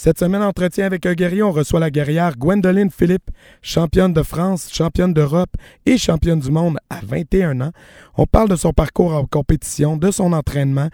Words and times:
Cette 0.00 0.20
semaine, 0.20 0.44
entretien 0.44 0.86
avec 0.86 1.06
un 1.06 1.14
guerrier, 1.14 1.42
on 1.42 1.50
reçoit 1.50 1.80
la 1.80 1.90
guerrière 1.90 2.36
Gwendoline 2.36 2.88
Philippe, 2.88 3.32
championne 3.62 4.12
de 4.12 4.22
France, 4.22 4.72
championne 4.72 5.12
d'Europe 5.12 5.50
et 5.86 5.98
championne 5.98 6.38
du 6.38 6.52
monde 6.52 6.78
à 6.88 7.00
21 7.02 7.60
ans. 7.62 7.72
On 8.16 8.24
parle 8.24 8.48
de 8.48 8.54
son 8.54 8.72
parcours 8.72 9.12
en 9.12 9.26
compétition, 9.26 9.96
de 9.96 10.12
son 10.12 10.32
entraînement, 10.34 10.88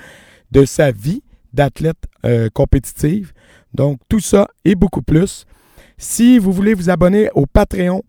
de 0.52 0.64
sa 0.64 0.90
vie 0.90 1.22
d'athlète 1.52 1.98
euh, 2.24 2.48
compétitive. 2.54 3.34
Donc, 3.74 3.98
tout 4.08 4.20
ça 4.20 4.48
et 4.64 4.74
beaucoup 4.74 5.02
plus. 5.02 5.44
Si 5.98 6.38
vous 6.38 6.52
voulez 6.52 6.72
vous 6.72 6.88
abonner 6.88 7.28
au 7.34 7.44
Patreon, 7.44 8.02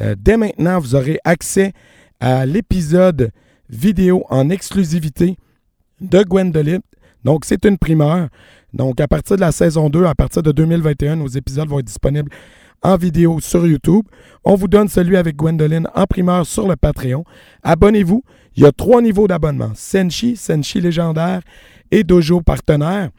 euh, 0.00 0.16
dès 0.18 0.36
maintenant, 0.36 0.80
vous 0.80 0.96
aurez 0.96 1.20
accès 1.22 1.72
à 2.18 2.44
l'épisode 2.44 3.30
vidéo 3.68 4.24
en 4.28 4.50
exclusivité 4.50 5.36
de 6.00 6.24
Gwendoline. 6.24 6.82
Donc, 7.22 7.44
c'est 7.44 7.64
une 7.64 7.78
primeur. 7.78 8.28
Donc, 8.72 9.00
à 9.00 9.08
partir 9.08 9.36
de 9.36 9.40
la 9.40 9.52
saison 9.52 9.90
2, 9.90 10.04
à 10.04 10.14
partir 10.14 10.42
de 10.42 10.52
2021, 10.52 11.16
nos 11.16 11.28
épisodes 11.28 11.68
vont 11.68 11.80
être 11.80 11.86
disponibles 11.86 12.30
en 12.82 12.96
vidéo 12.96 13.40
sur 13.40 13.66
YouTube. 13.66 14.04
On 14.44 14.54
vous 14.54 14.68
donne 14.68 14.88
celui 14.88 15.16
avec 15.16 15.36
Gwendoline 15.36 15.88
en 15.94 16.06
primeur 16.06 16.46
sur 16.46 16.66
le 16.68 16.76
Patreon. 16.76 17.24
Abonnez-vous. 17.62 18.22
Il 18.56 18.62
y 18.62 18.66
a 18.66 18.72
trois 18.72 19.02
niveaux 19.02 19.28
d'abonnement. 19.28 19.72
Senshi, 19.74 20.36
Senshi 20.36 20.80
légendaire 20.80 21.42
et 21.90 22.04
Dojo 22.04 22.40
partenaire. 22.40 23.10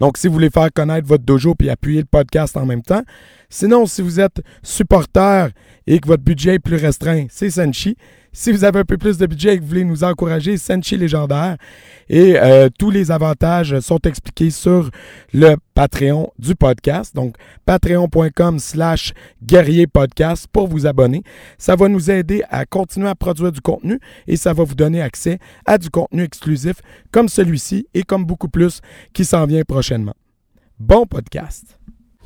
Donc, 0.00 0.18
si 0.18 0.26
vous 0.26 0.34
voulez 0.34 0.50
faire 0.50 0.72
connaître 0.72 1.06
votre 1.06 1.24
dojo 1.24 1.54
puis 1.54 1.70
appuyer 1.70 2.00
le 2.00 2.06
podcast 2.06 2.56
en 2.56 2.66
même 2.66 2.82
temps. 2.82 3.02
Sinon, 3.48 3.86
si 3.86 4.02
vous 4.02 4.20
êtes 4.20 4.42
supporter 4.62 5.50
et 5.86 6.00
que 6.00 6.08
votre 6.08 6.22
budget 6.22 6.54
est 6.54 6.58
plus 6.58 6.76
restreint, 6.76 7.26
c'est 7.30 7.50
Senshi. 7.50 7.96
Si 8.40 8.52
vous 8.52 8.62
avez 8.62 8.78
un 8.78 8.84
peu 8.84 8.96
plus 8.96 9.18
de 9.18 9.26
budget 9.26 9.54
et 9.54 9.56
que 9.56 9.62
vous 9.62 9.68
voulez 9.68 9.84
nous 9.84 10.04
encourager, 10.04 10.58
Senchi 10.58 10.96
Légendaire. 10.96 11.56
Et 12.08 12.38
euh, 12.38 12.68
tous 12.78 12.88
les 12.88 13.10
avantages 13.10 13.80
sont 13.80 13.98
expliqués 14.02 14.50
sur 14.50 14.90
le 15.34 15.56
Patreon 15.74 16.30
du 16.38 16.54
podcast. 16.54 17.16
Donc, 17.16 17.34
patreon.com 17.66 18.60
slash 18.60 19.12
guerrier 19.42 19.88
podcast 19.88 20.46
pour 20.52 20.68
vous 20.68 20.86
abonner. 20.86 21.24
Ça 21.58 21.74
va 21.74 21.88
nous 21.88 22.12
aider 22.12 22.44
à 22.48 22.64
continuer 22.64 23.08
à 23.08 23.16
produire 23.16 23.50
du 23.50 23.60
contenu 23.60 23.98
et 24.28 24.36
ça 24.36 24.52
va 24.52 24.62
vous 24.62 24.76
donner 24.76 25.02
accès 25.02 25.40
à 25.66 25.76
du 25.76 25.90
contenu 25.90 26.22
exclusif 26.22 26.76
comme 27.10 27.28
celui-ci 27.28 27.88
et 27.92 28.04
comme 28.04 28.24
beaucoup 28.24 28.48
plus 28.48 28.82
qui 29.12 29.24
s'en 29.24 29.46
vient 29.46 29.64
prochainement. 29.66 30.14
Bon 30.78 31.06
podcast. 31.06 31.76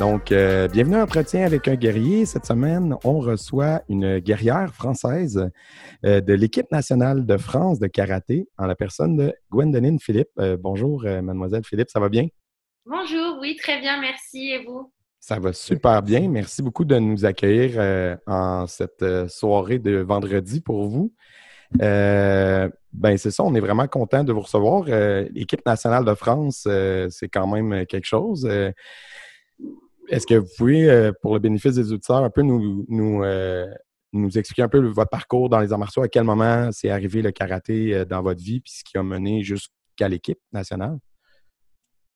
donc, 0.00 0.32
euh, 0.32 0.66
bienvenue 0.66 0.96
à 0.96 1.02
Entretien 1.02 1.44
avec 1.44 1.68
un 1.68 1.74
guerrier. 1.74 2.24
Cette 2.24 2.46
semaine, 2.46 2.96
on 3.04 3.18
reçoit 3.20 3.82
une 3.90 4.18
guerrière 4.18 4.72
française 4.72 5.50
euh, 6.06 6.22
de 6.22 6.32
l'équipe 6.32 6.72
nationale 6.72 7.26
de 7.26 7.36
France 7.36 7.78
de 7.78 7.86
karaté 7.86 8.48
en 8.56 8.64
la 8.64 8.74
personne 8.74 9.18
de 9.18 9.34
Gwendoline 9.50 10.00
Philippe. 10.00 10.30
Euh, 10.38 10.56
bonjour, 10.58 11.02
mademoiselle 11.02 11.64
Philippe, 11.66 11.90
ça 11.90 12.00
va 12.00 12.08
bien? 12.08 12.28
Bonjour, 12.86 13.36
oui, 13.42 13.56
très 13.56 13.78
bien, 13.78 14.00
merci. 14.00 14.52
Et 14.52 14.64
vous? 14.64 14.90
Ça 15.18 15.38
va 15.38 15.52
super 15.52 16.02
bien. 16.02 16.30
Merci 16.30 16.62
beaucoup 16.62 16.86
de 16.86 16.98
nous 16.98 17.26
accueillir 17.26 18.18
en 18.26 18.66
cette 18.66 19.04
soirée 19.28 19.78
de 19.78 19.98
vendredi 19.98 20.62
pour 20.62 20.88
vous. 20.88 21.12
ben 21.78 22.70
c'est 23.18 23.30
ça, 23.30 23.44
on 23.44 23.54
est 23.54 23.60
vraiment 23.60 23.86
content 23.86 24.24
de 24.24 24.32
vous 24.32 24.40
recevoir. 24.40 24.84
L'équipe 24.84 25.66
nationale 25.66 26.06
de 26.06 26.14
France, 26.14 26.66
c'est 27.10 27.28
quand 27.28 27.46
même 27.46 27.84
quelque 27.84 28.06
chose. 28.06 28.48
Est-ce 30.10 30.26
que 30.26 30.34
vous 30.34 30.48
pouvez, 30.58 30.90
euh, 30.90 31.12
pour 31.22 31.34
le 31.34 31.38
bénéfice 31.38 31.76
des 31.76 31.92
auditeurs, 31.92 32.24
un 32.24 32.30
peu 32.30 32.42
nous, 32.42 32.84
nous, 32.88 33.22
euh, 33.22 33.66
nous 34.12 34.36
expliquer 34.36 34.62
un 34.62 34.68
peu 34.68 34.80
votre 34.88 35.08
parcours 35.08 35.48
dans 35.48 35.60
les 35.60 35.72
arts 35.72 35.78
martiaux, 35.78 36.02
à 36.02 36.08
quel 36.08 36.24
moment 36.24 36.70
c'est 36.72 36.90
arrivé 36.90 37.22
le 37.22 37.30
karaté 37.30 37.94
euh, 37.94 38.04
dans 38.04 38.20
votre 38.20 38.42
vie, 38.42 38.60
puis 38.60 38.72
ce 38.72 38.82
qui 38.82 38.98
a 38.98 39.04
mené 39.04 39.44
jusqu'à 39.44 40.08
l'équipe 40.08 40.40
nationale? 40.52 40.98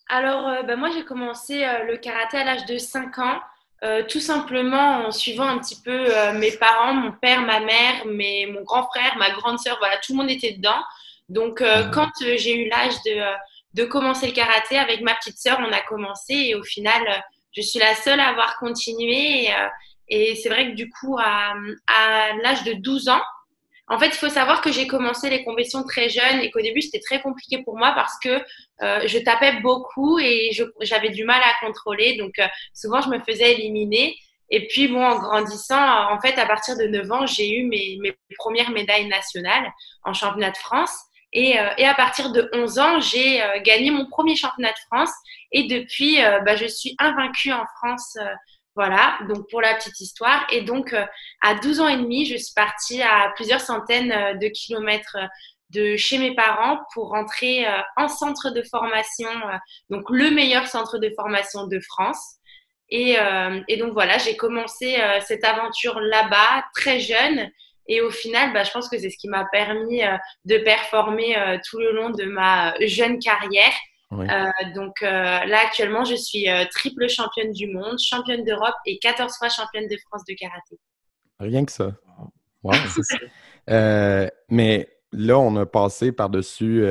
Alors, 0.08 0.64
ben 0.66 0.76
moi, 0.76 0.90
j'ai 0.94 1.04
commencé 1.04 1.64
le 1.88 1.96
karaté 1.96 2.36
à 2.36 2.44
l'âge 2.44 2.66
de 2.66 2.76
5 2.76 3.18
ans, 3.20 3.40
tout 4.06 4.20
simplement 4.20 5.06
en 5.06 5.10
suivant 5.10 5.48
un 5.48 5.58
petit 5.58 5.80
peu 5.80 6.08
mes 6.38 6.52
parents, 6.52 6.92
mon 6.92 7.12
père, 7.12 7.40
ma 7.40 7.60
mère, 7.60 8.04
mes, 8.04 8.44
mon 8.44 8.62
grand 8.64 8.82
frère, 8.82 9.16
ma 9.16 9.30
grande 9.30 9.58
sœur, 9.58 9.78
voilà, 9.78 9.96
tout 10.04 10.12
le 10.12 10.18
monde 10.18 10.30
était 10.30 10.52
dedans. 10.52 10.82
Donc, 11.30 11.62
ah. 11.62 11.90
quand 11.90 12.10
j'ai 12.20 12.66
eu 12.66 12.68
l'âge 12.68 12.96
de, 13.06 13.18
de 13.72 13.84
commencer 13.84 14.26
le 14.26 14.34
karaté 14.34 14.76
avec 14.76 15.00
ma 15.00 15.14
petite 15.14 15.38
sœur, 15.38 15.58
on 15.66 15.72
a 15.72 15.80
commencé 15.80 16.34
et 16.34 16.54
au 16.54 16.62
final, 16.62 17.02
je 17.54 17.62
suis 17.62 17.78
la 17.78 17.94
seule 17.94 18.20
à 18.20 18.28
avoir 18.28 18.58
continué. 18.58 19.44
Et, 19.44 19.50
euh, 19.52 20.34
c'est 20.40 20.48
vrai 20.48 20.70
que 20.70 20.74
du 20.74 20.90
coup, 20.90 21.16
à, 21.18 21.54
l'âge 22.42 22.64
de 22.64 22.74
12 22.74 23.08
ans, 23.08 23.22
en 23.86 23.98
fait, 23.98 24.06
il 24.06 24.14
faut 24.14 24.30
savoir 24.30 24.62
que 24.62 24.72
j'ai 24.72 24.86
commencé 24.86 25.28
les 25.28 25.44
compétitions 25.44 25.84
très 25.84 26.08
jeune 26.08 26.40
et 26.40 26.50
qu'au 26.50 26.62
début, 26.62 26.80
c'était 26.80 27.00
très 27.00 27.20
compliqué 27.20 27.62
pour 27.62 27.76
moi 27.76 27.92
parce 27.94 28.18
que 28.18 28.42
euh, 28.82 29.06
je 29.06 29.18
tapais 29.18 29.60
beaucoup 29.60 30.18
et 30.18 30.50
j'avais 30.80 31.10
du 31.10 31.24
mal 31.24 31.40
à 31.42 31.66
contrôler. 31.66 32.16
Donc, 32.16 32.38
euh, 32.38 32.46
souvent, 32.72 33.02
je 33.02 33.10
me 33.10 33.18
faisais 33.20 33.52
éliminer. 33.52 34.16
Et 34.50 34.66
puis, 34.68 34.88
bon, 34.88 35.04
en 35.04 35.18
grandissant, 35.18 36.10
en 36.10 36.18
fait, 36.20 36.38
à 36.38 36.46
partir 36.46 36.78
de 36.78 36.84
9 36.84 37.12
ans, 37.12 37.26
j'ai 37.26 37.58
eu 37.58 37.64
mes, 37.64 37.98
mes, 38.00 38.16
premières 38.38 38.70
médailles 38.70 39.08
nationales 39.08 39.70
en 40.02 40.12
championnat 40.12 40.50
de 40.50 40.56
France. 40.56 40.94
Et, 41.36 41.56
et 41.78 41.84
à 41.84 41.94
partir 41.94 42.30
de 42.30 42.48
11 42.52 42.78
ans, 42.78 43.00
j'ai 43.00 43.42
gagné 43.64 43.90
mon 43.90 44.06
premier 44.06 44.36
championnat 44.36 44.70
de 44.70 44.78
France 44.86 45.10
et 45.54 45.68
depuis, 45.68 46.22
euh, 46.22 46.40
bah, 46.40 46.56
je 46.56 46.66
suis 46.66 46.94
invaincue 46.98 47.52
en 47.52 47.64
France. 47.78 48.16
Euh, 48.20 48.26
voilà, 48.76 49.16
donc 49.28 49.48
pour 49.50 49.60
la 49.60 49.72
petite 49.76 50.00
histoire. 50.00 50.44
Et 50.50 50.62
donc, 50.62 50.92
euh, 50.92 51.06
à 51.40 51.54
12 51.54 51.80
ans 51.80 51.86
et 51.86 51.96
demi, 51.96 52.26
je 52.26 52.36
suis 52.36 52.52
partie 52.54 53.00
à 53.00 53.32
plusieurs 53.36 53.60
centaines 53.60 54.36
de 54.36 54.48
kilomètres 54.48 55.16
de 55.70 55.96
chez 55.96 56.18
mes 56.18 56.34
parents 56.34 56.80
pour 56.92 57.10
rentrer 57.10 57.66
en 57.96 58.08
centre 58.08 58.50
de 58.50 58.62
formation, 58.62 59.30
donc 59.90 60.10
le 60.10 60.30
meilleur 60.30 60.66
centre 60.66 60.98
de 60.98 61.10
formation 61.16 61.66
de 61.68 61.80
France. 61.80 62.36
Et 62.90 63.16
donc 63.78 63.92
voilà, 63.92 64.18
j'ai 64.18 64.36
commencé 64.36 65.00
cette 65.24 65.44
aventure 65.44 66.00
là-bas, 66.00 66.64
très 66.74 67.00
jeune. 67.00 67.50
Et 67.86 68.00
au 68.00 68.10
final, 68.10 68.52
bah, 68.52 68.64
je 68.64 68.70
pense 68.70 68.88
que 68.88 68.98
c'est 68.98 69.10
ce 69.10 69.18
qui 69.18 69.28
m'a 69.28 69.44
permis 69.52 70.02
de 70.44 70.58
performer 70.58 71.36
tout 71.68 71.78
le 71.78 71.92
long 71.92 72.10
de 72.10 72.24
ma 72.24 72.74
jeune 72.80 73.18
carrière. 73.18 73.72
Euh, 74.22 74.50
donc 74.74 75.02
euh, 75.02 75.06
là, 75.06 75.58
actuellement, 75.64 76.04
je 76.04 76.14
suis 76.14 76.48
euh, 76.48 76.64
triple 76.70 77.08
championne 77.08 77.52
du 77.52 77.66
monde, 77.66 77.98
championne 77.98 78.44
d'Europe 78.44 78.74
et 78.86 78.98
14 78.98 79.36
fois 79.36 79.48
championne 79.48 79.88
de 79.88 79.96
France 80.06 80.24
de 80.28 80.34
karaté. 80.34 80.78
Rien 81.40 81.64
que 81.64 81.72
ça. 81.72 81.92
mais 84.48 84.88
là, 85.12 85.38
on 85.38 85.56
a 85.56 85.66
passé 85.66 86.12
par-dessus 86.12 86.84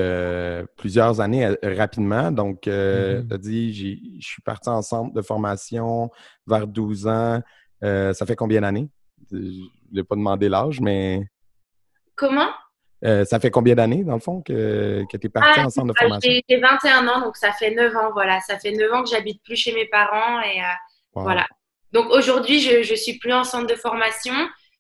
plusieurs 0.78 1.20
années 1.20 1.56
rapidement. 1.64 2.32
Donc, 2.32 2.62
tu 2.62 2.72
as 2.72 3.38
dit, 3.38 3.74
je 4.22 4.28
suis 4.28 4.42
parti 4.44 4.70
en 4.70 4.82
centre 4.82 5.14
de 5.14 5.22
formation 5.22 6.12
vers 6.46 6.68
12 6.68 7.08
ans. 7.08 7.42
ça 7.82 8.26
fait 8.28 8.36
combien 8.36 8.62
d'années? 8.62 8.90
Je 9.32 9.38
ne 9.38 9.96
vais 9.96 10.04
pas 10.04 10.16
demander 10.16 10.50
l'âge, 10.50 10.80
mais. 10.80 11.22
Comment? 12.16 12.50
Euh, 13.06 13.26
ça 13.26 13.40
fait 13.40 13.52
combien 13.52 13.76
d'années, 13.76 14.04
dans 14.04 14.14
le 14.14 14.20
fond, 14.20 14.42
que, 14.42 15.04
que 15.12 15.18
tu 15.18 15.28
es 15.28 15.30
parti 15.30 15.60
ah, 15.60 15.66
en 15.66 15.70
centre 15.70 15.88
de 15.88 15.94
formation? 15.98 16.32
J'ai 16.48 16.58
21 16.58 17.08
ans, 17.08 17.22
donc 17.22 17.36
ça 17.36 17.52
fait 17.52 17.72
9 17.72 17.96
ans, 17.98 18.12
voilà. 18.14 18.40
Ça 18.42 18.58
fait 18.58 18.72
9 18.72 18.94
ans 18.94 19.04
que 19.04 19.10
j'habite 19.10 19.44
plus 19.44 19.58
chez 19.58 19.74
mes 19.74 19.86
parents 19.88 20.40
et 20.42 20.62
euh, 20.62 20.66
voilà. 21.14 21.46
Donc 21.92 22.10
aujourd'hui, 22.12 22.60
je 22.60 22.78
ne 22.78 22.96
suis 22.96 23.18
plus 23.18 23.34
en 23.34 23.44
centre 23.44 23.68
de 23.68 23.76
formation 23.76 24.34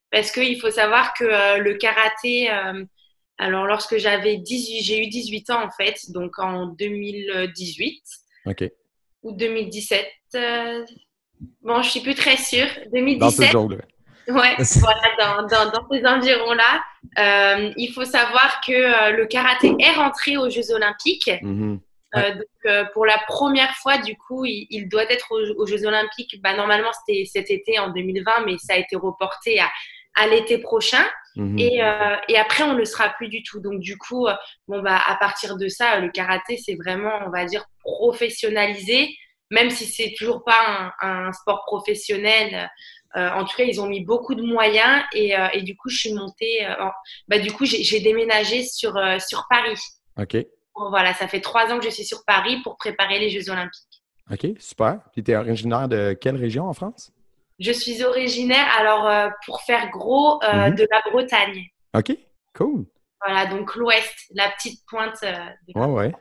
parce 0.09 0.31
qu'il 0.31 0.59
faut 0.59 0.71
savoir 0.71 1.13
que 1.13 1.25
euh, 1.25 1.57
le 1.57 1.73
karaté, 1.73 2.49
alors 3.37 3.65
lorsque 3.65 3.97
j'avais 3.97 4.37
18, 4.37 4.83
j'ai 4.83 5.05
eu 5.05 5.09
18 5.09 5.49
ans 5.49 5.63
en 5.65 5.69
fait, 5.69 5.95
donc 6.09 6.39
en 6.39 6.67
2018. 6.67 8.03
OK. 8.45 8.71
Ou 9.23 9.33
2017. 9.33 10.05
bon, 11.61 11.81
je 11.81 11.89
suis 11.89 11.99
plus 11.99 12.15
très 12.15 12.37
sûre. 12.37 12.67
2017. 12.93 13.19
Dans 13.19 13.29
ce 13.31 13.51
genre 13.51 13.67
Ouais, 14.27 14.55
voilà, 14.79 15.47
dans, 15.47 15.71
dans, 15.71 15.87
ces 15.91 16.05
environs-là. 16.05 16.83
Euh, 17.19 17.71
il 17.75 17.91
faut 17.93 18.05
savoir 18.05 18.61
que 18.65 18.71
euh, 18.71 19.11
le 19.11 19.25
karaté 19.25 19.75
est 19.79 19.91
rentré 19.91 20.37
aux 20.37 20.49
Jeux 20.49 20.71
Olympiques. 20.71 21.31
Mhm. 21.41 21.79
Euh, 22.15 22.33
donc, 22.35 22.91
pour 22.93 23.05
la 23.05 23.17
première 23.27 23.73
fois, 23.77 23.97
du 23.97 24.15
coup, 24.15 24.45
il, 24.45 24.87
doit 24.87 25.11
être 25.11 25.31
aux, 25.31 25.65
Jeux 25.65 25.85
Olympiques. 25.85 26.39
Bah, 26.41 26.55
normalement, 26.55 26.91
c'était 26.93 27.25
cet 27.25 27.49
été 27.49 27.79
en 27.79 27.89
2020, 27.89 28.45
mais 28.45 28.57
ça 28.59 28.75
a 28.75 28.77
été 28.77 28.95
reporté 28.95 29.59
à, 29.59 29.69
à 30.15 30.27
l'été 30.27 30.59
prochain. 30.59 31.03
Mhm. 31.35 31.57
Et, 31.57 31.81
et, 32.29 32.37
après, 32.37 32.63
on 32.63 32.73
ne 32.73 32.77
le 32.77 32.85
sera 32.85 33.09
plus 33.09 33.29
du 33.29 33.41
tout. 33.41 33.59
Donc, 33.59 33.79
du 33.79 33.97
coup, 33.97 34.27
bon, 34.67 34.81
bah, 34.81 35.01
à 35.07 35.15
partir 35.15 35.57
de 35.57 35.67
ça, 35.67 35.99
le 35.99 36.09
karaté, 36.09 36.57
c'est 36.57 36.75
vraiment, 36.75 37.13
on 37.25 37.31
va 37.31 37.45
dire, 37.45 37.65
professionnalisé, 37.79 39.09
même 39.49 39.71
si 39.71 39.85
c'est 39.85 40.13
toujours 40.15 40.43
pas 40.43 40.93
un, 41.01 41.25
un 41.25 41.33
sport 41.33 41.63
professionnel 41.65 42.69
en 43.15 43.45
tout 43.45 43.55
cas, 43.55 43.63
ils 43.63 43.79
ont 43.79 43.87
mis 43.87 44.03
beaucoup 44.03 44.35
de 44.35 44.41
moyens 44.41 45.03
et, 45.13 45.33
et 45.53 45.61
du 45.61 45.75
coup, 45.75 45.89
je 45.89 45.97
suis 45.97 46.13
montée. 46.13 46.67
bah, 47.27 47.39
du 47.39 47.51
coup, 47.51 47.65
j'ai 47.65 47.99
déménagé 47.99 48.63
sur, 48.63 48.93
sur 49.19 49.45
Paris. 49.49 49.79
OK. 50.19 50.37
voilà, 50.75 51.13
ça 51.13 51.27
fait 51.27 51.41
trois 51.41 51.71
ans 51.71 51.79
que 51.79 51.85
je 51.85 51.89
suis 51.89 52.05
sur 52.05 52.23
Paris 52.25 52.61
pour 52.63 52.77
préparer 52.77 53.19
les 53.19 53.29
Jeux 53.29 53.49
Olympiques. 53.49 54.03
OK, 54.31 54.47
super. 54.59 54.99
Puis 55.11 55.23
tu 55.23 55.31
es 55.31 55.35
originaire 55.35 55.87
de 55.87 56.17
quelle 56.19 56.37
région 56.37 56.67
en 56.67 56.73
France? 56.73 57.11
Je 57.59 57.71
suis 57.71 58.03
originaire, 58.03 58.67
alors 58.79 59.31
pour 59.45 59.61
faire 59.61 59.89
gros, 59.89 60.39
mm-hmm. 60.41 60.75
de 60.75 60.87
la 60.89 61.11
Bretagne. 61.11 61.65
OK, 61.95 62.17
cool. 62.55 62.85
Voilà, 63.25 63.45
donc 63.45 63.75
l'ouest, 63.75 64.13
la 64.33 64.49
petite 64.49 64.81
pointe. 64.87 65.21
de 65.21 65.79
ouais, 65.79 65.85
ouais. 65.85 66.13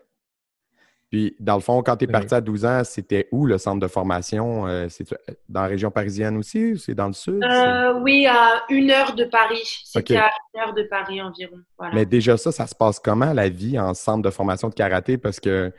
Puis, 1.13 1.37
dans 1.39 1.57
le 1.57 1.61
fond, 1.61 1.83
quand 1.83 1.99
tu 1.99 2.05
es 2.05 2.07
parti 2.07 2.35
à 2.35 2.41
12 2.41 2.65
ans, 2.65 2.81
c'était 2.85 3.29
où 3.33 3.45
le 3.45 3.59
centre 3.59 3.79
de 3.79 3.87
formation? 3.87 4.67
Euh, 4.67 4.87
c'est 4.89 5.07
dans 5.47 5.61
la 5.61 5.67
région 5.67 5.91
parisienne 5.91 6.39
aussi 6.39 6.73
ou 6.73 6.77
c'est 6.79 6.95
dans 6.95 7.09
le 7.09 7.13
sud? 7.13 7.45
Euh, 7.45 8.01
oui, 8.01 8.27
à 8.27 8.63
une 8.71 8.91
heure 8.91 9.15
de 9.15 9.27
Paris. 9.27 9.83
C'était 9.85 10.17
à 10.17 10.31
une 10.55 10.61
heure 10.63 10.73
de 10.73 10.85
Paris 10.85 11.21
environ. 11.21 11.59
Mais 11.93 12.07
déjà, 12.07 12.39
ça, 12.39 12.51
ça 12.51 12.67
se 12.67 12.75
passe 12.75 12.99
comment, 12.99 13.35
la 13.35 13.51
vie 13.51 13.79
en 13.79 13.93
centre 13.93 14.23
de 14.23 14.31
formation 14.31 14.71
de 14.71 14.75
karaté? 14.75 15.19
Parce 15.19 15.39
que 15.39 15.71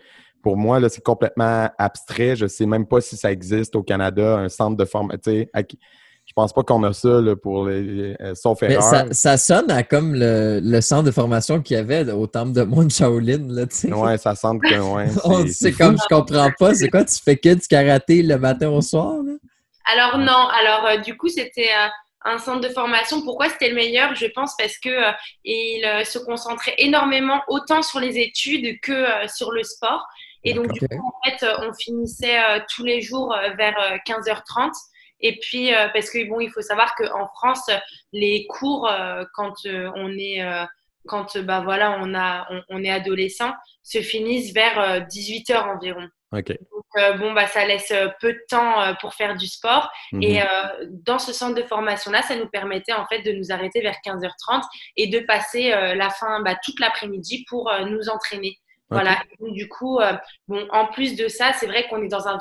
pour 0.44 0.56
moi, 0.56 0.80
là, 0.80 0.88
c'est 0.88 1.04
complètement 1.04 1.68
abstrait. 1.80 2.36
Je 2.36 2.44
ne 2.44 2.50
sais 2.50 2.68
même 2.68 2.86
pas 2.86 3.02
si 3.02 3.18
ça 3.18 3.32
existe 3.32 3.76
au 3.76 3.82
Canada, 3.82 4.38
un 4.38 4.50
centre 4.50 4.78
de 4.78 4.86
formation. 4.86 5.48
Je 6.26 6.34
pense 6.34 6.54
pas 6.54 6.64
qu'on 6.64 6.82
a 6.84 6.94
ça 6.94 7.22
pour 7.42 7.68
les, 7.68 8.16
euh, 8.22 8.34
sauf 8.34 8.64
erreur. 8.64 8.82
Ça, 9.12 9.38
sonne 9.38 9.70
à 9.70 9.84
comme 9.84 10.16
le, 10.16 10.82
centre 10.82 11.04
de 11.04 11.12
formation 11.12 11.62
qu'il 11.62 11.76
y 11.76 11.80
avait 11.80 12.10
au 12.12 12.28
temple 12.28 12.54
de 12.54 12.64
Mont 12.64 12.90
Shaolin. 12.90 13.46
Là, 13.50 13.66
ouais, 13.98 14.18
ça 14.18 14.34
semble 14.34 14.62
que 14.62 14.80
ouais, 14.80 15.48
c'est 15.54 15.74
comme 15.74 15.98
je 15.98 16.08
comprends 16.08 16.50
pas. 16.58 16.74
C'est 16.74 16.90
quoi, 16.90 17.04
tu 17.04 17.18
fais 17.24 17.38
que 17.38 17.54
du 17.54 17.68
karaté 17.68 18.24
le 18.24 18.38
matin 18.38 18.70
au 18.70 18.82
soir? 18.82 19.16
Alors 19.86 20.18
non, 20.18 20.48
alors 20.60 20.86
euh, 20.86 20.98
du 20.98 21.18
coup, 21.18 21.28
c'était 21.28 21.70
euh, 21.70 21.90
un 22.24 22.38
centre 22.38 22.62
de 22.62 22.70
formation. 22.70 23.22
Pourquoi 23.22 23.50
c'était 23.50 23.70
le 23.70 23.76
meilleur? 23.76 24.16
Je 24.16 24.28
pense 24.28 24.56
parce 24.58 24.78
que 24.78 25.12
il 25.44 25.86
se 26.06 26.20
concentrait 26.20 26.76
énormément 26.78 27.42
autant 27.50 27.82
sur 27.82 28.00
les 28.00 28.18
études 28.18 28.80
que 28.80 29.06
sur 29.28 29.52
le 29.52 29.64
sport. 29.64 30.08
Et 30.46 30.54
donc, 30.54 30.72
du 30.72 30.80
coup, 30.88 31.06
en 31.06 31.30
fait, 31.30 31.46
on 31.60 31.74
finissait 31.74 32.40
tous 32.74 32.84
les 32.84 33.02
jours 33.02 33.36
vers 33.58 33.76
15h30. 34.08 34.72
Et 35.24 35.40
puis, 35.40 35.74
euh, 35.74 35.88
parce 35.94 36.12
que 36.12 36.28
bon, 36.28 36.42
il 36.42 36.52
faut 36.52 36.62
savoir 36.62 36.94
qu'en 36.96 37.28
France, 37.30 37.70
les 38.12 38.46
cours, 38.48 38.88
euh, 38.88 39.24
quand 39.34 39.54
euh, 39.66 39.90
on 39.96 40.10
est, 40.12 40.44
quand 41.08 41.38
bah 41.40 41.62
voilà, 41.62 41.98
on 42.02 42.14
a, 42.14 42.48
on, 42.70 42.84
est 42.84 42.92
adolescent, 42.92 43.52
se 43.82 44.02
finissent 44.02 44.54
vers 44.54 45.06
18 45.08 45.50
heures 45.50 45.68
environ. 45.68 46.08
Donc, 46.72 47.20
bon, 47.20 47.34
bah, 47.34 47.48
ça 47.48 47.66
laisse 47.66 47.94
peu 48.20 48.34
de 48.34 48.42
temps 48.50 48.96
pour 49.02 49.14
faire 49.14 49.36
du 49.36 49.48
sport. 49.48 49.92
Mhm. 50.14 50.24
Et 50.24 50.42
dans 50.90 51.20
ce 51.20 51.34
centre 51.34 51.56
de 51.56 51.64
formation-là, 51.64 52.22
ça 52.22 52.36
nous 52.36 52.48
permettait 52.48 52.94
en 52.94 53.06
fait 53.08 53.22
de 53.22 53.32
nous 53.34 53.52
arrêter 53.52 53.82
vers 53.82 53.98
15h30 54.06 54.64
et 54.98 55.08
de 55.08 55.20
passer 55.20 55.70
la 55.70 56.10
fin, 56.10 56.42
bah, 56.42 56.56
toute 56.64 56.80
l'après-midi 56.80 57.46
pour 57.50 57.72
nous 57.86 58.10
entraîner. 58.10 58.58
Voilà. 58.94 59.18
du 59.40 59.68
coup, 59.68 60.00
euh, 60.00 60.14
bon, 60.48 60.66
en 60.72 60.88
plus 60.88 61.16
de 61.16 61.28
ça, 61.28 61.52
c'est 61.54 61.66
vrai 61.68 61.88
qu'on 61.90 62.02
est 62.02 62.08
dans 62.08 62.28
un, 62.28 62.38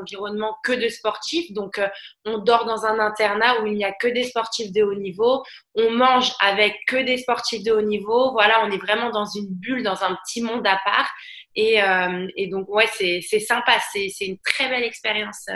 environnement 0.00 0.56
que 0.62 0.72
de 0.72 0.88
sportifs. 0.88 1.52
Donc, 1.52 1.78
euh, 1.78 1.88
on 2.24 2.38
dort 2.38 2.64
dans 2.64 2.84
un 2.84 2.98
internat 2.98 3.60
où 3.60 3.66
il 3.66 3.74
n'y 3.74 3.84
a 3.84 3.92
que 3.92 4.08
des 4.08 4.24
sportifs 4.24 4.72
de 4.72 4.82
haut 4.82 4.94
niveau. 4.94 5.42
On 5.74 5.90
mange 5.90 6.32
avec 6.40 6.74
que 6.86 6.96
des 6.96 7.18
sportifs 7.18 7.62
de 7.62 7.72
haut 7.72 7.82
niveau. 7.82 8.32
Voilà, 8.32 8.64
on 8.64 8.70
est 8.70 8.78
vraiment 8.78 9.10
dans 9.10 9.26
une 9.26 9.48
bulle, 9.48 9.82
dans 9.82 10.02
un 10.04 10.16
petit 10.24 10.42
monde 10.42 10.66
à 10.66 10.80
part. 10.84 11.10
Et, 11.54 11.82
euh, 11.82 12.26
donc, 12.50 12.68
ouais, 12.68 12.86
c'est 12.96 13.40
sympa. 13.40 13.72
C'est 13.92 14.26
une 14.26 14.38
très 14.38 14.68
belle 14.68 14.84
expérience. 14.84 15.46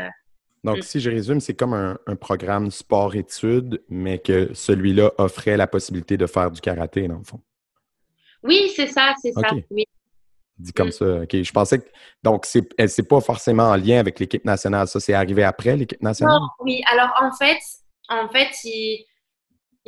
Donc, 0.64 0.78
mm. 0.78 0.82
si 0.82 1.00
je 1.00 1.10
résume, 1.10 1.40
c'est 1.40 1.54
comme 1.54 1.74
un, 1.74 2.16
programme 2.16 2.70
sport-études, 2.70 3.82
mais 3.88 4.18
que 4.18 4.52
celui-là 4.54 5.12
offrait 5.18 5.56
la 5.56 5.66
possibilité 5.66 6.16
de 6.16 6.26
faire 6.26 6.50
du 6.50 6.60
karaté, 6.60 7.08
dans 7.08 7.18
le 7.18 7.24
fond. 7.24 7.40
Oui, 8.42 8.72
c'est 8.74 8.86
ça, 8.86 9.14
c'est 9.22 9.32
ça. 9.32 9.50
Oui 9.70 9.84
dit 10.60 10.72
comme 10.72 10.88
mm. 10.88 10.92
ça. 10.92 11.04
OK, 11.22 11.42
je 11.42 11.52
pensais 11.52 11.78
que. 11.78 11.88
Donc, 12.22 12.44
c'est, 12.46 12.68
c'est 12.88 13.08
pas 13.08 13.20
forcément 13.20 13.64
en 13.64 13.76
lien 13.76 13.98
avec 13.98 14.20
l'équipe 14.20 14.44
nationale. 14.44 14.86
Ça, 14.88 15.00
c'est 15.00 15.14
arrivé 15.14 15.42
après 15.42 15.76
l'équipe 15.76 16.02
nationale? 16.02 16.38
Non, 16.38 16.48
oui. 16.60 16.82
Alors, 16.90 17.10
en 17.20 17.32
fait, 17.32 17.58
en 18.08 18.28
fait 18.28 18.50
il, 18.64 19.06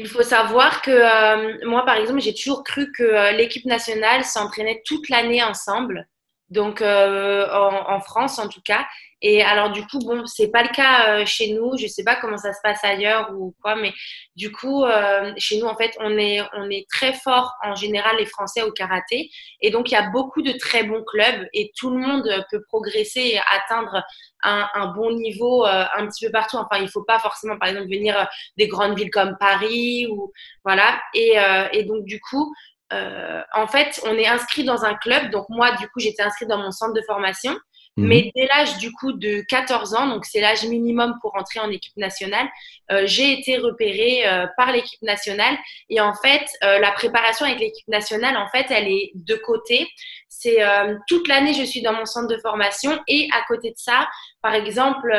faut 0.07 0.23
savoir 0.23 0.83
que 0.83 0.91
euh, 0.91 1.59
moi, 1.67 1.85
par 1.85 1.97
exemple, 1.97 2.21
j'ai 2.21 2.35
toujours 2.35 2.65
cru 2.65 2.91
que 2.93 3.03
euh, 3.03 3.33
l'équipe 3.33 3.67
nationale 3.67 4.25
s'entraînait 4.25 4.83
toute 4.85 5.09
l'année 5.09 5.43
ensemble. 5.43 6.09
Donc, 6.49 6.83
euh, 6.83 7.47
en, 7.51 8.01
France, 8.01 8.39
en 8.39 8.49
tout 8.49 8.61
cas. 8.65 8.87
Et 9.25 9.41
alors, 9.41 9.71
du 9.71 9.87
coup, 9.87 10.01
bon, 10.01 10.27
c'est 10.27 10.51
pas 10.51 10.65
le 10.65 10.69
cas 10.71 11.21
euh, 11.21 11.27
chez 11.27 11.55
nous. 11.55 11.79
Je 11.79 11.87
sais 11.87 12.03
pas 12.03 12.17
comment 12.17 12.37
ça 12.37 12.53
se 12.53 12.59
passe 12.61 12.83
ailleurs 12.83 13.31
ou 13.33 13.55
quoi, 13.63 13.77
mais 13.77 13.93
du 14.35 14.51
coup, 14.51 14.85
euh, 14.85 15.33
chez 15.39 15.61
nous, 15.61 15.67
en 15.67 15.77
fait, 15.77 15.97
on 16.01 16.19
est, 16.19 16.41
on 16.55 16.69
est 16.69 16.87
très 16.91 17.13
fort 17.13 17.55
en 17.63 17.77
général, 17.77 18.17
les 18.19 18.27
Français 18.27 18.63
au 18.63 18.73
karaté. 18.73 19.31
Et 19.61 19.71
donc, 19.71 19.91
il 19.91 19.95
y 19.95 19.97
a 19.97 20.11
beaucoup 20.11 20.43
de 20.43 20.53
très 20.59 20.83
bons 20.83 21.05
clubs 21.05 21.47
et 21.55 21.71
tout 21.77 21.91
le 21.91 21.99
monde 21.99 22.29
peut 22.51 22.65
progresser 22.69 23.21
et 23.21 23.41
atteindre 23.53 24.03
un, 24.43 24.93
bon 24.97 25.13
niveau 25.13 25.65
euh, 25.65 25.85
un 25.95 26.09
petit 26.09 26.27
peu 26.27 26.33
partout. 26.33 26.57
Enfin, 26.57 26.83
il 26.83 26.89
faut 26.89 27.05
pas 27.05 27.21
forcément, 27.21 27.57
par 27.59 27.69
exemple, 27.69 27.87
venir 27.87 28.29
des 28.57 28.67
grandes 28.67 28.99
villes 28.99 29.13
comme 29.13 29.37
Paris 29.39 30.09
ou 30.11 30.33
voilà. 30.65 31.01
Et, 31.15 31.37
et 31.73 31.85
donc, 31.85 32.05
du 32.07 32.21
coup, 32.21 32.53
en 32.91 33.67
fait, 33.69 34.01
on 34.05 34.15
est 34.17 34.27
inscrit 34.27 34.65
dans 34.65 34.85
un 34.85 34.95
club. 34.95 35.31
Donc, 35.31 35.47
moi, 35.49 35.71
du 35.77 35.87
coup, 35.91 36.01
j'étais 36.01 36.25
inscrite 36.25 36.49
dans 36.49 36.59
mon 36.59 36.73
centre 36.73 36.93
de 36.93 37.03
formation. 37.03 37.57
Mhm. 37.97 38.07
Mais 38.07 38.33
dès 38.35 38.47
l'âge 38.47 38.79
du 38.79 38.91
coup 38.93 39.13
de 39.13 39.43
14 39.49 39.95
ans, 39.95 40.07
donc 40.07 40.25
c'est 40.25 40.41
l'âge 40.41 40.65
minimum 40.65 41.15
pour 41.21 41.37
entrer 41.37 41.61
en 41.61 41.71
équipe 41.71 41.97
nationale, 41.97 42.49
euh, 42.91 43.03
j'ai 43.05 43.39
été 43.39 43.59
repérée 43.59 44.27
euh, 44.27 44.47
par 44.57 44.73
l'équipe 44.73 45.03
nationale. 45.03 45.59
Et 45.91 46.01
en 46.01 46.15
fait, 46.15 46.45
euh, 46.65 46.79
la 46.79 46.93
préparation 46.93 47.45
avec 47.45 47.61
l'équipe 47.61 47.89
nationale, 47.89 48.37
en 48.39 48.49
fait, 48.49 48.67
elle 48.71 48.89
est 48.89 49.13
de 49.15 49.35
côté. 49.35 49.89
C'est 50.29 50.59
toute 51.07 51.29
l'année, 51.29 51.55
je 51.55 51.63
suis 51.63 51.83
dans 51.83 51.93
mon 51.93 52.05
centre 52.05 52.27
de 52.27 52.39
formation. 52.39 52.99
Et 53.07 53.29
à 53.33 53.43
côté 53.47 53.71
de 53.71 53.77
ça, 53.77 54.09
par 54.43 54.55
exemple, 54.55 55.15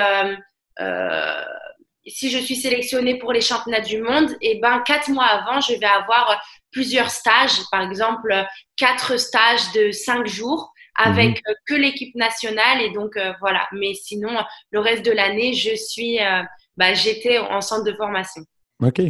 si 2.05 2.29
je 2.29 2.37
suis 2.39 2.57
sélectionnée 2.57 3.17
pour 3.17 3.31
les 3.31 3.39
championnats 3.39 3.79
du 3.79 4.01
monde, 4.01 4.31
et 4.41 4.57
eh 4.57 4.59
ben 4.59 4.83
quatre 4.85 5.09
mois 5.09 5.25
avant, 5.25 5.61
je 5.61 5.75
vais 5.75 5.85
avoir 5.85 6.43
plusieurs 6.71 7.09
stages, 7.09 7.61
par 7.71 7.81
exemple 7.81 8.35
quatre 8.75 9.17
stages 9.17 9.71
de 9.73 9.91
cinq 9.91 10.27
jours 10.27 10.72
avec 10.95 11.30
mhm. 11.30 11.42
euh, 11.50 11.54
que 11.66 11.74
l'équipe 11.74 12.16
nationale 12.16 12.81
et 12.81 12.92
donc 12.92 13.18
euh, 13.18 13.34
voilà. 13.40 13.68
Mais 13.72 13.94
sinon, 13.94 14.38
le 14.72 14.80
reste 14.80 15.06
de 15.06 15.12
l'année, 15.12 15.54
je 15.54 15.75
suis, 15.75 16.19
euh, 16.19 16.44
bah, 16.78 16.94
j'étais 16.94 17.38
en 17.38 17.62
centre 17.62 17.84
de 17.84 17.94
formation. 17.94 18.44
Ok. 18.81 19.01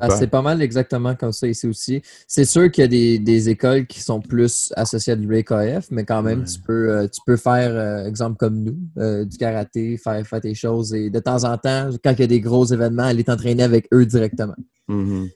Ah, 0.00 0.10
c'est 0.10 0.26
pas 0.26 0.42
mal 0.42 0.62
exactement 0.62 1.14
comme 1.14 1.32
ça 1.32 1.46
ici 1.46 1.66
aussi. 1.66 2.02
C'est 2.26 2.44
sûr 2.44 2.70
qu'il 2.70 2.82
y 2.82 2.84
a 2.84 2.88
des, 2.88 3.18
des, 3.18 3.48
écoles 3.48 3.86
qui 3.86 4.00
sont 4.00 4.20
plus 4.20 4.72
associées 4.76 5.12
à 5.12 5.16
du 5.16 5.26
BKF, 5.26 5.86
mais 5.90 6.04
quand 6.04 6.22
même, 6.22 6.44
tu, 6.44 6.58
peux, 6.60 7.08
tu 7.12 7.20
peux 7.24 7.36
faire, 7.36 8.06
exemple 8.06 8.36
comme 8.36 8.62
nous, 8.62 9.24
du 9.24 9.36
karaté, 9.36 9.96
faire, 9.96 10.26
faire 10.26 10.40
tes 10.40 10.54
choses 10.54 10.92
et 10.92 11.10
de 11.10 11.18
temps 11.20 11.44
en 11.44 11.56
temps, 11.56 11.90
quand 12.02 12.12
il 12.12 12.20
y 12.20 12.24
a 12.24 12.26
des 12.26 12.40
gros 12.40 12.66
événements, 12.66 13.04
aller 13.04 13.24
t'entraîner 13.24 13.62
avec 13.62 13.86
eux 13.92 14.06
directement. 14.06 14.56
Mhm. 14.88 15.28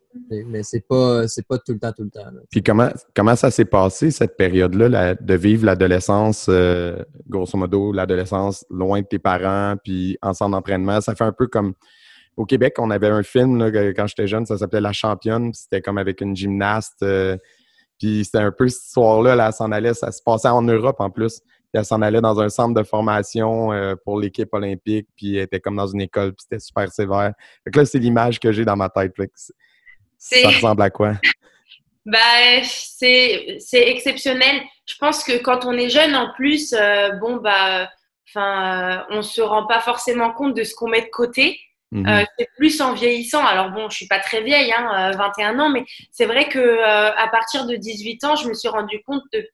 Mais 0.47 0.63
c'est 0.63 0.87
pas 0.87 1.25
pas 1.49 1.59
tout 1.59 1.73
le 1.73 1.79
temps, 1.79 1.93
tout 1.93 2.05
le 2.05 2.11
temps. 2.11 2.27
Puis 2.51 2.63
comment, 2.63 2.91
comment 3.15 3.35
ça 3.35 3.51
s'est 3.51 3.65
passé, 3.65 4.11
cette 4.11 4.37
période-là, 4.37 5.15
de 5.15 5.35
vivre 5.35 5.67
l'adolescence, 5.67 6.47
euh, 6.49 7.03
grosso 7.29 7.59
modo, 7.59 7.93
l'adolescence 7.93 8.65
loin 8.71 9.01
de 9.01 9.07
tes 9.07 9.19
parents, 9.19 9.75
puis 9.83 10.19
en 10.23 10.35
centre 10.35 10.53
d'entraînement? 10.53 11.01
Ça 11.01 11.15
fait 11.15 11.25
un 11.25 11.33
peu 11.33 11.49
comme 11.49 11.75
au 12.41 12.47
Québec, 12.47 12.77
on 12.79 12.91
avait 12.91 13.09
un 13.09 13.23
film 13.23 13.71
quand 13.95 14.07
j'étais 14.07 14.27
jeune, 14.27 14.47
ça 14.47 14.57
s'appelait 14.57 14.81
La 14.81 14.95
Championne, 14.95 15.53
c'était 15.53 15.83
comme 15.83 15.99
avec 15.99 16.23
une 16.23 16.35
gymnaste. 16.35 17.03
Euh, 17.03 17.37
puis 17.99 18.25
c'était 18.25 18.39
un 18.39 18.51
peu 18.51 18.67
cette 18.69 18.87
histoire-là, 18.87 19.37
là, 19.37 19.49
elle 19.49 19.53
s'en 19.53 19.71
allait, 19.71 19.93
ça 19.93 20.11
se 20.11 20.23
passait 20.23 20.49
en 20.49 20.63
Europe 20.63 20.97
en 21.01 21.11
plus. 21.11 21.41
Puis 21.41 21.79
elle 21.79 21.85
s'en 21.85 22.01
allait 22.01 22.23
dans 22.23 22.41
un 22.41 22.49
centre 22.49 22.75
de 22.75 22.83
formation 22.83 23.73
euh, 23.73 23.95
pour 24.05 24.19
l'équipe 24.19 24.49
olympique, 24.55 25.07
puis 25.17 25.37
elle 25.37 25.43
était 25.43 25.61
comme 25.61 25.77
dans 25.77 25.87
une 25.87 26.01
école, 26.01 26.33
puis 26.33 26.47
c'était 26.49 26.61
super 26.61 26.91
sévère. 26.91 27.33
Fait 27.63 27.71
que 27.71 27.79
là, 27.79 27.85
c'est 27.85 27.99
l'image 27.99 28.41
que 28.41 28.53
j'ai 28.53 28.65
dans 28.65 28.77
ma 28.77 28.89
tête. 28.89 29.13
ça 30.17 30.49
ressemble 30.49 30.81
à 30.81 30.89
quoi? 30.89 31.13
bah, 32.07 32.19
c'est 32.65 33.61
exceptionnel. 33.71 34.63
Je 34.87 34.95
pense 34.99 35.23
que 35.23 35.37
quand 35.43 35.67
on 35.67 35.73
est 35.73 35.91
jeune, 35.91 36.17
en 36.17 36.33
plus, 36.33 36.73
euh, 36.73 37.11
bon, 37.21 37.37
bah, 37.37 37.91
enfin, 38.29 39.05
on 39.11 39.21
se 39.21 39.43
rend 39.43 39.67
pas 39.67 39.81
forcément 39.81 40.33
compte 40.33 40.57
de 40.57 40.65
ce 40.65 40.75
qu'on 40.75 40.89
met 40.89 41.03
de 41.03 41.11
côté. 41.13 41.61
Mhm. 41.93 42.07
Euh, 42.07 42.25
c'est 42.39 42.49
plus 42.57 42.81
en 42.81 42.95
vieillissant. 42.95 43.45
Alors 43.45 43.71
bon, 43.71 43.89
je 43.91 43.97
suis 43.97 44.07
pas 44.07 44.21
très 44.21 44.43
vieille, 44.43 44.73
hein, 44.73 45.11
21 45.17 45.59
ans, 45.59 45.71
mais 45.71 45.85
c'est 46.13 46.27
vrai 46.27 46.49
que 46.49 46.83
à 46.83 47.29
partir 47.29 47.67
de 47.67 47.77
18 47.77 48.25
ans, 48.25 48.37
je 48.37 48.49
me 48.49 48.55
suis 48.55 48.69
rendu 48.69 49.03
compte 49.07 49.23
de, 49.33 49.47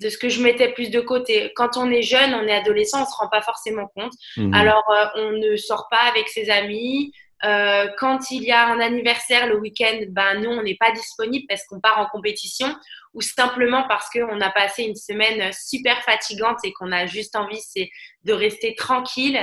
de 0.00 0.08
ce 0.08 0.18
que 0.18 0.28
je 0.28 0.42
mettais 0.42 0.72
plus 0.72 0.90
de 0.90 1.00
côté. 1.00 1.52
Quand 1.56 1.76
on 1.76 1.90
est 1.90 2.02
jeune, 2.02 2.34
on 2.34 2.46
est 2.46 2.54
adolescent, 2.54 3.02
on 3.02 3.06
se 3.06 3.16
rend 3.16 3.28
pas 3.28 3.42
forcément 3.42 3.86
compte. 3.94 4.12
Mhm. 4.36 4.54
Alors, 4.54 4.84
euh, 4.90 5.06
on 5.16 5.32
ne 5.32 5.56
sort 5.56 5.88
pas 5.90 6.02
avec 6.10 6.28
ses 6.28 6.50
amis. 6.50 7.12
Euh, 7.44 7.86
quand 7.98 8.32
il 8.32 8.42
y 8.42 8.50
a 8.50 8.66
un 8.66 8.80
anniversaire 8.80 9.46
le 9.46 9.58
week-end, 9.58 10.00
ben 10.08 10.40
nous, 10.40 10.50
on 10.50 10.62
n'est 10.62 10.76
pas 10.76 10.90
disponible 10.90 11.46
parce 11.48 11.64
qu'on 11.66 11.80
part 11.80 12.00
en 12.00 12.06
compétition 12.06 12.74
ou 13.14 13.22
simplement 13.22 13.84
parce 13.88 14.10
qu'on 14.10 14.40
a 14.40 14.50
passé 14.50 14.82
une 14.82 14.96
semaine 14.96 15.52
super 15.52 16.02
fatigante 16.02 16.58
et 16.64 16.72
qu'on 16.72 16.90
a 16.90 17.06
juste 17.06 17.36
envie 17.36 17.60
c'est 17.60 17.90
de 18.24 18.32
rester 18.32 18.74
tranquille. 18.74 19.38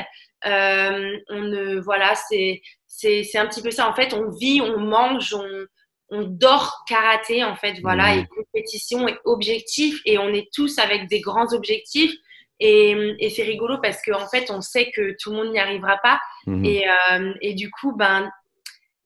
Euh, 0.45 1.17
on 1.29 1.41
ne, 1.41 1.79
voilà, 1.79 2.13
c'est 2.15 2.61
c'est 2.87 3.37
un 3.37 3.47
petit 3.47 3.61
peu 3.61 3.71
ça. 3.71 3.89
En 3.89 3.93
fait, 3.93 4.13
on 4.13 4.29
vit, 4.29 4.61
on 4.61 4.79
mange, 4.79 5.33
on, 5.33 5.65
on 6.09 6.23
dort 6.23 6.83
karaté, 6.87 7.43
en 7.43 7.55
fait, 7.55 7.79
voilà, 7.81 8.15
mmh. 8.15 8.19
et 8.19 8.27
compétition 8.27 9.07
et 9.07 9.17
objectif. 9.25 10.01
Et 10.05 10.17
on 10.17 10.29
est 10.29 10.47
tous 10.53 10.77
avec 10.79 11.07
des 11.09 11.19
grands 11.19 11.51
objectifs. 11.53 12.13
Et, 12.59 13.15
et 13.19 13.29
c'est 13.29 13.43
rigolo 13.43 13.79
parce 13.81 14.01
qu'en 14.01 14.21
en 14.21 14.27
fait, 14.29 14.49
on 14.49 14.61
sait 14.61 14.91
que 14.91 15.15
tout 15.19 15.31
le 15.31 15.37
monde 15.37 15.51
n'y 15.51 15.59
arrivera 15.59 15.97
pas. 15.97 16.19
Mmh. 16.45 16.65
Et, 16.65 16.85
euh, 16.87 17.33
et, 17.41 17.53
du 17.53 17.69
coup, 17.69 17.93
ben, 17.95 18.31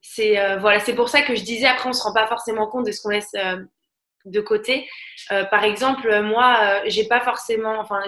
c'est 0.01 0.39
euh, 0.39 0.57
voilà, 0.57 0.79
c'est 0.79 0.95
pour 0.95 1.09
ça 1.09 1.21
que 1.21 1.35
je 1.35 1.43
disais, 1.43 1.65
après, 1.65 1.87
on 1.87 1.89
ne 1.89 1.95
se 1.95 2.03
rend 2.03 2.13
pas 2.13 2.27
forcément 2.27 2.67
compte 2.67 2.85
de 2.85 2.91
ce 2.91 3.01
qu'on 3.01 3.09
laisse 3.09 3.33
euh, 3.35 3.57
de 4.25 4.41
côté. 4.41 4.87
par 5.49 5.63
exemple, 5.63 6.21
moi, 6.21 6.81
j'ai 6.85 7.07
pas 7.07 7.21
forcément, 7.21 7.79
enfin, 7.79 8.01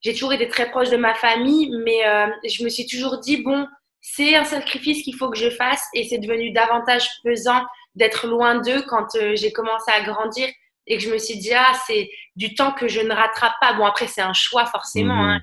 j'ai 0.00 0.12
toujours 0.12 0.32
été 0.32 0.48
très 0.48 0.70
proche 0.70 0.90
de 0.90 0.96
ma 0.96 1.14
famille, 1.14 1.70
mais 1.84 2.02
je 2.48 2.62
me 2.64 2.68
suis 2.68 2.86
toujours 2.86 3.18
dit, 3.18 3.42
bon, 3.42 3.66
c'est 4.00 4.34
un 4.36 4.44
sacrifice 4.44 5.02
qu'il 5.02 5.14
faut 5.14 5.30
que 5.30 5.38
je 5.38 5.50
fasse 5.50 5.84
et 5.94 6.04
c'est 6.04 6.18
devenu 6.18 6.52
davantage 6.52 7.08
pesant 7.24 7.62
d'être 7.94 8.26
loin 8.26 8.60
d'eux 8.60 8.82
quand 8.88 9.06
euh, 9.16 9.34
j'ai 9.34 9.52
commencé 9.52 9.90
à 9.90 10.02
grandir 10.02 10.46
et 10.86 10.96
que 10.96 11.02
je 11.02 11.10
me 11.10 11.18
suis 11.18 11.38
dit, 11.38 11.52
ah, 11.52 11.72
c'est 11.86 12.08
du 12.36 12.54
temps 12.54 12.72
que 12.72 12.88
je 12.88 13.00
ne 13.00 13.12
rattrape 13.12 13.52
pas. 13.60 13.74
Bon, 13.76 13.84
après, 13.84 14.06
c'est 14.06 14.22
un 14.22 14.32
choix 14.32 14.66
forcément. 14.66 15.22
Hein. 15.22 15.40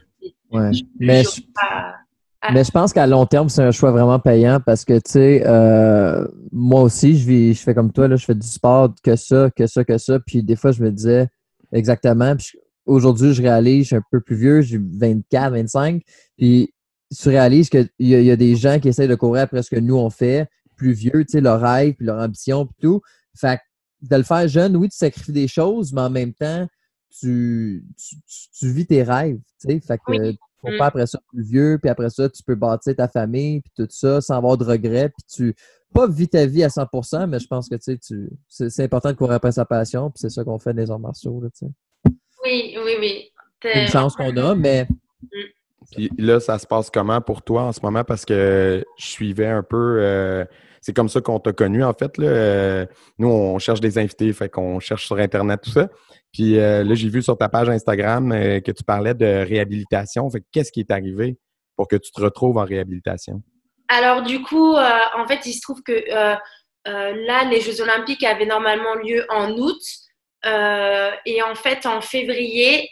Mhm. 0.52 0.72
mais, 1.00 1.24
je, 1.24 1.42
ah. 1.62 1.94
mais 2.52 2.64
je 2.64 2.72
pense 2.72 2.94
qu'à 2.94 3.06
long 3.06 3.26
terme, 3.26 3.50
c'est 3.50 3.62
un 3.62 3.72
choix 3.72 3.92
vraiment 3.92 4.20
payant 4.20 4.60
parce 4.66 4.86
que, 4.86 4.94
tu 4.94 5.12
sais, 5.12 5.44
euh, 5.46 6.26
moi 6.52 6.82
aussi, 6.82 7.18
je, 7.18 7.28
vis, 7.28 7.54
je 7.54 7.62
fais 7.62 7.76
comme 7.76 7.92
toi, 7.92 8.08
là, 8.08 8.16
je 8.16 8.26
fais 8.26 8.34
du 8.34 8.48
sport, 8.48 8.90
que 9.04 9.16
ça, 9.16 9.50
que 9.56 9.68
ça, 9.68 9.84
que 9.84 9.98
ça. 9.98 10.20
Puis 10.26 10.42
des 10.42 10.56
fois, 10.56 10.72
je 10.72 10.82
me 10.82 10.92
disais 10.92 11.28
exactement. 11.72 12.36
Aujourd'hui, 12.86 13.34
je 13.34 13.42
réalise, 13.42 13.84
je 13.84 13.88
suis 13.88 13.96
un 13.96 14.04
peu 14.12 14.22
plus 14.22 14.36
vieux, 14.36 14.62
j'ai 14.62 14.80
24, 14.80 15.54
25. 15.54 16.02
Puis 16.38 16.74
tu 17.16 17.30
réalises 17.30 17.70
qu'il 17.70 17.90
y, 18.00 18.10
y, 18.10 18.32
a 18.32 18.36
des 18.36 18.56
gens 18.56 18.80
qui 18.80 18.90
essayent 18.90 19.08
de 19.08 19.16
courir 19.16 19.44
après 19.44 19.64
ce 19.64 19.70
que 19.70 19.80
nous 19.80 19.96
on 19.96 20.10
fait, 20.10 20.48
plus 20.76 20.94
vieux, 20.94 21.26
tu 21.26 21.32
sais, 21.32 21.42
leur 21.42 21.62
rêve, 21.62 21.94
puis 21.94 22.06
leur 22.06 22.20
ambition, 22.20 22.66
puis 22.66 22.76
tout. 22.82 23.02
Fait 23.36 23.60
de 24.02 24.16
le 24.16 24.24
faire 24.24 24.48
jeune, 24.48 24.76
oui, 24.76 24.90
tu 24.90 24.98
sacrifies 24.98 25.32
des 25.32 25.48
choses, 25.48 25.94
mais 25.94 26.02
en 26.02 26.10
même 26.10 26.34
temps, 26.34 26.68
tu, 27.20 27.86
tu, 28.60 28.72
vis 28.72 28.86
tes 28.86 29.04
rêves, 29.04 29.40
tu 29.60 29.68
sais. 29.70 29.80
Fait 29.80 29.98
que 29.98 30.04
oui. 30.12 30.38
tu 30.66 30.74
mm. 30.74 30.78
pas 30.78 30.88
après 30.88 31.08
ça 31.08 31.20
plus 31.30 31.44
vieux, 31.44 31.80
puis 31.82 31.90
après 31.90 32.10
ça, 32.10 32.30
tu 32.30 32.44
peux 32.44 32.56
bâtir 32.56 32.96
ta 32.96 33.08
famille, 33.08 33.62
puis 33.62 33.72
tout 33.76 33.88
ça, 33.90 34.22
sans 34.22 34.36
avoir 34.36 34.58
de 34.58 34.66
regrets, 34.66 35.10
puis 35.10 35.26
tu 35.28 35.56
pas 35.94 36.08
vis 36.08 36.28
ta 36.28 36.46
vie 36.46 36.64
à 36.64 36.68
100%, 36.68 37.28
mais 37.28 37.40
je 37.40 37.48
pense 37.48 37.70
que, 37.70 37.76
tu 37.76 37.98
sais, 38.50 38.70
c'est 38.70 38.84
important 38.84 39.10
de 39.10 39.16
courir 39.16 39.36
après 39.36 39.54
sa 39.54 39.64
passion, 39.64 40.12
puis 40.12 40.20
c'est 40.20 40.30
ça 40.30 40.44
qu'on 40.44 40.60
fait 40.60 40.74
des 40.74 40.92
arts 40.92 41.00
martiaux, 41.00 41.42
tu 41.46 41.66
sais. 41.66 41.72
Oui, 42.46 42.78
oui, 42.84 42.96
oui. 43.00 43.32
C'est 43.62 43.82
une 43.82 43.88
chance 43.88 44.16
qu'on 44.16 44.38
a, 44.38 44.56
mais... 44.56 44.88
Mm. 45.22 45.28
Puis 45.92 46.10
là, 46.18 46.40
ça 46.40 46.58
se 46.58 46.66
passe 46.66 46.90
comment 46.90 47.22
pour 47.22 47.42
toi 47.44 47.64
en 47.64 47.72
ce 47.72 47.80
moment? 47.82 48.04
Parce 48.04 48.26
que 48.26 48.84
je 48.98 49.06
suivais 49.06 49.48
un 49.48 49.64
peu. 49.64 49.98
Euh, 50.02 50.46
c'est 50.82 50.96
comme 50.96 51.10
ça 51.10 51.22
qu'on 51.22 51.40
t'a 51.40 51.54
connu, 51.54 51.84
en 51.84 51.94
fait. 51.94 52.18
Là. 52.18 52.28
Euh, 52.28 52.86
nous, 53.18 53.28
on 53.28 53.60
cherche 53.60 53.82
des 53.82 53.98
invités, 53.98 54.32
fait 54.34 54.50
qu'on 54.50 54.80
cherche 54.80 55.06
sur 55.06 55.18
Internet, 55.18 55.62
tout 55.64 55.72
ça. 55.72 55.90
Puis 56.32 56.60
euh, 56.60 56.84
là, 56.84 56.96
j'ai 56.96 57.10
vu 57.10 57.22
sur 57.22 57.38
ta 57.38 57.50
page 57.50 57.70
Instagram 57.70 58.30
que 58.30 58.72
tu 58.72 58.84
parlais 58.84 59.14
de 59.14 59.26
réhabilitation. 59.26 60.30
Fait 60.30 60.44
qu'est-ce 60.52 60.72
qui 60.72 60.82
est 60.82 60.92
arrivé 60.92 61.38
pour 61.76 61.88
que 61.88 61.96
tu 61.96 62.12
te 62.12 62.22
retrouves 62.22 62.58
en 62.58 62.66
réhabilitation? 62.66 63.42
Alors, 63.88 64.24
du 64.24 64.42
coup, 64.42 64.76
en 64.76 65.28
fait, 65.28 65.46
il 65.46 65.54
se 65.54 65.62
trouve 65.62 65.82
que 65.84 66.04
là, 66.06 67.44
les 67.50 67.62
Jeux 67.62 67.82
Olympiques 67.82 68.24
avaient 68.24 68.46
normalement 68.46 68.96
lieu 68.96 69.26
en 69.30 69.52
août. 69.52 69.82
Et 70.46 71.42
en 71.42 71.56
fait, 71.56 71.86
en 71.86 72.02
février, 72.02 72.90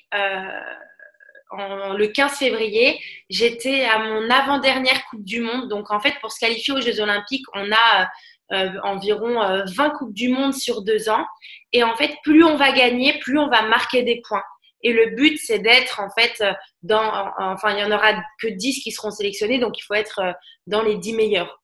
le 1.52 2.08
15 2.08 2.38
février, 2.38 3.00
j'étais 3.30 3.86
à 3.86 4.00
mon 4.00 4.30
avant-dernière 4.30 5.06
Coupe 5.10 5.24
du 5.24 5.42
Monde. 5.42 5.70
Donc, 5.70 5.92
en 5.92 6.00
fait, 6.00 6.14
pour 6.22 6.32
se 6.32 6.40
qualifier 6.40 6.74
aux 6.74 6.82
Jeux 6.82 7.00
Olympiques, 7.00 7.46
on 7.54 7.72
a 7.72 8.10
euh, 8.52 8.70
environ 8.84 9.40
20 9.66 9.86
euh, 9.86 9.90
Coupes 9.92 10.14
du 10.14 10.30
Monde 10.30 10.54
sur 10.54 10.84
deux 10.84 11.10
ans. 11.10 11.26
Et 11.72 11.84
en 11.84 11.96
fait, 11.96 12.12
plus 12.24 12.44
on 12.44 12.56
va 12.56 12.72
gagner, 12.72 13.18
plus 13.20 13.38
on 13.40 13.50
va 13.50 13.64
marquer 13.64 14.04
des 14.04 14.22
points. 14.28 14.44
Et 14.82 14.92
le 14.92 15.16
but, 15.16 15.38
c'est 15.38 15.60
d'être, 15.60 16.02
en 16.02 16.10
fait, 16.10 16.34
euh, 16.42 16.52
dans. 16.82 17.32
Enfin, 17.40 17.72
il 17.72 17.78
n'y 17.78 17.84
en 17.84 17.92
aura 17.92 18.14
que 18.42 18.48
10 18.48 18.82
qui 18.84 18.92
seront 18.92 19.12
sélectionnés, 19.12 19.60
donc 19.60 19.80
il 19.80 19.84
faut 19.84 19.94
être 19.94 20.22
dans 20.68 20.82
les 20.82 20.98
10 20.98 21.14
meilleurs. 21.14 21.62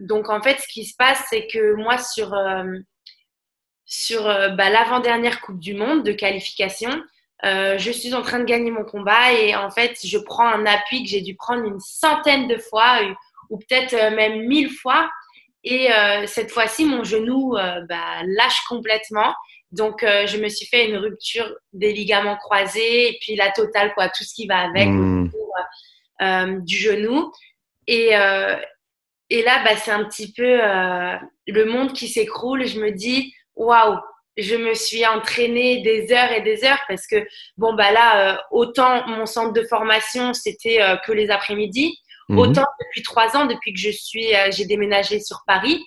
donc, 0.00 0.30
en 0.30 0.40
fait, 0.40 0.58
ce 0.58 0.68
qui 0.68 0.84
se 0.84 0.94
passe, 0.96 1.22
c'est 1.28 1.46
que 1.48 1.74
moi, 1.74 1.98
sur, 1.98 2.32
sur 3.88 4.22
bah, 4.24 4.70
l'avant-dernière 4.70 5.40
Coupe 5.40 5.58
du 5.58 5.74
Monde 5.74 6.04
de 6.04 6.12
qualification, 6.12 6.90
euh, 7.44 7.78
je 7.78 7.92
suis 7.92 8.14
en 8.14 8.22
train 8.22 8.40
de 8.40 8.44
gagner 8.44 8.70
mon 8.70 8.84
combat 8.84 9.32
et 9.32 9.54
en 9.54 9.70
fait, 9.70 9.96
je 10.04 10.18
prends 10.18 10.48
un 10.48 10.66
appui 10.66 11.04
que 11.04 11.08
j'ai 11.08 11.20
dû 11.20 11.36
prendre 11.36 11.64
une 11.64 11.78
centaine 11.78 12.48
de 12.48 12.56
fois 12.56 12.98
ou 13.50 13.58
peut-être 13.58 13.94
euh, 13.94 14.10
même 14.10 14.46
mille 14.46 14.70
fois. 14.70 15.08
Et 15.62 15.92
euh, 15.92 16.26
cette 16.26 16.50
fois-ci, 16.50 16.84
mon 16.84 17.04
genou 17.04 17.52
bah, 17.52 18.22
lâche 18.24 18.62
complètement. 18.68 19.34
Donc, 19.70 20.02
je 20.02 20.38
me 20.38 20.48
suis 20.48 20.66
fait 20.66 20.88
une 20.88 20.96
rupture 20.96 21.52
des 21.74 21.92
ligaments 21.92 22.36
croisés 22.36 23.10
et 23.10 23.18
puis 23.20 23.36
la 23.36 23.50
totale, 23.50 23.92
quoi, 23.92 24.08
tout 24.08 24.24
ce 24.24 24.32
qui 24.32 24.46
va 24.46 24.60
avec 24.60 24.88
mmh. 24.88 25.30
du 26.64 26.76
genou. 26.76 27.30
Et, 27.86 28.12
et 29.30 29.42
là, 29.42 29.64
bah, 29.64 29.76
c'est 29.76 29.90
un 29.90 30.04
petit 30.04 30.32
peu 30.32 30.46
le 30.46 31.64
monde 31.64 31.92
qui 31.92 32.08
s'écroule. 32.08 32.66
Je 32.66 32.80
me 32.80 32.92
dis, 32.92 33.34
waouh, 33.58 33.98
je 34.38 34.54
me 34.54 34.72
suis 34.72 35.04
entraînée 35.04 35.82
des 35.82 36.12
heures 36.12 36.30
et 36.32 36.40
des 36.40 36.64
heures 36.64 36.80
parce 36.88 37.06
que, 37.06 37.26
bon, 37.56 37.74
bah 37.74 37.90
là, 37.90 38.34
euh, 38.34 38.36
autant 38.52 39.06
mon 39.08 39.26
centre 39.26 39.52
de 39.52 39.62
formation, 39.64 40.32
c'était 40.32 40.80
euh, 40.80 40.96
que 40.96 41.12
les 41.12 41.30
après-midi, 41.30 41.98
mhm. 42.28 42.38
autant 42.38 42.66
depuis 42.80 43.02
trois 43.02 43.36
ans, 43.36 43.46
depuis 43.46 43.72
que 43.74 43.80
je 43.80 43.90
suis, 43.90 44.34
euh, 44.34 44.50
j'ai 44.50 44.64
déménagé 44.64 45.20
sur 45.20 45.42
Paris. 45.46 45.84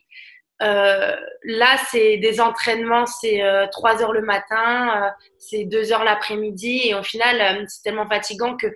là, 0.60 1.78
c'est 1.90 2.18
des 2.18 2.40
entraînements, 2.40 3.08
c'est 3.08 3.42
trois 3.72 4.04
heures 4.04 4.14
le 4.14 4.22
matin, 4.22 5.12
c'est 5.40 5.64
deux 5.66 5.92
heures 5.92 6.04
l'après-midi, 6.04 6.82
et 6.86 6.94
au 6.94 7.02
final, 7.02 7.66
c'est 7.68 7.82
tellement 7.82 8.08
fatigant 8.08 8.56
que 8.58 8.68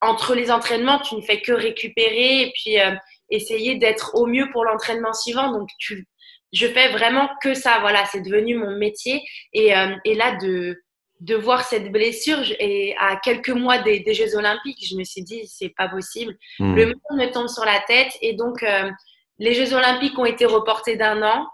entre 0.00 0.34
les 0.34 0.50
entraînements, 0.50 0.98
tu 0.98 1.14
ne 1.14 1.20
fais 1.20 1.40
que 1.40 1.52
récupérer 1.52 2.42
et 2.42 2.52
puis 2.52 2.78
essayer 3.30 3.76
d'être 3.76 4.16
au 4.16 4.26
mieux 4.26 4.50
pour 4.50 4.64
l'entraînement 4.64 5.12
suivant. 5.12 5.52
Donc, 5.52 5.68
tu 5.78 6.08
je 6.52 6.66
fais 6.66 6.88
vraiment 6.90 7.28
que 7.42 7.54
ça. 7.54 7.78
Voilà, 7.80 8.04
c'est 8.06 8.22
devenu 8.22 8.56
mon 8.56 8.76
métier. 8.76 9.22
Et, 9.52 9.76
euh, 9.76 9.94
et 10.04 10.14
là, 10.14 10.36
de, 10.36 10.82
de 11.20 11.34
voir 11.34 11.64
cette 11.64 11.92
blessure 11.92 12.42
et 12.58 12.94
à 12.98 13.16
quelques 13.16 13.50
mois 13.50 13.78
des, 13.78 14.00
des 14.00 14.14
Jeux 14.14 14.34
Olympiques, 14.36 14.84
je 14.88 14.96
me 14.96 15.04
suis 15.04 15.22
dit, 15.22 15.46
c'est 15.46 15.72
pas 15.76 15.88
possible. 15.88 16.36
Hmm. 16.58 16.74
Le 16.74 16.86
monde 16.86 17.20
me 17.20 17.30
tombe 17.30 17.48
sur 17.48 17.64
la 17.64 17.80
tête. 17.80 18.12
Et 18.20 18.34
donc, 18.34 18.62
euh, 18.62 18.90
les 19.38 19.54
Jeux 19.54 19.74
Olympiques 19.74 20.18
ont 20.18 20.24
été 20.24 20.44
reportés 20.44 20.96
d'un 20.96 21.22
an. 21.22 21.46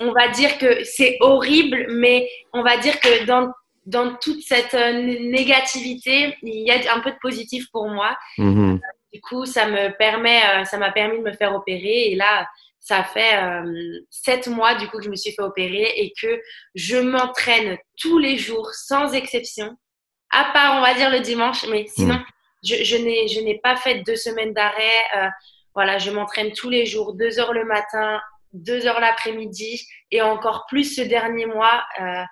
On 0.00 0.12
va 0.12 0.28
dire 0.28 0.58
que 0.58 0.82
c'est 0.84 1.16
horrible, 1.20 1.86
mais 1.90 2.28
on 2.52 2.62
va 2.62 2.76
dire 2.78 2.98
que 3.00 3.24
dans, 3.24 3.52
dans 3.86 4.16
toute 4.16 4.42
cette 4.42 4.74
euh, 4.74 4.92
négativité, 5.20 6.36
il 6.42 6.66
y 6.66 6.70
a 6.70 6.94
un 6.94 7.00
peu 7.00 7.10
de 7.10 7.18
positif 7.20 7.66
pour 7.72 7.88
moi. 7.88 8.16
Hmm. 8.36 8.76
Du 9.12 9.20
coup, 9.22 9.46
ça 9.46 9.66
me 9.66 9.96
permet, 9.96 10.42
ça 10.66 10.76
m'a 10.76 10.92
permis 10.92 11.18
de 11.18 11.22
me 11.22 11.32
faire 11.32 11.54
opérer. 11.54 12.10
Et 12.10 12.14
là, 12.14 12.46
ça 12.88 13.04
fait 13.04 13.36
euh, 13.36 14.00
sept 14.08 14.46
mois 14.46 14.74
du 14.74 14.88
coup 14.88 14.96
que 14.96 15.04
je 15.04 15.10
me 15.10 15.16
suis 15.16 15.32
fait 15.32 15.42
opérer 15.42 15.92
et 15.96 16.10
que 16.18 16.40
je 16.74 16.96
m'entraîne 16.96 17.76
tous 17.98 18.18
les 18.18 18.38
jours 18.38 18.70
sans 18.72 19.12
exception, 19.12 19.76
à 20.30 20.50
part 20.54 20.78
on 20.78 20.80
va 20.80 20.94
dire 20.94 21.10
le 21.10 21.20
dimanche, 21.20 21.66
mais 21.68 21.86
sinon 21.86 22.14
hmm. 22.14 22.24
je, 22.64 22.76
je 22.84 23.40
n'ai 23.44 23.60
pas 23.62 23.76
fait 23.76 24.02
deux 24.04 24.16
semaines 24.16 24.54
d'arrêt. 24.54 25.02
Euh, 25.18 25.28
voilà, 25.74 25.98
je 25.98 26.10
m'entraîne 26.10 26.52
tous 26.52 26.70
les 26.70 26.86
jours, 26.86 27.12
deux 27.12 27.38
heures 27.38 27.52
le 27.52 27.66
matin, 27.66 28.20
deux 28.54 28.86
heures 28.86 29.00
l'après-midi 29.00 29.86
et 30.10 30.22
encore 30.22 30.64
plus 30.66 30.96
ce 30.96 31.02
dernier 31.02 31.44
mois. 31.44 31.84
Euh, 32.00 32.24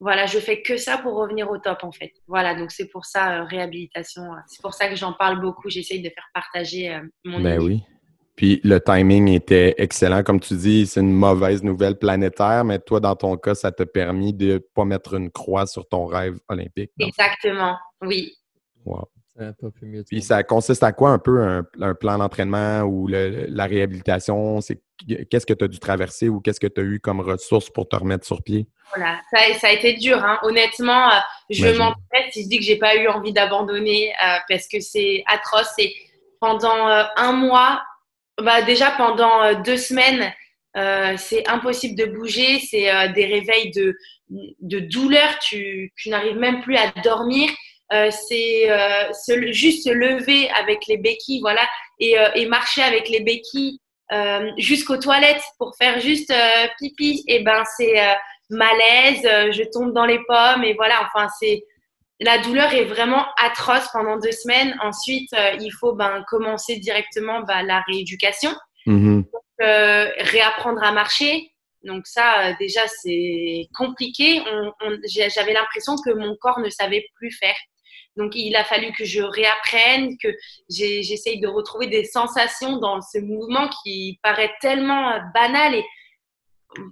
voilà, 0.00 0.26
je 0.26 0.38
fais 0.38 0.60
que 0.60 0.76
ça 0.76 0.98
pour 0.98 1.14
revenir 1.14 1.50
au 1.50 1.56
top 1.56 1.82
en 1.82 1.92
fait. 1.92 2.12
Voilà, 2.26 2.54
donc 2.54 2.72
c'est 2.72 2.88
pour 2.88 3.06
ça 3.06 3.42
réhabilitation. 3.44 4.22
c'est 4.48 4.60
pour 4.60 4.74
ça 4.74 4.88
que 4.88 4.96
j'en 4.96 5.14
parle 5.14 5.40
beaucoup. 5.40 5.70
J'essaye 5.70 6.02
de 6.02 6.10
faire 6.10 6.28
partager 6.34 7.00
mon. 7.24 7.40
Ben 7.40 7.58
oui. 7.58 7.82
Puis 8.36 8.60
le 8.64 8.80
timing 8.80 9.28
était 9.28 9.74
excellent. 9.78 10.22
Comme 10.22 10.40
tu 10.40 10.54
dis, 10.54 10.86
c'est 10.86 11.00
une 11.00 11.12
mauvaise 11.12 11.62
nouvelle 11.62 11.96
planétaire, 11.96 12.64
mais 12.64 12.78
toi, 12.80 13.00
dans 13.00 13.14
ton 13.14 13.36
cas, 13.36 13.54
ça 13.54 13.70
t'a 13.70 13.86
permis 13.86 14.32
de 14.32 14.54
ne 14.54 14.58
pas 14.58 14.84
mettre 14.84 15.14
une 15.14 15.30
croix 15.30 15.66
sur 15.66 15.88
ton 15.88 16.06
rêve 16.06 16.38
olympique. 16.48 16.90
Exactement, 16.98 17.76
oui. 18.02 18.32
Wow. 18.84 19.08
Ça 19.36 19.52
pas 19.60 19.70
pu 19.70 19.86
mieux 19.86 20.04
Puis 20.04 20.22
ça 20.22 20.44
consiste 20.44 20.84
à 20.84 20.92
quoi 20.92 21.10
un 21.10 21.18
peu 21.18 21.42
un, 21.42 21.94
plan 21.94 22.18
d'entraînement 22.18 22.82
ou 22.82 23.08
la 23.08 23.66
réhabilitation? 23.66 24.60
C'est 24.60 24.80
qu'est-ce 25.28 25.44
que 25.44 25.54
tu 25.54 25.64
as 25.64 25.68
dû 25.68 25.80
traverser 25.80 26.28
ou 26.28 26.40
qu'est-ce 26.40 26.60
que 26.60 26.68
tu 26.68 26.80
as 26.80 26.84
eu 26.84 27.00
comme 27.00 27.20
ressources 27.20 27.68
pour 27.68 27.88
te 27.88 27.96
remettre 27.96 28.24
sur 28.24 28.44
pied? 28.44 28.68
Voilà, 28.94 29.20
ça, 29.32 29.66
a 29.66 29.72
été 29.72 29.94
dur. 29.94 30.24
Hein. 30.24 30.38
Honnêtement, 30.42 31.10
euh, 31.10 31.18
je 31.50 31.66
m'entraîne 31.66 32.30
si 32.30 32.44
je 32.44 32.48
dis 32.48 32.58
que 32.58 32.64
j'ai 32.64 32.78
pas 32.78 32.94
eu 32.96 33.08
envie 33.08 33.32
d'abandonner 33.32 34.12
euh, 34.12 34.38
parce 34.48 34.68
que 34.68 34.78
c'est 34.78 35.24
atroce. 35.26 35.74
Et 35.78 35.92
pendant 36.38 36.88
euh, 36.88 37.02
un 37.16 37.32
mois, 37.32 37.82
bah, 38.40 38.62
Déjà, 38.62 38.92
pendant 38.92 39.42
euh, 39.42 39.54
deux 39.64 39.76
semaines, 39.76 40.32
euh, 40.76 41.14
c'est 41.16 41.48
impossible 41.48 41.96
de 41.96 42.06
bouger. 42.06 42.58
C'est 42.60 42.90
euh, 42.90 43.08
des 43.12 43.26
réveils 43.26 43.70
de, 43.72 43.96
de 44.60 44.78
douleur. 44.80 45.38
Tu, 45.40 45.92
tu 45.96 46.08
n'arrives 46.08 46.36
même 46.36 46.62
plus 46.62 46.76
à 46.76 46.90
dormir. 47.02 47.50
c'est 47.90 48.68
juste 49.52 49.84
se 49.84 49.90
lever 49.90 50.50
avec 50.50 50.86
les 50.88 50.96
béquilles. 50.96 51.40
Voilà, 51.40 51.66
et, 52.00 52.16
et 52.34 52.46
marcher 52.46 52.82
avec 52.82 53.08
les 53.08 53.20
béquilles 53.20 53.78
jusqu'aux 54.58 54.98
toilettes 54.98 55.44
pour 55.58 55.74
faire 55.76 56.00
juste 56.00 56.32
pipi, 56.78 57.24
et 57.28 57.36
eh 57.36 57.44
ben 57.44 57.62
c'est 57.76 57.94
malaise, 58.50 59.22
je 59.52 59.62
tombe 59.70 59.92
dans 59.92 60.06
les 60.06 60.18
pommes 60.26 60.64
et 60.64 60.74
voilà. 60.74 60.96
Enfin, 61.06 61.28
c'est 61.38 61.64
la 62.20 62.38
douleur 62.38 62.72
est 62.72 62.84
vraiment 62.84 63.26
atroce 63.36 63.88
pendant 63.92 64.18
deux 64.18 64.32
semaines. 64.32 64.76
Ensuite, 64.82 65.30
il 65.60 65.70
faut 65.72 65.94
ben, 65.94 66.24
commencer 66.28 66.76
directement 66.76 67.40
bah, 67.42 67.62
la 67.62 67.80
rééducation, 67.88 68.54
Mhm. 68.86 69.24
réapprendre 69.58 70.82
à 70.82 70.92
marcher. 70.92 71.50
Donc 71.82 72.06
ça, 72.06 72.52
déjà, 72.54 72.82
c'est 73.02 73.68
compliqué. 73.76 74.42
J'avais 75.06 75.52
l'impression 75.52 75.96
que 75.96 76.10
mon 76.14 76.36
corps 76.36 76.60
ne 76.60 76.70
savait 76.70 77.06
plus 77.16 77.32
faire. 77.32 77.56
Donc, 78.16 78.32
il 78.36 78.54
a 78.54 78.64
fallu 78.64 78.92
que 78.92 79.04
je 79.04 79.22
réapprenne, 79.22 80.16
que 80.22 80.28
j'essaye 80.70 81.40
de 81.40 81.48
retrouver 81.48 81.88
des 81.88 82.04
sensations 82.04 82.78
dans 82.78 83.00
ce 83.00 83.18
mouvement 83.18 83.68
qui 83.82 84.20
paraît 84.22 84.54
tellement 84.60 85.10
euh, 85.12 85.18
banal. 85.34 85.74
Et 85.74 85.84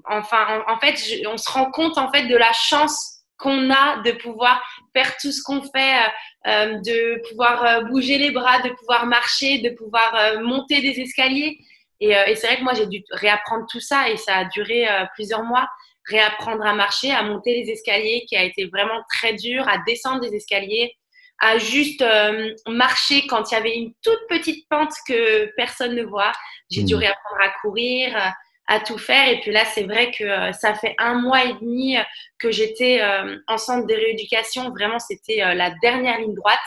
enfin, 0.09 0.65
en, 0.67 0.79
fait, 0.79 0.97
on 1.29 1.37
se 1.37 1.51
rend 1.51 1.71
compte 1.71 1.97
en 1.99 2.11
fait 2.11 2.27
de 2.27 2.37
la 2.37 2.53
chance 2.53 3.21
qu'on 3.39 3.71
a 3.71 4.03
de 4.03 4.13
pouvoir 4.13 4.63
faire 4.95 5.17
tout 5.21 5.33
ce 5.33 5.43
qu'on 5.43 5.63
fait, 5.63 5.95
euh, 5.97 6.09
euh, 6.47 6.79
de 6.81 7.29
pouvoir 7.29 7.85
bouger 7.85 8.19
les 8.19 8.31
bras, 8.31 8.61
de 8.61 8.71
pouvoir 8.71 9.07
marcher, 9.07 9.59
de 9.59 9.71
pouvoir 9.71 10.41
monter 10.43 10.81
des 10.81 11.01
escaliers. 11.01 11.59
Et, 12.01 12.11
et 12.11 12.35
c'est 12.35 12.49
vrai 12.49 12.57
que 12.57 12.65
moi, 12.65 12.75
j'ai 12.75 12.87
dû 12.87 13.03
réapprendre 13.11 13.65
tout 13.71 13.81
ça 13.81 14.09
et 14.09 14.17
ça 14.17 14.39
a 14.39 14.45
duré 14.47 14.87
plusieurs 15.15 15.45
mois 15.45 15.69
réapprendre 16.09 16.65
à 16.65 16.75
marcher, 16.75 17.11
à 17.11 17.23
monter 17.23 17.63
les 17.63 17.71
escaliers, 17.71 18.25
qui 18.29 18.37
a 18.37 18.43
été 18.43 18.67
vraiment 18.67 19.03
très 19.09 19.35
dur, 19.35 19.69
à 19.69 19.79
descendre 19.87 20.21
des 20.21 20.35
escaliers, 20.35 20.97
à 21.39 21.59
juste 21.59 22.03
euh, 22.03 22.55
marcher 22.69 23.27
quand 23.27 23.51
il 23.51 23.55
y 23.55 23.59
avait 23.59 23.75
une 23.75 23.93
toute 24.03 24.21
petite 24.29 24.69
pente 24.69 24.93
que 25.07 25.53
personne 25.57 25.95
ne 25.95 26.05
voit. 26.05 26.33
J'ai 26.71 26.83
dû 26.83 26.95
mmh. 26.95 26.99
réapprendre 26.99 27.41
à 27.41 27.51
courir, 27.61 28.35
à 28.67 28.81
tout 28.81 28.99
faire. 28.99 29.29
Et 29.29 29.41
puis 29.41 29.51
là, 29.51 29.65
c'est 29.65 29.85
vrai 29.85 30.11
que 30.11 30.25
euh, 30.25 30.53
ça 30.53 30.75
fait 30.75 30.95
un 30.99 31.15
mois 31.15 31.45
et 31.45 31.55
demi 31.55 31.97
que 32.39 32.51
j'étais 32.51 33.01
euh, 33.03 33.39
en 33.49 33.59
centre 33.59 33.87
de 33.87 33.95
rééducation. 33.95 34.71
Vraiment, 34.71 34.99
c'était 34.99 35.55
la 35.55 35.71
dernière 35.83 36.19
ligne 36.19 36.35
droite. 36.35 36.59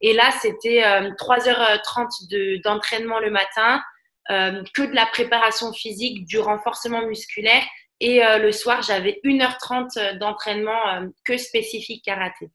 Et 0.00 0.12
là, 0.12 0.30
c'était 0.42 0.82
3h30 0.82 2.62
d'entraînement 2.62 3.18
le 3.18 3.30
matin, 3.30 3.80
que 4.28 4.82
de 4.82 4.94
la 4.94 5.06
préparation 5.06 5.72
physique, 5.72 6.26
du 6.26 6.38
renforcement 6.38 7.06
musculaire. 7.06 7.62
Et 8.00 8.20
le 8.20 8.52
soir, 8.52 8.82
j'avais 8.82 9.18
1h30 9.24 10.18
d'entraînement 10.18 11.08
que 11.24 11.38
spécifique 11.38 12.04
karaté. 12.04 12.50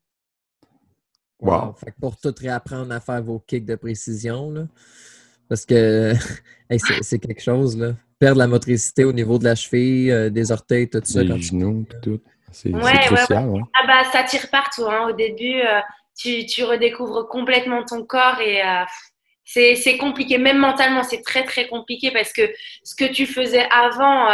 Wow. 1.41 1.75
pour 1.99 2.17
tout 2.17 2.35
réapprendre 2.39 2.93
à 2.93 2.99
faire 2.99 3.23
vos 3.23 3.39
kicks 3.39 3.65
de 3.65 3.73
précision, 3.73 4.51
là, 4.51 4.67
parce 5.49 5.65
que 5.65 6.13
c'est 7.01 7.17
quelque 7.17 7.41
chose, 7.41 7.75
là. 7.75 7.95
Perdre 8.21 8.37
la 8.37 8.45
motricité 8.45 9.03
au 9.03 9.13
niveau 9.13 9.39
de 9.39 9.45
la 9.45 9.55
cheville, 9.55 10.11
euh, 10.11 10.29
des 10.29 10.51
orteils, 10.51 10.87
tout 10.87 11.01
ça. 11.03 11.23
Les 11.23 11.41
genoux, 11.41 11.87
tout. 12.03 12.21
C'est 12.51 12.71
crucial. 12.71 13.49
Ouais, 13.49 13.61
Ah 13.73 13.87
bah, 13.87 14.03
ça 14.11 14.23
tire 14.23 14.47
partout. 14.51 14.85
Hein. 14.85 15.07
Au 15.09 15.13
début, 15.13 15.59
euh, 15.59 15.79
tu, 16.15 16.45
tu, 16.45 16.63
redécouvres 16.63 17.27
complètement 17.27 17.83
ton 17.83 18.05
corps 18.05 18.39
et 18.39 18.61
euh, 18.61 18.83
c'est 19.43 19.97
compliqué. 19.97 20.37
Même 20.37 20.59
mentalement, 20.59 21.01
c'est 21.01 21.23
très, 21.23 21.45
très 21.45 21.67
compliqué 21.67 22.11
parce 22.11 22.31
que 22.31 22.43
ce 22.83 22.93
que 22.93 23.11
tu 23.11 23.25
faisais 23.25 23.67
avant 23.71 24.27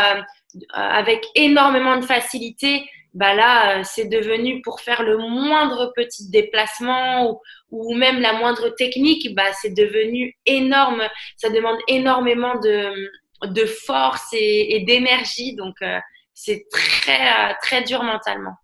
avec 0.73 1.25
énormément 1.35 1.97
de 1.97 2.05
facilité, 2.05 2.83
bah 3.17 3.33
là, 3.33 3.79
euh, 3.79 3.81
c'est 3.83 4.05
devenu 4.05 4.61
pour 4.61 4.79
faire 4.79 5.01
le 5.01 5.17
moindre 5.17 5.91
petit 5.95 6.29
déplacement 6.29 7.41
ou, 7.71 7.95
même 7.95 8.19
la 8.19 8.33
moindre 8.33 8.69
technique, 8.69 9.33
bah, 9.33 9.51
c'est 9.59 9.73
devenu 9.73 10.37
énorme. 10.45 11.01
Ça 11.35 11.49
demande 11.49 11.77
énormément 11.87 12.59
de, 12.59 13.09
force 13.85 14.27
et, 14.33 14.83
d'énergie. 14.87 15.55
Donc, 15.55 15.75
euh, 15.81 15.99
c'est 16.33 16.65
très, 16.71 17.27
euh, 17.27 17.53
très 17.61 17.83
dur 17.83 18.03
mentalement. 18.03 18.55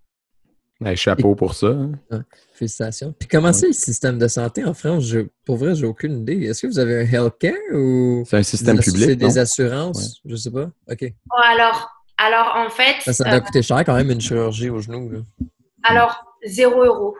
chapeau 0.95 1.35
pour 1.35 1.55
ça. 1.55 1.75
Hein. 2.11 2.23
Félicitations. 2.53 3.13
Puis 3.17 3.27
comment 3.27 3.53
c'est 3.53 3.67
le 3.67 3.73
système 3.73 4.17
de 4.17 4.27
santé 4.27 4.63
en 4.63 4.73
France? 4.73 5.05
Je, 5.05 5.21
pour 5.45 5.57
vrai, 5.57 5.75
j'ai 5.75 5.85
aucune 5.85 6.21
idée. 6.21 6.45
Est-ce 6.45 6.63
que 6.63 6.67
vous 6.67 6.79
avez 6.79 7.01
un 7.01 7.05
healthcare 7.05 7.53
ou... 7.73 8.23
C'est 8.27 8.37
un 8.37 8.43
système 8.43 8.79
public, 8.79 9.05
C'est 9.05 9.15
des 9.15 9.37
assurances? 9.37 10.21
Je 10.25 10.35
sais 10.35 10.51
pas. 10.51 10.69
OK. 10.89 11.13
alors, 11.31 11.89
alors, 12.17 12.53
en 12.55 12.69
fait. 12.69 13.11
Ça, 13.11 13.23
doit 13.23 13.33
euh, 13.33 13.39
coûter 13.39 13.61
cher 13.61 13.83
quand 13.85 13.95
même 13.95 14.11
une 14.11 14.21
chirurgie 14.21 14.69
au 14.69 14.79
genou. 14.79 15.25
Alors, 15.83 16.23
0 16.45 16.83
euros. 16.83 17.15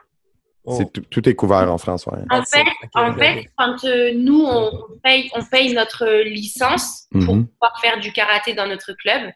Oh. 0.65 0.81
tout 1.09 1.27
est 1.27 1.35
couvert 1.35 1.71
en 1.71 1.77
France. 1.77 2.05
Ouais. 2.05 2.19
En, 2.29 2.41
fait, 2.43 2.63
en 2.93 3.13
fait, 3.13 3.49
quand 3.57 3.83
euh, 3.83 4.13
nous, 4.15 4.45
on 4.45 4.71
paye, 5.03 5.29
on 5.35 5.43
paye 5.43 5.73
notre 5.73 6.05
licence 6.23 7.07
pour 7.11 7.35
mhm. 7.35 7.47
pouvoir 7.47 7.79
faire 7.81 7.99
du 7.99 8.13
karaté 8.13 8.53
dans 8.53 8.67
notre 8.67 8.93
club. 8.93 9.31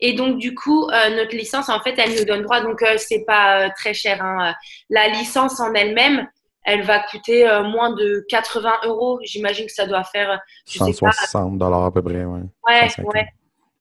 Et 0.00 0.12
donc, 0.12 0.38
du 0.38 0.54
coup, 0.54 0.88
euh, 0.90 1.16
notre 1.16 1.34
licence, 1.34 1.70
en 1.70 1.80
fait, 1.80 1.94
elle 1.98 2.14
nous 2.18 2.24
donne 2.24 2.42
droit. 2.42 2.60
Donc, 2.60 2.84
c'est 2.98 3.24
pas 3.26 3.70
très 3.70 3.94
cher. 3.94 4.22
Hein. 4.22 4.54
La 4.90 5.08
licence 5.08 5.58
en 5.58 5.72
elle-même, 5.72 6.28
elle 6.64 6.82
va 6.82 7.00
coûter 7.00 7.44
moins 7.64 7.94
de 7.94 8.24
80 8.28 8.72
euros. 8.84 9.18
J'imagine 9.24 9.66
que 9.66 9.72
ça 9.72 9.86
doit 9.86 10.04
faire. 10.04 10.38
160 10.66 11.58
dollars 11.58 11.86
à 11.86 11.92
peu 11.92 12.02
près, 12.02 12.24
ouais. 12.24 12.40
Ouais, 12.66 12.88
ouais. 13.04 13.26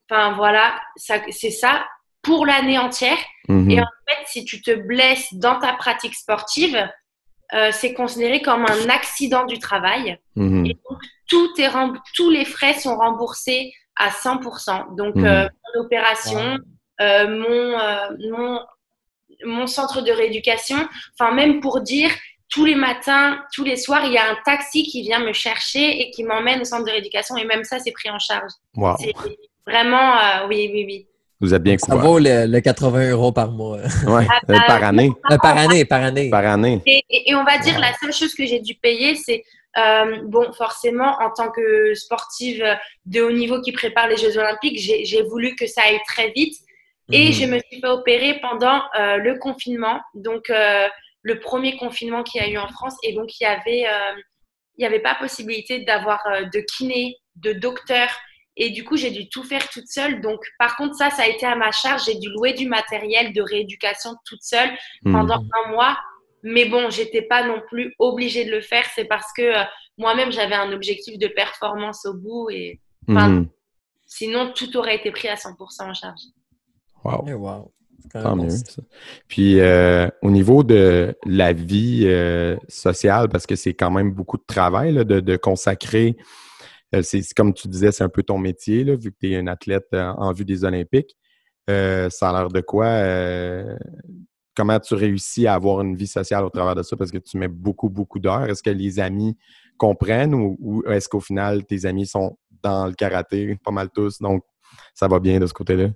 Enfin, 0.10 0.34
voilà, 0.38 0.80
c'est 0.96 1.52
ça 1.52 1.86
pour 2.22 2.46
l'année 2.46 2.78
entière. 2.78 3.18
Mhm. 3.48 3.72
Et 3.72 3.80
en 3.80 3.86
fait, 4.08 4.26
si 4.28 4.46
tu 4.46 4.62
te 4.62 4.72
blesses 4.72 5.34
dans 5.34 5.60
ta 5.60 5.74
pratique 5.74 6.16
sportive, 6.16 6.88
euh, 7.54 7.70
c'est 7.72 7.94
considéré 7.94 8.42
comme 8.42 8.66
un 8.66 8.90
accident 8.90 9.46
du 9.46 9.60
travail. 9.60 10.20
Mhm. 10.36 10.66
Et 10.66 10.74
donc, 10.74 11.00
tout 11.28 11.50
est 11.58 11.70
tous 12.16 12.30
les 12.30 12.46
frais 12.46 12.74
sont 12.74 12.98
remboursés 12.98 13.74
à 13.96 14.10
100%. 14.10 14.96
Donc, 14.96 15.16
euh, 15.18 15.48
mon 15.76 15.82
opération, 15.82 16.58
euh, 17.02 17.28
mon, 17.28 18.30
mon, 18.32 18.60
mon 19.46 19.68
centre 19.68 20.02
de 20.02 20.12
rééducation, 20.12 20.78
enfin, 21.18 21.32
même 21.34 21.62
pour 21.62 21.82
dire, 21.82 22.12
tous 22.50 22.66
les 22.66 22.76
matins, 22.76 23.42
tous 23.54 23.64
les 23.64 23.76
soirs, 23.76 24.06
il 24.06 24.14
y 24.14 24.18
a 24.18 24.30
un 24.32 24.38
taxi 24.46 24.84
qui 24.84 25.02
vient 25.02 25.20
me 25.20 25.34
chercher 25.34 26.02
et 26.02 26.12
qui 26.12 26.24
m'emmène 26.24 26.62
au 26.62 26.64
centre 26.64 26.86
de 26.86 26.92
rééducation. 26.92 27.36
Et 27.38 27.46
même 27.46 27.64
ça, 27.64 27.80
c'est 27.80 27.92
pris 27.92 28.10
en 28.10 28.20
charge. 28.20 28.52
Wow. 28.76 28.96
Vraiment, 29.66 30.18
euh, 30.18 30.48
oui, 30.48 30.70
oui, 30.72 30.86
oui. 30.86 31.08
Vous 31.40 31.54
êtes 31.54 31.62
bien 31.62 31.78
couvert. 31.78 32.02
Ça 32.02 32.08
vaut 32.08 32.20
le, 32.20 32.60
80 32.60 33.12
euros 33.12 33.32
par 33.32 33.52
mois. 33.52 33.78
Oui, 34.08 34.24
euh, 34.50 34.58
par 34.66 34.84
année. 34.84 35.12
Euh, 35.32 35.38
par 35.38 35.58
année, 35.58 35.86
par 35.86 36.04
année. 36.04 36.30
Par 36.30 36.46
année. 36.46 36.82
Et, 36.86 37.36
on 37.36 37.44
va 37.44 37.60
dire, 37.60 37.80
la 37.80 37.94
seule 37.94 38.14
chose 38.14 38.34
que 38.34 38.46
j'ai 38.46 38.60
dû 38.60 38.74
payer, 38.76 39.16
c'est, 39.16 39.44
bon, 40.24 40.52
forcément, 40.54 41.16
en 41.20 41.30
tant 41.30 41.52
que 41.52 41.94
sportive 41.94 42.64
de 43.06 43.22
haut 43.22 43.32
niveau 43.32 43.62
qui 43.62 43.72
prépare 43.72 44.08
les 44.08 44.18
Jeux 44.18 44.38
Olympiques, 44.38 44.80
j'ai 44.80 45.22
voulu 45.24 45.56
que 45.56 45.68
ça 45.68 45.82
aille 45.86 46.00
très 46.08 46.32
vite. 46.32 46.56
Et 47.12 47.28
mhm. 47.28 47.34
je 47.34 47.46
me 47.46 47.60
suis 47.60 47.80
fait 47.80 47.88
opérer 47.88 48.40
pendant 48.42 48.82
le 48.96 49.38
confinement. 49.38 50.02
Donc, 50.16 50.52
le 51.22 51.40
premier 51.40 51.78
confinement 51.78 52.24
qu'il 52.24 52.42
y 52.42 52.46
a 52.46 52.50
eu 52.50 52.58
en 52.58 52.68
France. 52.68 52.96
Et 53.04 53.14
donc, 53.14 53.40
il 53.40 53.44
y 53.44 53.48
avait, 53.48 53.86
il 54.78 54.80
n'y 54.80 54.86
avait 54.86 55.02
pas 55.02 55.14
possibilité 55.14 55.82
d'avoir 55.82 56.24
de 56.52 56.60
kiné, 56.62 57.16
de 57.36 57.54
docteur, 57.54 58.10
et 58.58 58.72
du 58.72 58.84
coup, 58.84 58.98
j'ai 58.98 59.12
dû 59.12 59.30
tout 59.30 59.44
faire 59.44 59.70
toute 59.70 59.88
seule. 59.88 60.20
Donc, 60.22 60.44
par 60.58 60.76
contre, 60.76 60.96
ça, 60.96 61.12
ça 61.12 61.24
a 61.24 61.28
été 61.28 61.46
à 61.46 61.56
ma 61.56 61.72
charge. 61.72 62.06
J'ai 62.06 62.16
dû 62.16 62.30
louer 62.30 62.54
du 62.54 62.68
matériel 62.68 63.32
de 63.32 63.42
rééducation 63.42 64.16
toute 64.26 64.42
seule 64.42 64.70
hmm. 65.04 65.14
pendant 65.14 65.36
un 65.36 65.72
mois. 65.72 65.98
Mais 66.44 66.66
bon, 66.66 66.90
j'étais 66.90 67.22
pas 67.22 67.46
non 67.46 67.62
plus 67.68 67.94
obligée 68.00 68.46
de 68.46 68.52
le 68.52 68.62
faire. 68.62 68.84
C'est 68.96 69.06
parce 69.06 69.32
que 69.36 69.42
euh, 69.42 69.64
moi-même, 69.98 70.32
j'avais 70.32 70.56
un 70.56 70.72
objectif 70.72 71.20
de 71.20 71.28
performance 71.28 72.06
au 72.06 72.16
bout. 72.16 72.50
Et 72.50 72.82
hmm. 73.08 73.44
sinon, 74.08 74.52
tout 74.54 74.76
aurait 74.76 74.96
été 74.96 75.12
pris 75.12 75.28
à 75.28 75.36
100% 75.36 75.90
en 75.90 75.94
charge. 75.94 76.22
Wow. 77.04 77.26
Eh, 77.28 77.34
wow. 77.34 77.72
Tant 78.12 78.36
mieux. 78.36 78.50
Puis 79.28 79.60
euh, 79.60 80.08
au 80.22 80.32
niveau 80.32 80.64
de 80.64 81.16
la 81.26 81.54
vie 81.54 82.04
euh, 82.06 82.56
sociale, 82.68 83.30
parce 83.30 83.46
que 83.46 83.56
c'est 83.56 83.74
quand 83.74 83.92
même 83.92 84.12
beaucoup 84.12 84.38
de 84.38 84.46
travail 84.48 84.94
de, 84.94 85.20
de, 85.20 85.38
consacrer 85.38 86.16
euh, 86.16 86.24
c'est 87.02 87.22
comme 87.36 87.54
tu 87.54 87.68
disais, 87.68 87.92
c'est 87.92 88.04
un 88.04 88.10
peu 88.10 88.24
ton 88.24 88.38
métier, 88.38 88.84
vu 88.84 89.12
que 89.12 89.18
tu 89.20 89.32
es 89.32 89.38
un 89.38 89.48
athlète 89.48 89.88
euh, 89.94 90.14
en, 90.18 90.32
vue 90.34 90.46
des 90.46 90.64
Olympiques. 90.64 91.16
Euh, 91.70 92.10
ça 92.10 92.30
a 92.30 92.34
l'air 92.34 92.50
de 92.50 92.62
quoi? 92.62 92.88
comment 94.56 94.80
tu 94.80 94.96
réussis 94.96 95.46
à 95.46 95.54
avoir 95.54 95.82
une 95.82 95.96
vie 95.96 96.08
sociale 96.08 96.44
au 96.44 96.50
travers 96.50 96.74
de 96.74 96.82
ça? 96.82 96.98
Parce 96.98 97.12
que 97.12 97.20
tu 97.20 97.38
mets 97.38 97.48
beaucoup, 97.48 97.90
beaucoup 97.90 98.18
d'heures. 98.18 98.46
Est-ce 98.46 98.64
que 98.64 98.72
les 98.72 99.00
amis 99.00 99.38
comprennent 99.78 100.34
ou, 100.34 100.84
est-ce 100.88 101.08
qu'au 101.08 101.20
final, 101.20 101.64
tes 101.66 101.86
amis 101.86 102.08
sont 102.08 102.38
dans 102.64 102.88
le 102.88 102.94
karaté, 102.94 103.56
pas 103.64 103.70
mal 103.70 103.90
tous, 103.92 104.20
donc 104.20 104.44
ça 104.96 105.08
va 105.08 105.20
bien 105.20 105.40
de 105.40 105.46
ce 105.46 105.54
côté-là? 105.54 105.90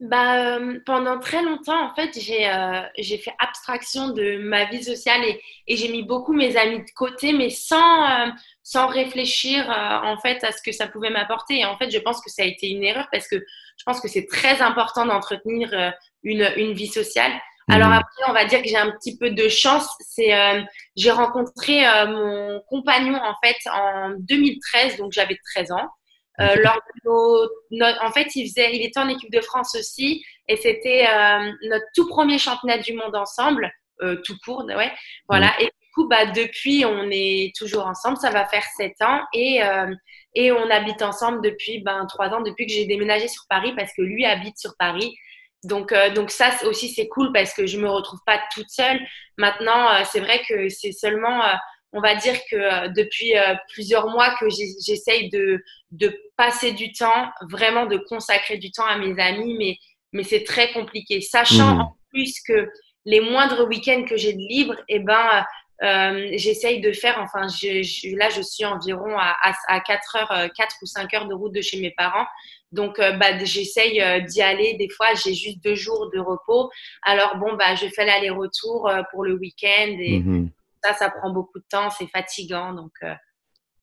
Bah, 0.00 0.58
pendant 0.86 1.18
très 1.18 1.42
longtemps, 1.42 1.90
en 1.90 1.94
fait, 1.94 2.18
j'ai 2.18 3.18
fait 3.18 3.34
abstraction 3.38 4.08
de 4.08 4.38
ma 4.38 4.64
vie 4.64 4.82
sociale 4.82 5.22
et, 5.24 5.42
et 5.66 5.76
j'ai 5.76 5.88
mis 5.88 6.02
beaucoup 6.02 6.32
mes 6.32 6.56
amis 6.56 6.78
de 6.78 6.90
côté, 6.94 7.34
mais 7.34 7.50
sans, 7.50 8.32
sans 8.70 8.86
réfléchir 8.86 9.68
euh, 9.68 10.06
en 10.06 10.16
fait 10.18 10.44
à 10.44 10.52
ce 10.52 10.62
que 10.62 10.70
ça 10.70 10.86
pouvait 10.86 11.10
m'apporter. 11.10 11.58
Et 11.58 11.64
en 11.64 11.76
fait, 11.76 11.90
je 11.90 11.98
pense 11.98 12.20
que 12.20 12.30
ça 12.30 12.42
a 12.42 12.44
été 12.44 12.68
une 12.68 12.84
erreur 12.84 13.08
parce 13.10 13.26
que 13.26 13.34
je 13.36 13.84
pense 13.84 14.00
que 14.00 14.06
c'est 14.06 14.26
très 14.26 14.62
important 14.62 15.06
d'entretenir 15.06 15.70
euh, 15.72 15.90
une, 16.22 16.48
une, 16.56 16.72
vie 16.72 16.86
sociale. 16.86 17.32
Alors 17.68 17.90
après, 17.90 18.22
on 18.28 18.32
va 18.32 18.44
dire 18.44 18.62
que 18.62 18.68
j'ai 18.68 18.76
un 18.76 18.92
petit 18.92 19.18
peu 19.18 19.30
de 19.30 19.48
chance. 19.48 19.88
C'est 20.00 20.32
j'ai 20.96 21.10
rencontré 21.12 21.82
mon 22.08 22.60
compagnon 22.68 23.16
en 23.22 23.34
fait 23.44 23.56
en 23.72 24.10
2013, 24.18 24.96
donc 24.96 25.12
j'avais 25.12 25.38
13 25.54 25.70
ans. 25.72 25.88
En 26.40 28.12
fait, 28.12 28.34
il, 28.34 28.48
faisait, 28.48 28.74
il 28.74 28.84
était 28.84 29.00
en 29.00 29.08
équipe 29.08 29.32
de 29.32 29.40
France 29.40 29.74
aussi, 29.74 30.24
et 30.48 30.56
c'était 30.56 31.06
notre 31.68 31.86
tout 31.94 32.08
premier 32.08 32.38
championnat 32.38 32.78
du 32.78 32.94
monde 32.94 33.14
ensemble, 33.14 33.70
tout 34.24 34.36
court, 34.44 34.64
ouais. 34.64 34.92
Voilà. 35.28 35.52
Et 35.60 35.64
du 35.64 35.92
coup, 35.94 36.08
bah, 36.08 36.26
depuis, 36.26 36.84
on 36.84 37.08
est 37.10 37.52
toujours 37.56 37.86
ensemble. 37.86 38.16
Ça 38.16 38.30
va 38.30 38.46
faire 38.46 38.64
7 38.76 38.92
ans, 39.02 39.20
et 39.34 39.60
et 40.34 40.52
on 40.52 40.70
habite 40.70 41.02
ensemble 41.02 41.42
depuis 41.42 41.80
ben, 41.80 42.06
3 42.06 42.28
ans, 42.28 42.40
depuis 42.40 42.66
que 42.66 42.72
j'ai 42.72 42.86
déménagé 42.86 43.28
sur 43.28 43.42
Paris, 43.48 43.72
parce 43.76 43.92
que 43.92 44.02
lui 44.02 44.24
habite 44.24 44.58
sur 44.58 44.76
Paris. 44.78 45.14
Donc, 45.64 45.92
euh, 45.92 46.10
donc 46.10 46.30
ça 46.30 46.50
aussi, 46.64 46.88
c'est 46.88 47.08
cool 47.08 47.32
parce 47.32 47.52
que 47.52 47.66
je 47.66 47.78
me 47.78 47.88
retrouve 47.88 48.20
pas 48.24 48.40
toute 48.52 48.70
seule. 48.70 48.98
Maintenant, 49.36 49.90
euh, 49.92 50.02
c'est 50.10 50.20
vrai 50.20 50.40
que 50.48 50.68
c'est 50.68 50.92
seulement, 50.92 51.44
euh, 51.44 51.54
on 51.92 52.00
va 52.00 52.14
dire 52.14 52.36
que 52.50 52.88
depuis 52.94 53.32
plusieurs 53.72 54.08
mois 54.08 54.34
que 54.38 54.46
j'essaye 54.48 55.28
de, 55.30 55.62
de 55.90 56.16
passer 56.36 56.72
du 56.72 56.92
temps, 56.92 57.30
vraiment 57.48 57.86
de 57.86 57.96
consacrer 57.96 58.58
du 58.58 58.70
temps 58.70 58.86
à 58.86 58.96
mes 58.96 59.20
amis, 59.20 59.56
mais, 59.58 59.76
mais 60.12 60.22
c'est 60.22 60.44
très 60.44 60.72
compliqué. 60.72 61.20
Sachant 61.20 61.74
mmh. 61.74 61.80
en 61.80 61.96
plus 62.10 62.34
que 62.46 62.68
les 63.04 63.20
moindres 63.20 63.66
week-ends 63.66 64.04
que 64.08 64.16
j'ai 64.16 64.34
de 64.34 64.38
libre, 64.38 64.76
eh 64.88 65.00
ben, 65.00 65.44
j'essaye 66.36 66.80
de 66.80 66.92
faire, 66.92 67.18
enfin, 67.20 67.48
je, 67.48 68.16
là, 68.16 68.28
je 68.30 68.42
suis 68.42 68.64
environ 68.64 69.18
à, 69.18 69.34
à, 69.42 69.54
à 69.68 69.80
4 69.80 70.16
heures, 70.16 70.50
4 70.56 70.76
ou 70.82 70.86
5 70.86 71.12
heures 71.14 71.28
de 71.28 71.34
route 71.34 71.54
de 71.54 71.60
chez 71.60 71.80
mes 71.80 71.90
parents. 71.90 72.26
Donc, 72.72 72.98
euh, 72.98 73.12
bah, 73.12 73.36
j'essaye 73.42 74.00
euh, 74.00 74.20
d'y 74.20 74.42
aller. 74.42 74.74
Des 74.74 74.88
fois, 74.88 75.08
j'ai 75.14 75.34
juste 75.34 75.62
deux 75.62 75.74
jours 75.74 76.10
de 76.12 76.20
repos. 76.20 76.70
Alors, 77.02 77.36
bon, 77.36 77.54
bah, 77.54 77.74
je 77.74 77.86
fais 77.88 78.04
l'aller-retour 78.04 78.88
euh, 78.88 79.02
pour 79.10 79.24
le 79.24 79.34
week-end 79.34 79.96
et 79.98 80.20
mhm. 80.20 80.50
Ça, 80.82 80.94
ça 80.94 81.10
prend 81.10 81.32
beaucoup 81.32 81.58
de 81.58 81.64
temps. 81.68 81.90
C'est 81.90 82.08
fatigant. 82.08 82.72
Donc, 82.72 82.92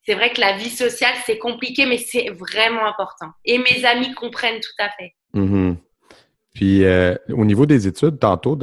c'est 0.03 0.15
vrai 0.15 0.31
que 0.31 0.41
la 0.41 0.57
vie 0.57 0.69
sociale, 0.69 1.13
c'est 1.25 1.37
compliqué, 1.37 1.85
mais 1.85 1.97
c'est 1.97 2.29
vraiment 2.29 2.85
important. 2.85 3.27
Et 3.45 3.57
mes 3.57 3.85
amis 3.85 4.13
comprennent 4.13 4.59
tout 4.59 4.83
à 4.83 4.89
fait. 4.89 5.15
Mhm. 5.33 5.77
Puis, 6.53 6.83
au 7.29 7.45
niveau 7.45 7.65
des 7.65 7.87
études, 7.87 8.19
tantôt, 8.19 8.57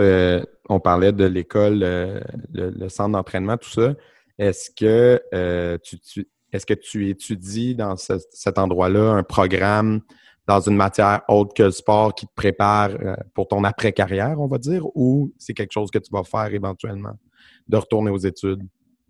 on 0.69 0.81
parlait 0.81 1.13
de 1.13 1.25
l'école, 1.25 1.81
le, 2.53 2.89
centre 2.89 3.13
d'entraînement, 3.13 3.57
tout 3.57 3.71
ça. 3.71 3.95
Est-ce 4.39 4.71
que 4.71 5.79
tu, 5.85 6.27
est-ce 6.55 6.67
que 6.67 6.75
tu 6.75 7.09
étudies 7.09 7.75
dans 7.75 7.97
cet 7.97 8.59
endroit-là 8.59 9.11
un 9.11 9.25
programme 9.25 10.03
dans 10.47 10.61
une 10.61 10.77
matière 10.77 11.23
autre 11.29 11.55
que 11.55 11.63
le 11.63 11.71
sport 11.71 12.15
qui 12.15 12.27
te 12.27 12.35
prépare 12.35 12.91
euh, 12.91 13.15
pour 13.35 13.49
ton 13.49 13.65
après-carrière, 13.65 14.39
on 14.39 14.47
va 14.47 14.59
dire, 14.59 14.85
ou 14.95 15.33
c'est 15.39 15.55
quelque 15.55 15.73
chose 15.73 15.91
que 15.91 15.99
tu 15.99 16.11
vas 16.13 16.25
faire 16.25 16.53
éventuellement, 16.53 17.15
de 17.67 17.77
retourner 17.77 18.11
aux 18.11 18.19
études? 18.19 18.63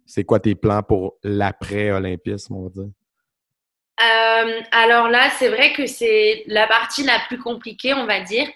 C'est 0.07 0.25
quoi 0.25 0.39
tes 0.39 0.55
plans 0.55 0.83
pour 0.83 1.17
l'après-olympisme, 1.23 2.55
on 2.55 2.63
va 2.65 2.71
dire? 2.71 2.91
Euh, 4.01 4.61
alors 4.73 5.09
là, 5.09 5.31
c'est 5.31 5.49
vrai 5.49 5.73
que 5.73 5.87
c'est 5.87 6.45
la 6.47 6.67
partie 6.67 7.05
la 7.05 7.19
plus 7.27 7.39
compliquée, 7.39 7.95
on 7.95 8.07
va 8.07 8.21
dire, 8.21 8.49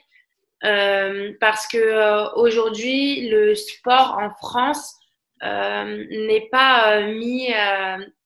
euh, 0.65 1.33
parce 1.41 1.67
que 1.69 2.35
aujourd'hui, 2.37 3.29
le 3.29 3.55
sport 3.55 4.19
en 4.21 4.31
France 4.31 4.95
n'est 5.43 6.49
pas 6.51 7.03
mis 7.03 7.49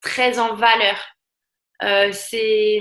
très 0.00 0.38
en 0.38 0.54
valeur. 0.54 0.98
c'est, 2.12 2.80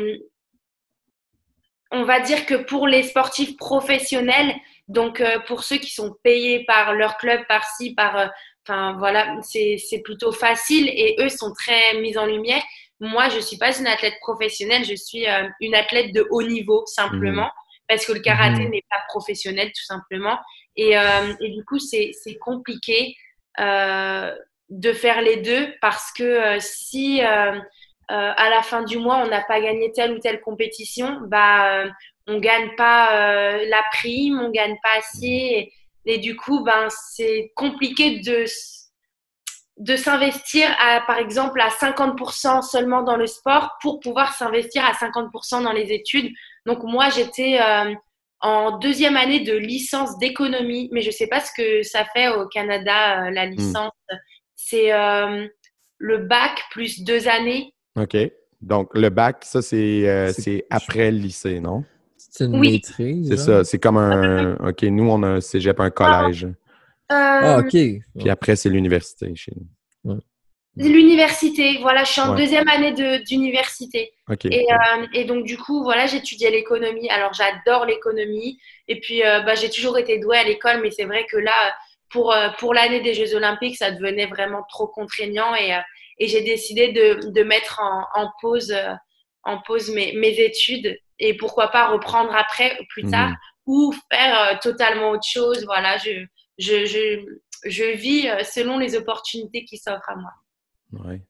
on 1.92 2.04
va 2.04 2.20
dire 2.20 2.46
que 2.46 2.56
pour 2.56 2.88
les 2.88 3.04
sportifs 3.04 3.58
professionnels, 3.58 4.54
donc 4.88 5.24
pour 5.48 5.64
ceux 5.64 5.78
qui 5.78 5.92
sont 5.92 6.16
payés 6.24 6.66
par 6.66 6.94
leur 6.94 7.18
club 7.18 7.42
par-ci, 7.48 7.94
par, 7.96 8.30
enfin 8.66 8.96
voilà, 8.98 9.38
c'est, 9.42 10.02
plutôt 10.04 10.32
facile 10.32 10.90
et 10.90 11.16
eux 11.20 11.30
sont 11.30 11.54
très 11.54 12.00
mis 12.02 12.18
en 12.18 12.26
lumière. 12.26 12.64
Moi, 13.00 13.30
je 13.30 13.40
suis 13.40 13.58
pas 13.58 13.78
une 13.78 13.88
athlète 13.88 14.16
professionnelle, 14.22 14.86
je 14.86 14.96
suis 14.96 15.26
une 15.60 15.76
athlète 15.76 16.14
de 16.14 16.26
haut 16.30 16.44
niveau 16.44 16.86
simplement. 16.86 17.48
Mmh. 17.48 17.88
Parce 17.88 18.06
que 18.06 18.14
le 18.14 18.20
karaté 18.20 18.68
mmh. 18.68 18.72
n'est 18.72 18.86
pas 18.90 19.02
professionnel, 19.10 19.68
tout 19.68 19.84
simplement. 19.84 20.40
Et, 20.78 20.94
et 20.94 21.50
du 21.50 21.64
coup, 21.66 21.80
c'est, 21.80 22.12
c'est 22.14 22.38
compliqué. 22.38 23.16
Euh, 23.60 24.34
de 24.70 24.94
faire 24.94 25.22
les 25.22 25.36
deux 25.36 25.68
parce 25.82 26.14
que 26.14 26.24
euh, 26.24 26.58
si 26.62 27.22
euh, 27.22 27.60
à 28.12 28.50
la 28.50 28.62
fin 28.62 28.84
du 28.84 28.98
mois 28.98 29.18
on 29.24 29.28
n'a 29.28 29.42
pas 29.42 29.62
gagné 29.62 29.92
telle 29.92 30.14
ou 30.14 30.20
telle 30.20 30.42
compétition, 30.42 31.20
bah 31.28 31.86
on 32.28 32.40
gagne 32.40 32.76
pas 32.76 33.58
la 33.66 33.84
prime, 33.92 34.40
on 34.40 34.50
gagne 34.50 34.76
pas 34.84 34.98
assez 34.98 35.72
et, 36.06 36.18
du 36.18 36.36
coup 36.36 36.64
ben 36.64 36.88
c'est 36.90 37.52
compliqué 37.56 38.20
de 38.20 38.46
de 39.78 39.96
s'investir 39.96 40.68
à 40.80 41.02
par 41.02 41.18
exemple 41.18 41.62
à 41.62 41.70
50% 41.70 42.62
seulement 42.62 43.04
dans 43.04 43.16
le 43.16 43.28
sport 43.28 43.72
pour 43.82 44.00
pouvoir 44.00 44.34
s'investir 44.34 44.84
à 44.86 44.92
50% 44.92 45.64
dans 45.64 45.72
les 45.72 45.92
études. 45.92 46.32
Donc 46.66 46.84
moi 46.84 47.10
j'étais 47.10 47.60
en 48.42 48.80
deuxième 48.80 49.18
année 49.18 49.42
de 49.42 49.54
licence 49.54 50.18
d'économie, 50.18 50.90
mais 50.92 51.02
je 51.02 51.08
ne 51.08 51.14
sais 51.14 51.28
pas 51.28 51.40
ce 51.40 51.52
que 51.56 51.84
ça 51.84 52.06
fait 52.06 52.30
au 52.30 52.48
Canada, 52.48 53.26
euh, 53.26 53.32
la 53.32 53.48
hmm. 53.48 53.52
licence. 53.52 53.92
C'est 54.56 54.92
euh, 54.94 55.48
le 55.98 56.18
bac 56.18 56.60
plus 56.72 57.04
deux 57.04 57.28
années. 57.28 57.74
OK. 57.96 58.18
Donc, 58.62 58.90
le 58.94 59.10
bac, 59.10 59.44
ça, 59.44 59.62
c'est 59.62 60.08
euh, 60.08 60.32
après 60.70 61.12
le 61.12 61.18
lycée, 61.18 61.60
non? 61.60 61.84
C'est 62.18 62.46
une 62.46 62.60
maîtrise. 62.60 63.30
C'est 63.30 63.38
ça. 63.38 63.64
C'est 63.64 63.80
comme 63.80 63.98
un. 63.98 64.56
OK, 64.56 64.84
nous, 64.84 65.10
on 65.10 65.24
a 65.24 65.28
un 65.28 65.42
cégep, 65.42 65.80
un 65.80 65.90
collège. 65.90 66.48
ah, 67.10 67.60
OK. 67.60 67.72
Puis 67.72 68.30
après, 68.30 68.56
c'est 68.56 68.70
l'université 68.70 69.34
chez 69.36 69.52
nous. 69.56 70.20
L'université, 70.78 71.80
voilà, 71.82 72.06
je 72.06 72.12
suis 72.14 72.22
en 72.22 72.34
deuxième 72.34 72.68
année 72.70 72.94
d'université. 73.26 74.14
Et, 74.46 74.66
euh, 74.72 75.06
et, 75.14 75.26
donc, 75.26 75.44
du 75.44 75.58
coup, 75.58 75.84
voilà, 75.84 76.06
j'étudiais 76.06 76.50
l'économie. 76.50 77.10
Alors, 77.10 77.34
j'adore 77.34 77.86
l'économie. 77.86 78.58
Et 78.88 79.02
puis, 79.02 79.22
euh, 79.24 79.42
bah, 79.42 79.56
j'ai 79.56 79.70
toujours 79.70 79.98
été 79.98 80.18
douée 80.20 80.38
à 80.38 80.46
l'école, 80.46 80.80
mais 80.82 80.90
c'est 80.90 81.04
vrai 81.04 81.26
que 81.30 81.36
là, 81.36 81.76
pour, 82.10 82.32
euh, 82.32 82.48
pour 82.58 82.74
l'année 82.74 83.02
des 83.02 83.14
Jeux 83.14 83.36
Olympiques, 83.36 83.76
ça 83.76 83.92
devenait 83.92 84.28
vraiment 84.28 84.64
trop 84.70 84.88
contraignant. 84.88 85.54
Et, 85.56 85.74
et 86.18 86.28
j'ai 86.28 86.42
décidé 86.42 86.92
de, 86.92 87.32
de 87.32 87.44
mettre 87.44 87.80
en, 87.82 88.22
en 88.22 88.30
pause, 88.42 88.74
en 89.44 89.62
pause 89.62 89.92
mes, 89.92 90.14
mes, 90.14 90.40
études. 90.40 90.98
Et 91.20 91.36
pourquoi 91.36 91.70
pas 91.70 91.90
reprendre 91.90 92.34
après, 92.36 92.78
plus 92.90 93.06
tard, 93.06 93.30
mhm. 93.30 93.36
ou 93.68 93.94
faire 94.12 94.60
totalement 94.60 95.12
autre 95.12 95.28
chose. 95.28 95.64
Voilà, 95.66 95.98
je, 95.98 96.26
je, 96.58 96.86
je, 96.86 97.26
je 97.70 97.96
vis 97.96 98.28
selon 98.44 98.78
les 98.78 98.96
opportunités 98.96 99.66
qui 99.66 99.78
s'offrent 99.78 100.10
à 100.10 100.16
moi. 100.16 100.32
Oui. 101.06 101.22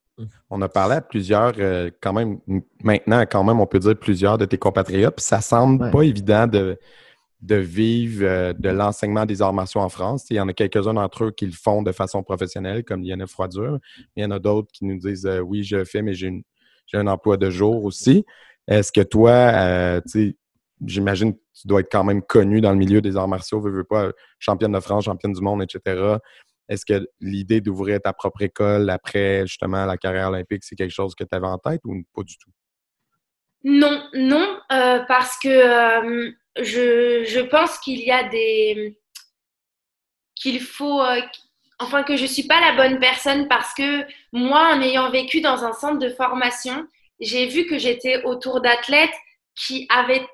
On 0.49 0.61
a 0.61 0.69
parlé 0.69 0.95
à 0.95 1.01
plusieurs, 1.01 1.53
euh, 1.57 1.89
quand 2.01 2.13
même, 2.13 2.39
maintenant, 2.83 3.21
quand 3.21 3.43
même, 3.43 3.59
on 3.59 3.65
peut 3.65 3.79
dire 3.79 3.97
plusieurs 3.97 4.37
de 4.37 4.45
tes 4.45 4.57
compatriotes. 4.57 5.15
Puis 5.15 5.25
ça 5.25 5.41
semble 5.41 5.91
pas 5.91 6.03
évident 6.03 6.47
de, 6.47 6.79
de 7.41 7.55
vivre 7.55 8.25
euh, 8.25 8.53
de 8.53 8.69
l'enseignement 8.69 9.25
des 9.25 9.41
arts 9.41 9.53
martiaux 9.53 9.81
en 9.81 9.89
France. 9.89 10.25
Il 10.29 10.35
y 10.35 10.39
en 10.39 10.47
a 10.47 10.53
quelques-uns 10.53 10.93
d'entre 10.93 11.25
eux 11.25 11.31
qui 11.31 11.45
le 11.45 11.51
font 11.51 11.81
de 11.81 11.91
façon 11.91 12.23
professionnelle, 12.23 12.83
comme 12.83 13.03
Liana 13.03 13.27
Froidure. 13.27 13.79
Il 14.15 14.23
y 14.23 14.25
en 14.25 14.31
a 14.31 14.39
d'autres 14.39 14.71
qui 14.71 14.85
nous 14.85 14.99
disent 14.99 15.25
euh, 15.25 15.39
oui, 15.39 15.63
je 15.63 15.83
fais, 15.83 16.01
mais 16.01 16.13
j'ai 16.13 16.43
un 16.93 17.07
emploi 17.07 17.37
de 17.37 17.49
jour 17.49 17.83
aussi. 17.83 18.25
Est-ce 18.67 18.91
que 18.91 19.01
toi, 19.01 20.01
j'imagine 20.85 21.33
que 21.33 21.39
tu 21.53 21.67
dois 21.67 21.79
être 21.79 21.91
quand 21.91 22.03
même 22.03 22.21
connu 22.21 22.61
dans 22.61 22.71
le 22.71 22.77
milieu 22.77 23.01
des 23.01 23.17
arts 23.17 23.27
martiaux, 23.27 23.59
veux, 23.59 23.71
veux 23.71 23.83
pas, 23.83 24.11
championne 24.39 24.71
de 24.71 24.79
France, 24.79 25.05
championne 25.05 25.33
du 25.33 25.41
monde, 25.41 25.63
etc. 25.63 26.17
Est-ce 26.69 26.85
que 26.85 27.05
l'idée 27.19 27.59
d'ouvrir 27.59 27.99
ta 28.01 28.13
propre 28.13 28.43
école 28.43 28.89
après 28.89 29.45
justement 29.47 29.85
la 29.85 29.97
carrière 29.97 30.29
olympique, 30.29 30.63
c'est 30.63 30.75
quelque 30.75 30.93
chose 30.93 31.15
que 31.15 31.23
tu 31.23 31.35
avais 31.35 31.47
en 31.47 31.57
tête 31.57 31.81
ou 31.85 32.01
pas 32.15 32.23
du 32.23 32.37
tout? 32.37 32.51
Non, 33.63 34.03
non, 34.13 34.57
euh, 34.71 34.99
parce 35.07 35.37
que 35.37 36.33
euh, 36.57 37.23
je, 37.25 37.39
pense 37.39 37.77
qu'il 37.79 37.99
y 37.99 38.11
a 38.11 38.23
des. 38.23 38.97
qu'il 40.35 40.59
faut. 40.59 41.01
Euh, 41.01 41.21
enfin, 41.79 42.03
que 42.03 42.15
je 42.15 42.23
ne 42.23 42.27
suis 42.27 42.43
pas 42.43 42.59
la 42.59 42.73
bonne 42.73 42.99
personne 42.99 43.47
parce 43.47 43.73
que 43.73 44.05
moi, 44.31 44.73
en 44.73 44.81
ayant 44.81 45.09
vécu 45.11 45.41
dans 45.41 45.63
un 45.63 45.73
centre 45.73 45.99
de 45.99 46.09
formation, 46.09 46.85
j'ai 47.19 47.47
vu 47.47 47.65
que 47.65 47.77
j'étais 47.77 48.23
autour 48.23 48.61
d'athlètes 48.61 49.13
qui 49.55 49.85
avaient 49.89 50.25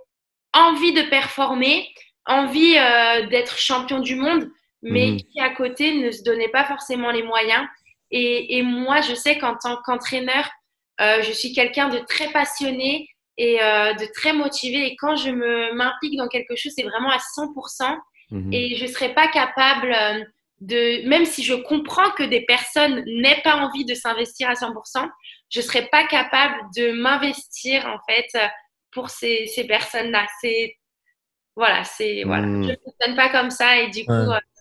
envie 0.53 0.93
de 0.93 1.03
performer, 1.03 1.87
envie 2.25 2.73
d'être 3.29 3.57
champion 3.57 3.99
du 3.99 4.15
monde, 4.15 4.49
mais 4.81 5.11
mhm. 5.11 5.17
qui 5.17 5.39
à 5.39 5.49
côté 5.49 5.93
ne 5.93 6.11
se 6.11 6.23
donnait 6.23 6.49
pas 6.49 6.65
forcément 6.65 7.11
les 7.11 7.23
moyens. 7.23 7.65
Et, 8.09 8.57
et 8.57 8.61
moi, 8.63 9.01
je 9.01 9.13
sais 9.13 9.37
qu'en 9.37 9.55
tant 9.57 9.77
qu'entraîneur, 9.85 10.49
euh, 10.99 11.21
je 11.21 11.31
suis 11.31 11.53
quelqu'un 11.53 11.89
de 11.89 11.99
très 11.99 12.31
passionné 12.31 13.07
et 13.37 13.61
euh, 13.61 13.93
de 13.93 14.05
très 14.13 14.33
motivé. 14.33 14.87
Et 14.87 14.95
quand 14.95 15.15
je 15.15 15.29
m'implique 15.73 16.17
dans 16.17 16.27
quelque 16.27 16.55
chose, 16.55 16.73
c'est 16.75 16.83
vraiment 16.83 17.09
à 17.09 17.17
100%. 17.17 17.97
Mhm. 18.31 18.53
Et 18.53 18.75
je 18.75 18.83
ne 18.83 18.89
serais 18.89 19.13
pas 19.13 19.27
capable 19.27 19.93
euh, 19.93 20.23
de, 20.59 21.07
même 21.07 21.25
si 21.25 21.43
je 21.43 21.53
comprends 21.53 22.11
que 22.11 22.23
des 22.23 22.41
personnes 22.41 23.03
n'aient 23.05 23.41
pas 23.43 23.55
envie 23.55 23.85
de 23.85 23.93
s'investir 23.93 24.49
à 24.49 24.53
100%, 24.53 25.07
je 25.49 25.59
ne 25.59 25.63
serais 25.63 25.87
pas 25.87 26.05
capable 26.07 26.55
de 26.75 26.91
m'investir 26.91 27.85
en 27.85 27.99
fait 28.09 28.27
pour 28.91 29.09
ces, 29.09 29.45
ces 29.47 29.65
personnes-là. 29.65 30.25
C'est 30.41 30.75
voilà, 31.55 31.83
c'est 31.83 32.23
voilà, 32.23 32.45
mhm. 32.45 32.63
je 32.63 32.69
ne 32.69 32.75
fonctionne 32.83 33.15
pas 33.15 33.29
comme 33.29 33.49
ça 33.49 33.77
et 33.77 33.89
du 33.89 34.05
coup, 34.05 34.13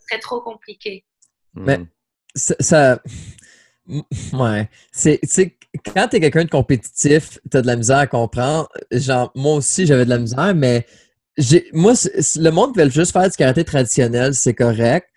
serait 0.08 0.20
trop 0.20 0.40
compliqué. 0.40 1.04
Mais 1.54 1.78
hmm. 1.78 1.86
ça, 2.34 3.00
Ouais. 4.32 4.68
C'est, 4.92 5.20
quand 5.94 6.08
t'es 6.08 6.20
quelqu'un 6.20 6.44
de 6.44 6.50
compétitif, 6.50 7.38
t'as 7.50 7.62
de 7.62 7.66
la 7.66 7.76
misère 7.76 7.98
à 7.98 8.06
comprendre. 8.06 8.68
Genre, 8.90 9.30
moi 9.34 9.54
aussi, 9.54 9.86
j'avais 9.86 10.04
de 10.04 10.10
la 10.10 10.18
misère, 10.18 10.54
mais 10.54 10.86
j'ai, 11.36 11.68
moi, 11.72 11.92
le 12.36 12.50
monde 12.50 12.74
qui 12.74 12.80
veut 12.80 12.90
juste 12.90 13.12
faire 13.12 13.28
du 13.28 13.36
karaté 13.36 13.64
traditionnel, 13.64 14.34
c'est 14.34 14.54
correct. 14.54 15.08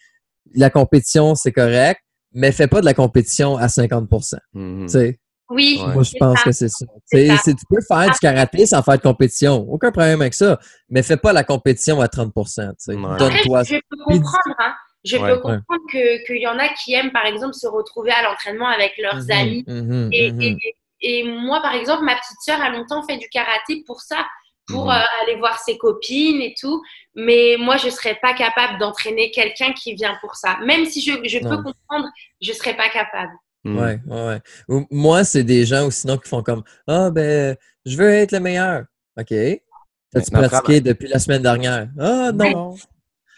La 0.55 0.69
compétition, 0.69 1.35
c'est 1.35 1.51
correct, 1.51 2.01
mais 2.33 2.51
fais 2.51 2.67
pas 2.67 2.81
de 2.81 2.85
la 2.85 2.93
compétition 2.93 3.57
à 3.57 3.69
50 3.69 4.09
mm-hmm. 4.09 5.15
Oui. 5.51 5.81
Moi, 5.93 6.03
je 6.03 6.13
pense 6.19 6.43
que 6.43 6.51
c'est 6.51 6.69
ça. 6.69 6.85
tu 7.11 7.55
peux 7.69 7.81
faire 7.87 8.11
du 8.11 8.19
karaté 8.19 8.67
sans 8.67 8.83
faire 8.83 8.97
de 8.97 9.01
compétition. 9.01 9.65
Aucun 9.67 9.91
problème 9.91 10.21
avec 10.21 10.35
ça. 10.35 10.59
Mais 10.89 11.01
fais 11.01 11.17
pas 11.17 11.33
la 11.33 11.43
compétition 11.43 11.99
à 12.01 12.07
30 12.07 12.33
Donne-toi. 12.35 13.63
Je, 13.63 13.75
peux 13.89 13.97
comprendre, 14.03 14.55
hein. 14.59 14.73
Je 15.05 15.17
peux 15.17 15.37
comprendre 15.37 15.81
qu'il 15.91 16.41
y 16.41 16.47
en 16.47 16.59
a 16.59 16.67
qui 16.69 16.93
aiment, 16.93 17.11
par 17.11 17.25
exemple, 17.25 17.53
se 17.53 17.67
retrouver 17.67 18.11
à 18.11 18.23
l'entraînement 18.23 18.67
avec 18.67 18.97
leurs 18.97 19.23
mhm, 19.23 19.31
amis. 19.31 19.63
Mhm, 19.67 20.09
et, 20.11 20.31
mhm. 20.31 20.41
et, 20.41 20.75
et, 21.01 21.23
moi, 21.23 21.61
par 21.61 21.73
exemple, 21.73 22.03
ma 22.03 22.15
petite 22.15 22.41
sœur 22.41 22.61
a 22.61 22.69
longtemps 22.69 23.03
fait 23.03 23.17
du 23.17 23.29
karaté 23.29 23.83
pour 23.87 24.01
ça, 24.01 24.25
pour 24.67 24.91
euh, 24.91 24.97
aller 25.21 25.35
voir 25.37 25.57
ses 25.59 25.77
copines 25.77 26.41
et 26.41 26.53
tout. 26.59 26.83
Mais 27.15 27.55
moi, 27.57 27.77
je 27.77 27.87
ne 27.87 27.91
serais 27.91 28.19
pas 28.21 28.33
capable 28.33 28.77
d'entraîner 28.79 29.31
quelqu'un 29.31 29.73
qui 29.73 29.93
vient 29.95 30.17
pour 30.21 30.35
ça. 30.35 30.57
Même 30.65 30.85
si 30.85 31.01
je, 31.01 31.13
je 31.27 31.39
peux 31.39 31.57
comprendre, 31.57 32.07
je 32.41 32.51
ne 32.51 32.55
serais 32.55 32.75
pas 32.75 32.89
capable. 32.89 33.31
Ouais, 33.65 33.99
ouais. 34.05 34.41
Moi, 34.89 35.23
c'est 35.23 35.43
des 35.43 35.65
gens 35.65 35.85
ou 35.87 35.91
sinon 35.91 36.17
qui 36.17 36.29
font 36.29 36.43
comme 36.43 36.63
Ah, 36.87 37.09
ben, 37.11 37.55
je 37.85 37.97
veux 37.97 38.09
être 38.09 38.31
le 38.31 38.39
meilleur. 38.39 38.85
OK. 39.19 39.31
As-tu 39.31 40.31
pratiqué 40.31 40.81
depuis 40.81 41.07
la 41.07 41.19
semaine 41.19 41.41
dernière? 41.41 41.89
Ah, 41.99 42.31
non. 42.33 42.75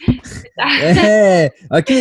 OK, 1.71 1.91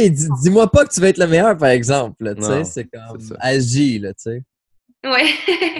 dis-moi 0.42 0.70
pas 0.70 0.84
que 0.84 0.92
tu 0.92 1.00
vas 1.00 1.08
être 1.08 1.18
le 1.18 1.26
meilleur, 1.26 1.56
par 1.56 1.70
exemple. 1.70 2.34
C'est 2.64 2.84
comme 2.84 3.18
agis, 3.40 3.98
là, 3.98 4.12
tu 4.14 4.22
sais. 4.22 4.42
Ouais. 5.04 5.30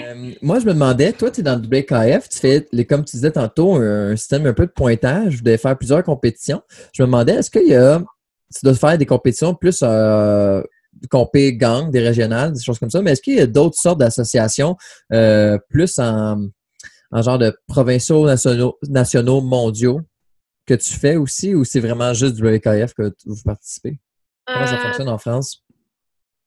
Euh, 0.03 0.33
moi, 0.41 0.61
je 0.61 0.67
me 0.67 0.73
demandais, 0.73 1.13
toi, 1.13 1.31
tu 1.31 1.41
es 1.41 1.43
dans 1.43 1.61
le 1.61 1.67
WKF, 1.67 2.29
tu 2.29 2.39
fais, 2.39 2.67
comme 2.85 3.05
tu 3.05 3.17
disais 3.17 3.31
tantôt, 3.31 3.75
un, 3.75 4.17
système 4.17 4.47
un 4.47 4.55
peu 4.55 4.67
de 4.67 4.73
pointage, 4.73 5.37
vous 5.37 5.43
devez 5.43 5.59
faire 5.59 5.77
plusieurs 5.77 6.03
compétitions. 6.03 6.63
Je 6.95 7.03
me 7.03 7.07
demandais, 7.07 7.35
est-ce 7.35 7.51
qu'il 7.51 7.69
y 7.69 7.75
a, 7.75 7.99
tu 7.99 8.61
dois 8.65 8.75
faire 8.75 8.97
des 8.97 9.07
compétitions 9.07 9.55
plus 9.55 9.81
euh, 9.83 10.63
compé 11.11 11.55
gang, 11.55 11.91
des 11.91 12.01
régionales, 12.01 12.53
des 12.53 12.63
choses 12.63 12.79
comme 12.79 12.91
ça, 12.91 13.03
mais 13.03 13.13
est-ce 13.13 13.23
qu'il 13.23 13.37
y 13.37 13.41
a 13.41 13.47
d'autres 13.47 13.79
sortes 13.79 14.01
d'associations 14.01 14.77
euh, 15.13 15.59
plus 15.69 15.99
en, 15.99 16.49
en, 17.13 17.23
genre 17.23 17.39
de 17.39 17.55
provinciaux, 17.69 18.27
nationaux, 18.27 18.79
nationaux 18.89 19.43
mondiaux? 19.43 20.01
Que 20.71 20.83
tu 20.83 20.95
fais 20.95 21.17
aussi 21.17 21.55
ou 21.55 21.65
c'est 21.65 21.81
vraiment 21.81 22.15
juste 22.15 22.37
du 22.37 22.43
WKF 22.43 22.95
que 22.95 23.13
vous 23.27 23.43
participez? 23.45 23.99
Comment 24.47 24.67
ça 24.67 24.75
euh, 24.75 24.83
fonctionne 24.83 25.09
en 25.09 25.19
France? 25.19 25.65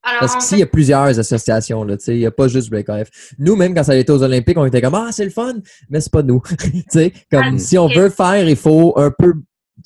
Parce 0.02 0.36
qu'ici, 0.36 0.56
il 0.56 0.60
y 0.60 0.64
a 0.64 0.68
plusieurs 0.68 1.18
associations, 1.18 1.84
là, 1.86 1.96
il 2.08 2.18
n'y 2.18 2.26
a 2.26 2.32
pas 2.32 2.50
juste 2.50 2.70
du 2.70 2.78
WKF. 2.78 3.10
Nous, 3.40 3.56
même 3.56 3.74
quand 3.74 3.84
ça 3.84 3.94
a 3.94 3.96
été 3.96 4.12
aux 4.12 4.22
Olympiques, 4.22 4.58
on 4.58 4.66
était 4.66 4.82
comme 4.82 4.96
Ah, 4.96 5.10
c'est 5.12 5.24
le 5.24 5.32
fun, 5.32 5.56
mais 5.90 6.02
c'est 6.02 6.12
pas 6.12 6.24
nous. 6.24 6.42
comme 7.32 7.42
ah, 7.42 7.58
si 7.58 7.78
on 7.78 7.88
veut 7.88 8.10
faire, 8.10 8.48
il 8.48 8.58
faut 8.58 8.94
un 8.98 9.12
peu 9.12 9.34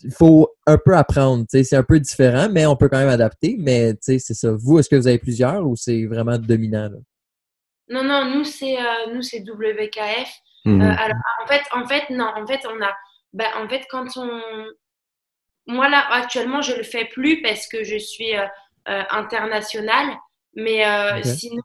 il 0.04 0.12
faut 0.12 0.50
un 0.66 0.78
peu 0.78 0.96
apprendre. 0.96 1.46
C'est 1.50 1.76
un 1.76 1.84
peu 1.84 2.00
différent, 2.00 2.50
mais 2.52 2.66
on 2.66 2.76
peut 2.76 2.90
quand 2.90 2.98
même 2.98 3.10
adapter. 3.10 3.58
Mais 3.60 3.94
c'est 4.02 4.20
ça. 4.20 4.52
Vous, 4.58 4.80
est-ce 4.80 4.90
que 4.90 4.96
vous 4.96 5.08
avez 5.08 5.20
plusieurs 5.20 5.66
ou 5.66 5.76
c'est 5.76 6.06
vraiment 6.06 6.38
dominant? 6.38 6.90
Non, 7.90 8.04
non, 8.04 8.26
nous, 8.36 8.44
c'est 8.44 8.78
euh, 8.78 9.14
nous 9.14 9.22
c'est 9.22 9.40
WKF. 9.48 10.30
Mhm. 10.66 10.82
Euh, 10.82 10.94
alors, 10.98 11.18
en 11.44 11.48
fait, 11.48 11.62
en 11.72 11.88
fait, 11.88 12.10
non, 12.10 12.30
en 12.36 12.46
fait, 12.46 12.60
on 12.68 12.82
a 12.84 12.94
ben, 13.34 13.48
en 13.56 13.68
fait, 13.68 13.86
quand 13.90 14.18
on. 14.18 14.42
Moi, 15.68 15.90
là, 15.90 16.06
actuellement, 16.12 16.62
je 16.62 16.74
ne 16.74 16.78
le 16.78 16.84
fais 16.84 17.06
plus 17.06 17.42
parce 17.42 17.68
que 17.68 17.84
je 17.84 17.98
suis 17.98 18.36
euh, 18.36 18.46
euh, 18.88 19.04
internationale. 19.10 20.16
Mais 20.56 20.88
euh, 20.88 21.22
sinon, 21.22 21.62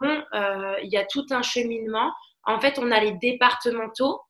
il 0.82 0.90
y 0.92 0.98
a 0.98 1.06
tout 1.06 1.24
un 1.30 1.40
cheminement. 1.40 2.12
En 2.44 2.60
fait, 2.60 2.78
on 2.78 2.90
a 2.90 3.00
les 3.00 3.12
départementaux, 3.12 4.20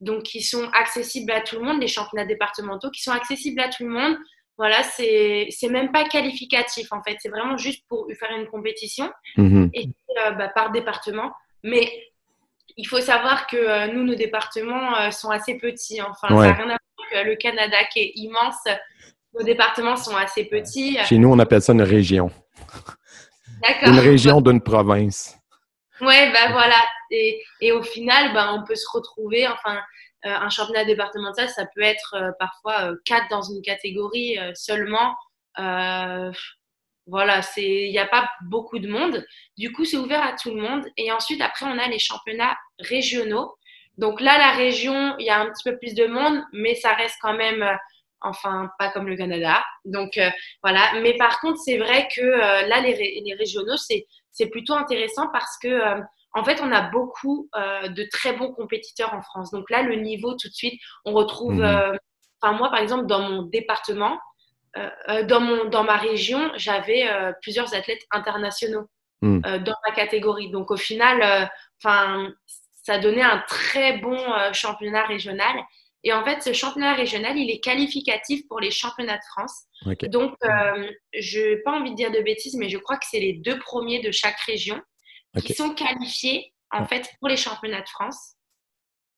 donc 0.00 0.22
qui 0.22 0.42
sont 0.42 0.68
accessibles 0.74 1.32
à 1.32 1.40
tout 1.40 1.56
le 1.56 1.62
monde, 1.62 1.80
les 1.80 1.88
championnats 1.88 2.26
départementaux 2.26 2.90
qui 2.90 3.02
sont 3.02 3.10
accessibles 3.10 3.60
à 3.60 3.68
tout 3.68 3.82
le 3.82 3.90
monde. 3.90 4.16
Voilà, 4.58 4.84
c'est 4.84 5.48
même 5.70 5.90
pas 5.90 6.04
qualificatif 6.04 6.92
en 6.92 7.02
fait, 7.02 7.16
c'est 7.18 7.30
vraiment 7.30 7.56
juste 7.56 7.84
pour 7.88 8.06
faire 8.16 8.30
une 8.36 8.46
compétition 8.46 9.10
mhm. 9.36 9.70
et 9.74 9.88
bah, 10.14 10.50
par 10.54 10.70
département. 10.70 11.32
Mais 11.64 11.90
il 12.76 12.86
faut 12.86 13.00
savoir 13.00 13.46
que 13.46 13.92
nous, 13.92 14.02
nos 14.02 14.14
départements 14.14 15.10
sont 15.10 15.30
assez 15.30 15.56
petits. 15.58 16.00
Enfin, 16.00 16.28
ça 16.28 16.34
n'a 16.34 16.52
rien 16.52 16.70
à 16.70 17.22
le 17.24 17.36
Canada 17.36 17.76
qui 17.92 18.00
est 18.00 18.12
immense. 18.14 18.64
Nos 19.34 19.44
départements 19.44 19.96
sont 19.96 20.16
assez 20.16 20.44
petits. 20.44 20.98
Chez 21.04 21.18
nous, 21.18 21.30
on 21.30 21.38
appelle 21.38 21.62
ça 21.62 21.72
une 21.72 21.82
région. 21.82 22.30
D'accord. 23.62 23.88
Une 23.88 23.98
région 24.00 24.40
d'une 24.40 24.60
province. 24.60 25.36
Ouais, 26.00 26.32
ben 26.32 26.52
voilà. 26.52 26.82
Et, 27.10 27.72
au 27.72 27.82
final, 27.82 28.32
ben, 28.32 28.58
on 28.58 28.66
peut 28.66 28.74
se 28.74 28.86
retrouver, 28.92 29.46
enfin, 29.46 29.76
euh, 30.26 30.30
un 30.30 30.48
championnat 30.48 30.84
départemental, 30.84 31.48
ça 31.48 31.64
peut 31.74 31.82
être 31.82 32.14
euh, 32.16 32.30
parfois 32.38 32.90
euh, 32.90 32.96
quatre 33.04 33.28
dans 33.30 33.42
une 33.42 33.62
catégorie 33.62 34.38
seulement. 34.54 35.14
Voilà, 37.12 37.42
il 37.58 37.90
n'y 37.90 37.98
a 37.98 38.06
pas 38.06 38.26
beaucoup 38.40 38.78
de 38.78 38.88
monde. 38.88 39.22
Du 39.58 39.70
coup, 39.70 39.84
c'est 39.84 39.98
ouvert 39.98 40.22
à 40.22 40.32
tout 40.32 40.48
le 40.48 40.62
monde. 40.62 40.86
Et 40.96 41.12
ensuite, 41.12 41.42
après, 41.42 41.66
on 41.66 41.78
a 41.78 41.86
les 41.86 41.98
championnats 41.98 42.56
régionaux. 42.78 43.54
Donc 43.98 44.22
là, 44.22 44.38
la 44.38 44.52
région, 44.52 45.14
il 45.18 45.26
y 45.26 45.28
a 45.28 45.38
un 45.38 45.50
petit 45.50 45.70
peu 45.70 45.76
plus 45.76 45.94
de 45.94 46.06
monde, 46.06 46.42
mais 46.54 46.74
ça 46.74 46.94
reste 46.94 47.16
quand 47.20 47.34
même, 47.34 47.62
euh, 47.62 47.74
enfin, 48.22 48.70
pas 48.78 48.88
comme 48.88 49.08
le 49.08 49.16
Canada. 49.16 49.62
Donc 49.84 50.16
euh, 50.16 50.30
voilà. 50.62 50.80
Mais 51.02 51.14
par 51.18 51.38
contre, 51.40 51.58
c'est 51.58 51.76
vrai 51.76 52.08
que 52.16 52.22
euh, 52.22 52.66
là, 52.66 52.80
les, 52.80 52.94
les 52.94 53.34
régionaux, 53.34 53.76
c'est 53.76 54.46
plutôt 54.46 54.72
intéressant 54.72 55.28
parce 55.34 55.58
que 55.62 56.00
en 56.32 56.44
fait, 56.44 56.62
on 56.62 56.72
a 56.72 56.80
beaucoup 56.80 57.50
de 57.54 58.08
très 58.10 58.32
bons 58.32 58.54
compétiteurs 58.54 59.12
en 59.12 59.20
France. 59.20 59.50
Donc 59.50 59.68
là, 59.68 59.82
le 59.82 59.96
niveau, 59.96 60.32
tout 60.32 60.48
de 60.48 60.54
suite, 60.54 60.80
on 61.04 61.12
retrouve. 61.12 61.60
Mmh. 61.60 61.98
Enfin, 62.40 62.56
moi, 62.56 62.70
par 62.70 62.80
exemple, 62.80 63.04
dans 63.04 63.20
mon 63.20 63.42
département, 63.42 64.18
dans, 65.24 65.40
mon, 65.40 65.64
dans 65.66 65.84
ma 65.84 65.96
région, 65.96 66.50
j'avais 66.56 67.04
plusieurs 67.42 67.74
athlètes 67.74 68.02
internationaux 68.10 68.88
mmh. 69.20 69.40
dans 69.58 69.76
ma 69.86 69.94
catégorie. 69.94 70.50
Donc 70.50 70.70
au 70.70 70.76
final, 70.76 71.50
enfin 71.82 72.32
ça 72.82 72.98
donnait 72.98 73.22
un 73.22 73.42
très 73.48 73.98
bon 73.98 74.18
euh, 74.18 74.52
championnat 74.52 75.06
régional. 75.06 75.56
Et 76.04 76.12
en 76.12 76.24
fait, 76.24 76.42
ce 76.42 76.52
championnat 76.52 76.94
régional, 76.94 77.38
il 77.38 77.48
est 77.48 77.60
qualificatif 77.60 78.46
pour 78.48 78.58
les 78.58 78.72
championnats 78.72 79.18
de 79.18 79.24
France. 79.30 79.66
Donc, 80.08 80.34
euh, 80.44 80.90
je 81.16 81.38
n'ai 81.38 81.56
pas 81.58 81.72
envie 81.72 81.92
de 81.92 81.96
dire 81.96 82.10
de 82.10 82.20
bêtises, 82.20 82.56
mais 82.56 82.68
je 82.68 82.78
crois 82.78 82.96
que 82.96 83.06
c'est 83.08 83.20
les 83.20 83.34
deux 83.34 83.58
premiers 83.60 84.00
de 84.00 84.10
chaque 84.10 84.38
région 84.40 84.80
qui 85.40 85.54
sont 85.54 85.74
qualifiés 85.74 86.52
en 86.72 86.84
fait 86.86 87.08
pour 87.20 87.28
les 87.28 87.36
championnats 87.36 87.82
de 87.82 87.88
France. 87.88 88.34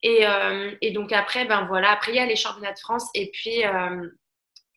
Et, 0.02 0.26
euh, 0.26 0.74
et, 0.82 0.90
donc 0.90 1.10
après, 1.12 1.46
ben 1.46 1.64
voilà, 1.66 1.90
après 1.90 2.12
il 2.12 2.16
y 2.16 2.20
a 2.20 2.26
les 2.26 2.36
championnats 2.36 2.74
de 2.74 2.78
France 2.78 3.08
et 3.14 3.30
puis 3.32 3.62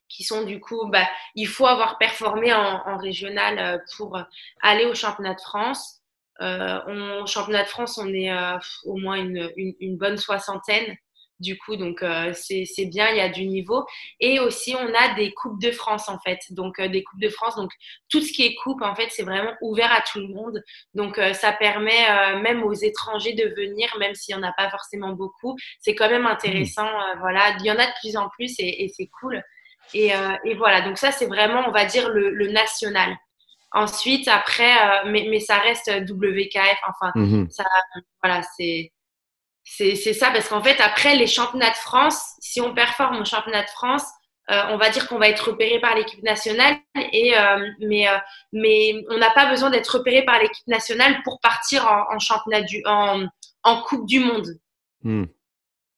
qui 0.10 0.24
sont 0.24 0.44
du 0.44 0.60
coup, 0.60 0.88
ben, 0.90 1.06
il 1.36 1.48
faut 1.48 1.68
avoir 1.68 1.98
performé 1.98 2.54
en, 2.54 2.82
en 2.86 2.98
régional 2.98 3.84
pour 3.96 4.18
aller 4.62 4.86
au 4.86 4.96
championnat 4.96 5.34
de 5.34 5.42
France. 5.42 5.98
Euh, 6.42 7.26
championnat 7.26 7.64
de 7.64 7.70
France, 7.70 7.98
on 7.98 8.14
est 8.14 8.32
euh, 8.32 8.58
au 8.86 8.98
moins 8.98 9.16
une, 9.16 9.52
une, 9.56 9.98
bonne 9.98 10.18
soixantaine. 10.18 10.96
Du 11.40 11.56
coup, 11.56 11.76
donc 11.76 12.02
euh, 12.02 12.34
c'est 12.34 12.86
bien, 12.86 13.10
il 13.12 13.18
y 13.18 13.22
a 13.22 13.30
du 13.30 13.46
niveau. 13.46 13.86
Et 14.20 14.40
aussi, 14.40 14.76
on 14.76 14.92
a 14.96 15.14
des 15.14 15.34
coupes 15.34 15.62
de 15.62 15.70
France 15.70 16.10
en 16.10 16.18
fait. 16.20 16.40
Donc 16.50 16.82
des 16.82 17.04
coupes 17.04 17.22
de 17.22 17.30
France, 17.30 17.56
donc 17.56 17.72
tout 18.10 18.22
ce 18.22 18.32
qui 18.32 18.44
est 18.44 18.56
coupe 18.56 18.82
en 18.82 18.96
fait, 18.96 19.10
c'est 19.12 19.22
vraiment 19.22 19.54
ouvert 19.62 19.92
à 19.92 20.02
tout 20.02 20.18
le 20.18 20.30
monde. 20.30 20.64
Donc 20.96 21.22
ça 21.34 21.52
permet 21.52 22.40
même 22.42 22.64
aux 22.64 22.74
étrangers 22.74 23.34
de 23.34 23.54
venir, 23.56 23.88
même 24.00 24.16
s'il 24.16 24.36
n'y 24.36 24.44
en 24.44 24.48
a 24.48 24.52
pas 24.54 24.72
forcément 24.72 25.14
beaucoup. 25.14 25.56
C'est 25.80 25.94
quand 25.94 26.10
même 26.10 26.26
intéressant. 26.26 26.90
voilà, 27.20 27.56
il 27.60 27.66
y 27.66 27.72
en 27.72 27.78
a 27.78 27.86
de 27.86 27.94
plus 28.02 28.18
en 28.18 28.30
plus 28.30 28.56
et, 28.58 28.86
et 28.86 28.88
c'est 28.88 29.10
cool. 29.20 29.44
Et, 29.94 30.12
et, 30.46 30.56
voilà, 30.56 30.82
donc 30.82 30.98
ça 30.98 31.12
c'est 31.12 31.28
vraiment, 31.28 31.64
on 31.68 31.72
va 31.72 31.86
dire, 31.86 32.10
le, 32.10 32.30
le 32.30 32.48
national. 32.52 33.18
Ensuite, 33.72 34.28
après, 34.28 34.72
euh, 34.72 35.12
mais, 35.12 35.28
mais, 35.30 35.40
ça 35.40 35.58
reste 35.58 35.92
WKF. 36.10 36.80
Enfin, 36.88 37.12
mhm. 37.16 37.50
ça, 37.50 37.66
voilà, 38.24 38.42
c'est. 38.58 38.92
C'est 39.70 40.14
ça, 40.14 40.32
parce 40.32 40.48
qu'en 40.48 40.64
fait, 40.64 40.80
après 40.80 41.18
les 41.18 41.28
championnats 41.28 41.72
de 41.72 41.76
France, 41.76 42.36
si 42.40 42.62
on 42.62 42.74
performe 42.74 43.18
au 43.18 43.26
championnat 43.26 43.64
de 43.64 43.70
France, 43.70 44.06
euh, 44.50 44.62
on 44.70 44.78
va 44.78 44.90
dire 44.90 45.10
qu'on 45.10 45.18
va 45.18 45.28
être 45.28 45.50
repéré 45.50 45.82
par 45.82 45.94
l'équipe 45.94 46.24
nationale, 46.24 46.78
et, 47.12 47.38
euh, 47.38 47.68
mais, 47.82 48.06
mais 48.54 49.04
on 49.10 49.18
n'a 49.18 49.30
pas 49.32 49.50
besoin 49.50 49.70
d'être 49.70 49.98
repéré 49.98 50.24
par 50.24 50.40
l'équipe 50.40 50.66
nationale 50.68 51.22
pour 51.26 51.42
partir 51.42 51.86
en, 51.86 52.18
championnat 52.18 52.62
du, 52.62 52.82
en, 52.86 53.26
en, 53.64 53.82
Coupe 53.82 54.08
du 54.08 54.22
Monde. 54.22 54.48
Hmm. 55.04 55.26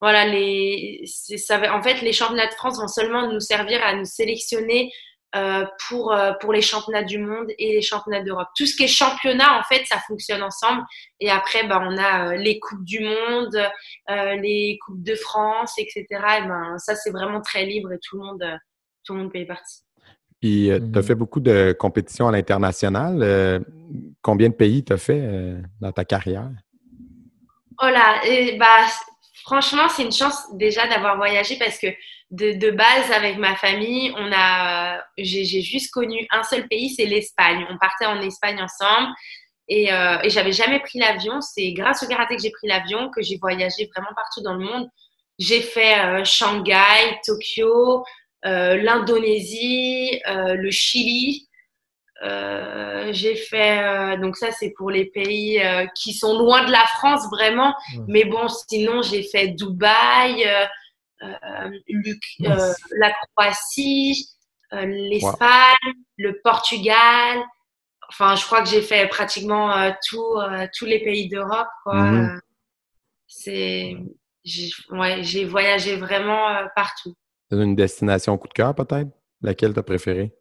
Voilà, 0.01 0.25
les, 0.25 1.03
ça, 1.05 1.59
en 1.75 1.81
fait, 1.83 2.01
les 2.01 2.13
championnats 2.13 2.47
de 2.47 2.53
France 2.53 2.79
vont 2.79 2.87
seulement 2.87 3.31
nous 3.31 3.39
servir 3.39 3.83
à 3.83 3.93
nous 3.95 4.05
sélectionner 4.05 4.91
euh, 5.35 5.65
pour, 5.87 6.13
euh, 6.13 6.31
pour 6.39 6.53
les 6.53 6.61
championnats 6.61 7.03
du 7.03 7.19
monde 7.19 7.47
et 7.59 7.73
les 7.73 7.81
championnats 7.81 8.23
d'Europe. 8.23 8.47
Tout 8.57 8.65
ce 8.65 8.75
qui 8.75 8.85
est 8.85 8.87
championnat, 8.87 9.59
en 9.59 9.63
fait, 9.63 9.83
ça 9.85 9.97
fonctionne 10.07 10.41
ensemble. 10.41 10.83
Et 11.19 11.29
après, 11.29 11.67
ben, 11.67 11.81
on 11.85 11.97
a 11.97 12.29
euh, 12.29 12.35
les 12.37 12.59
Coupes 12.59 12.83
du 12.83 13.01
Monde, 13.01 13.55
les 14.07 14.79
Coupes 14.85 15.03
de 15.03 15.15
France, 15.15 15.73
etc. 15.77 16.05
Et 16.09 16.47
ben, 16.47 16.77
ça, 16.77 16.95
c'est 16.95 17.11
vraiment 17.11 17.41
très 17.41 17.65
libre 17.65 17.91
et 17.91 17.99
tout 18.01 18.17
le 18.17 18.25
monde, 18.25 18.43
tout 19.03 19.13
le 19.13 19.19
monde 19.19 19.31
paye 19.31 19.45
partie. 19.45 19.81
Puis, 20.41 20.67
tu 20.69 20.71
as 20.71 20.79
Mhm. 20.79 21.03
fait 21.03 21.15
beaucoup 21.15 21.41
de 21.41 21.75
compétitions 21.77 22.29
à 22.29 22.31
l'international. 22.31 23.19
Euh, 23.21 23.59
combien 24.21 24.47
de 24.49 24.53
pays 24.53 24.83
tu 24.85 24.93
as 24.93 24.97
fait 24.97 25.19
euh, 25.21 25.61
dans 25.81 25.91
ta 25.91 26.05
carrière? 26.05 26.49
Oh 27.81 27.87
là, 27.87 28.25
et 28.25 28.57
bah, 28.57 28.85
franchement, 29.49 29.89
c'est 29.89 30.03
une 30.03 30.11
chance 30.11 30.43
déjà 30.53 30.85
d'avoir 30.87 31.17
voyagé 31.17 31.57
parce 31.57 31.79
que 31.79 31.87
de, 32.29 32.69
base, 32.69 33.11
avec 33.11 33.37
ma 33.37 33.55
famille, 33.55 34.13
on 34.15 34.31
a, 34.31 35.03
j'ai 35.17 35.61
juste 35.61 35.91
connu 35.91 36.27
un 36.29 36.43
seul 36.43 36.67
pays, 36.67 36.91
c'est 36.91 37.05
l'Espagne. 37.05 37.65
On 37.71 37.77
partait 37.79 38.05
en 38.05 38.21
Espagne 38.21 38.61
ensemble 38.61 39.11
et, 39.67 39.91
euh, 39.91 40.19
et 40.21 40.29
j'avais 40.29 40.51
jamais 40.51 40.79
pris 40.79 40.99
l'avion. 40.99 41.41
C'est 41.41 41.71
grâce 41.71 42.03
au 42.03 42.07
karaté 42.07 42.35
que 42.35 42.43
j'ai 42.43 42.51
pris 42.51 42.67
l'avion, 42.67 43.09
que 43.09 43.23
j'ai 43.23 43.37
voyagé 43.37 43.89
vraiment 43.95 44.13
partout 44.15 44.41
dans 44.41 44.53
le 44.53 44.63
monde. 44.63 44.87
J'ai 45.39 45.61
fait 45.61 45.99
euh, 45.99 46.23
Shanghai, 46.23 47.19
Tokyo, 47.25 48.03
euh, 48.45 48.75
l'Indonésie, 48.77 50.21
le 50.27 50.69
Chili. 50.69 51.48
Euh, 52.23 53.09
j'ai 53.13 53.35
fait, 53.35 53.79
euh, 53.81 54.17
donc 54.17 54.35
ça 54.35 54.51
c'est 54.51 54.71
pour 54.71 54.91
les 54.91 55.05
pays 55.05 55.59
euh, 55.61 55.85
qui 55.95 56.13
sont 56.13 56.37
loin 56.37 56.65
de 56.65 56.71
la 56.71 56.85
France 56.85 57.25
vraiment, 57.31 57.73
mais 58.07 58.25
bon 58.25 58.47
sinon 58.49 59.01
j'ai 59.01 59.23
fait 59.23 59.49
Dubaï, 59.49 60.45
Luc- 61.87 62.37
la 62.39 63.11
Croatie, 63.35 64.29
l'Espagne, 64.71 65.93
le 66.17 66.39
Portugal, 66.43 67.39
enfin 68.09 68.35
je 68.35 68.45
crois 68.45 68.61
que 68.63 68.69
j'ai 68.69 68.81
fait 68.81 69.07
pratiquement 69.07 69.91
tout, 70.09 70.35
tous 70.77 70.85
les 70.85 70.99
pays 70.99 71.29
d'Europe. 71.29 71.67
Mhm. 71.87 72.41
C'est, 73.27 73.95
j'ai 74.43 74.71
ouais, 74.91 75.45
voyagé 75.45 75.95
vraiment 75.95 76.47
partout. 76.75 77.15
T'as 77.49 77.63
une 77.63 77.75
destination 77.75 78.37
coup 78.37 78.47
de 78.47 78.53
cœur, 78.53 78.73
peut-être? 78.73 79.09
Laquelle 79.41 79.73
tu 79.73 79.79
as 79.79 79.83
préférée? 79.83 80.33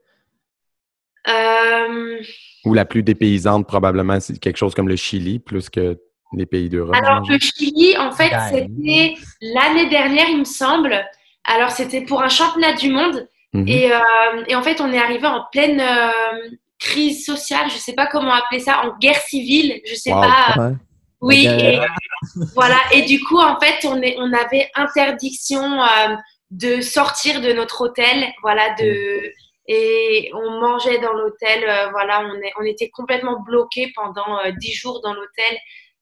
Euh, 1.29 2.21
Ou 2.65 2.75
la 2.75 2.85
plus 2.85 3.03
dépaysante, 3.03 3.67
probablement, 3.67 4.21
c'est 4.21 4.39
quelque 4.39 4.57
chose 4.57 4.75
comme 4.75 4.89
le 4.89 4.97
Chili, 4.97 5.39
plus 5.39 5.69
que 5.69 5.99
les 6.35 6.47
pays 6.47 6.69
d'Europe. 6.69 6.95
Alors, 6.95 7.23
le 7.29 7.39
Chili, 7.39 7.97
en 7.99 8.13
fait, 8.13 8.31
c'était 8.51 9.15
l'année 9.41 9.89
dernière, 9.89 10.29
il 10.29 10.39
me 10.39 10.45
semble. 10.45 11.05
Alors, 11.45 11.71
c'était 11.71 12.03
pour 12.03 12.23
un 12.23 12.29
championnat 12.29 12.75
du 12.75 12.91
monde. 12.91 13.27
Mhm. 13.55 13.67
Et, 13.69 13.91
euh, 13.93 14.45
et 14.47 14.55
en 14.55 14.63
fait, 14.63 14.81
on 14.81 14.93
est 14.93 14.99
arrivé 14.99 15.27
en 15.27 15.45
pleine 15.51 15.81
euh, 15.81 16.49
crise 16.79 17.25
sociale, 17.25 17.71
je 17.71 17.77
sais 17.79 17.95
pas 17.95 18.07
comment 18.07 18.33
appeler 18.33 18.61
ça, 18.61 18.83
en 18.85 18.97
guerre 18.99 19.17
civile, 19.21 19.81
je 19.87 19.95
sais 19.95 20.13
Wow. 20.13 20.21
pas. 20.21 20.55
Ouais. 20.69 20.75
Oui, 21.21 21.47
et, 21.49 21.79
voilà. 22.55 22.77
Et 22.93 23.03
du 23.03 23.21
coup, 23.25 23.39
en 23.39 23.59
fait, 23.59 23.85
on, 23.87 24.01
est, 24.03 24.17
on 24.19 24.33
avait 24.33 24.71
interdiction 24.75 25.83
euh, 25.83 26.15
de 26.51 26.81
sortir 26.81 27.41
de 27.41 27.53
notre 27.53 27.81
hôtel, 27.81 28.27
voilà, 28.43 28.75
de 28.79 29.23
et 29.69 30.31
on 30.35 30.59
mangeait 30.61 30.99
dans 30.99 31.13
l'hôtel, 31.13 31.63
euh, 31.69 31.91
voilà, 31.91 32.23
on, 32.23 32.35
est, 32.43 32.53
on 32.59 32.65
était 32.65 32.91
complètement 32.91 33.41
bloqués 33.41 33.93
pendant 33.95 34.41
euh, 34.41 34.51
dix 34.59 34.73
jours 34.73 35.01
dans 35.03 35.15
l'hôtel, 35.15 35.59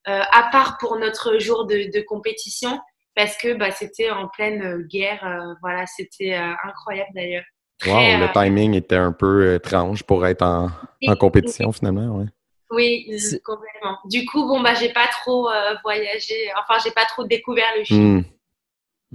euh, 0.08 0.22
à 0.32 0.48
part 0.50 0.78
pour 0.78 0.98
notre 0.98 1.38
jour 1.38 1.66
de, 1.66 1.90
de 1.92 2.00
compétition, 2.00 2.80
parce 3.14 3.36
que 3.36 3.52
bah, 3.52 3.72
c'était 3.72 4.10
en 4.10 4.28
pleine 4.28 4.82
guerre, 4.82 5.56
voilà, 5.60 5.84
c'était 5.86 6.34
incroyable 6.34 7.10
d'ailleurs. 7.14 7.44
Wow, 7.86 7.96
le 7.98 8.32
timing 8.32 8.74
était 8.74 8.96
un 8.96 9.12
peu 9.12 9.54
étrange 9.54 10.02
pour 10.02 10.26
être 10.26 10.42
en, 10.42 10.70
en 11.06 11.16
compétition, 11.16 11.72
finalement. 11.72 12.18
Ouais. 12.18 12.26
Oui, 12.70 13.06
complètement. 13.44 13.98
Du 14.06 14.26
coup, 14.26 14.46
bon, 14.46 14.60
bah, 14.60 14.74
j'ai 14.74 14.92
pas 14.92 15.06
trop 15.22 15.48
euh, 15.48 15.74
voyagé, 15.82 16.50
enfin, 16.58 16.78
j'ai 16.84 16.90
pas 16.90 17.04
trop 17.04 17.24
découvert 17.24 17.66
le 17.76 17.84
Chili. 17.84 18.00
Hmm. 18.00 18.24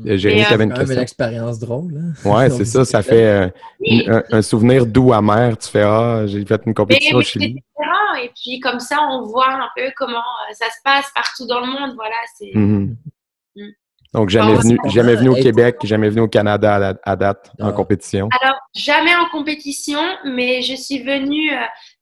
Euh, 0.08 0.18
Jérémy, 0.18 0.42
euh, 0.44 0.46
tu 0.48 0.54
avais 0.54 0.64
une 0.64 0.74
question? 0.74 1.02
expérience 1.02 1.60
drôle. 1.60 1.94
Hein? 1.98 2.30
Ouais, 2.30 2.50
c'est 2.58 2.66
ça, 2.66 2.86
ça 2.86 3.02
fait 3.04 3.26
euh, 3.26 3.50
Oui, 3.80 4.06
un, 4.08 4.24
un 4.32 4.42
souvenir 4.42 4.86
doux 4.86 5.12
amer. 5.14 5.58
Tu 5.58 5.70
fais 5.70 5.82
Ah, 5.84 6.24
j'ai 6.28 6.46
fait 6.46 6.62
une 6.66 6.74
compétition 6.74 7.18
au 7.18 7.22
Chili. 7.22 7.56
différent. 7.56 8.16
Et 8.24 8.30
puis, 8.36 8.60
comme 8.60 8.80
ça, 8.80 9.00
on 9.10 9.24
voit 9.26 9.50
un 9.52 9.68
peu 9.76 9.92
comment 9.98 10.22
ça 10.54 10.66
se 10.68 10.78
passe 10.84 11.12
partout 11.14 11.46
dans 11.46 11.60
le 11.60 11.68
monde. 11.68 11.94
Voilà, 11.96 12.16
c'est. 12.38 12.52
Mhm. 12.54 12.96
Mm. 13.56 13.62
Donc, 14.14 14.30
jamais 14.30 14.54
Bon, 14.54 14.60
venu, 14.60 14.78
jamais 14.86 15.16
venu 15.16 15.30
au 15.30 15.36
Québec, 15.36 15.78
jamais 15.84 16.10
venu 16.10 16.22
au 16.22 16.28
Canada 16.28 16.76
à, 16.76 16.80
la- 16.80 16.96
à 17.04 17.16
date 17.16 17.52
en 17.62 17.68
Ah. 17.70 17.72
compétition. 17.72 18.28
Alors, 18.42 18.58
jamais 18.76 19.16
en 19.16 19.26
compétition, 19.30 20.02
mais 20.26 20.62
je 20.62 20.76
suis 20.76 21.02
venue, 21.04 21.52
euh, 21.54 21.58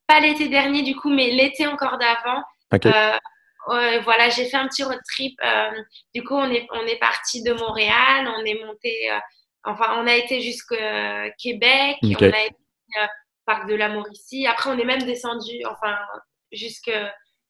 pas 0.08 0.18
l'été 0.20 0.48
dernier 0.48 0.82
du 0.82 0.94
coup, 0.96 1.08
mais 1.08 1.30
l'été 1.30 1.66
encore 1.68 1.98
d'avant. 1.98 2.40
OK. 2.72 2.86
Euh, 2.86 3.16
voilà, 3.66 4.28
j'ai 4.30 4.46
fait 4.48 4.56
un 4.56 4.66
petit 4.68 4.82
road 4.82 4.98
trip. 5.12 5.38
euh, 5.44 5.70
du 6.14 6.22
coup, 6.24 6.34
on 6.34 6.50
est, 6.50 6.66
on 6.72 6.86
est 6.86 6.98
parti 6.98 7.42
de 7.42 7.52
Montréal, 7.52 8.28
on 8.36 8.44
est 8.44 8.62
monté, 8.64 9.10
euh, 9.10 9.18
enfin, 9.64 10.00
on 10.02 10.06
a 10.06 10.14
été 10.14 10.40
jusqu'à 10.40 11.30
Québec, 11.38 11.96
Ok. 12.02 12.16
on 12.20 12.24
a 12.24 12.28
été 12.44 12.56
euh, 13.00 13.04
au 13.04 13.44
parc 13.46 13.68
de 13.68 13.74
la 13.74 13.88
Mauricie. 13.88 14.46
Après, 14.46 14.70
on 14.70 14.78
est 14.78 14.84
même 14.84 15.02
descendu, 15.02 15.54
enfin, 15.70 15.96
jusque 16.52 16.90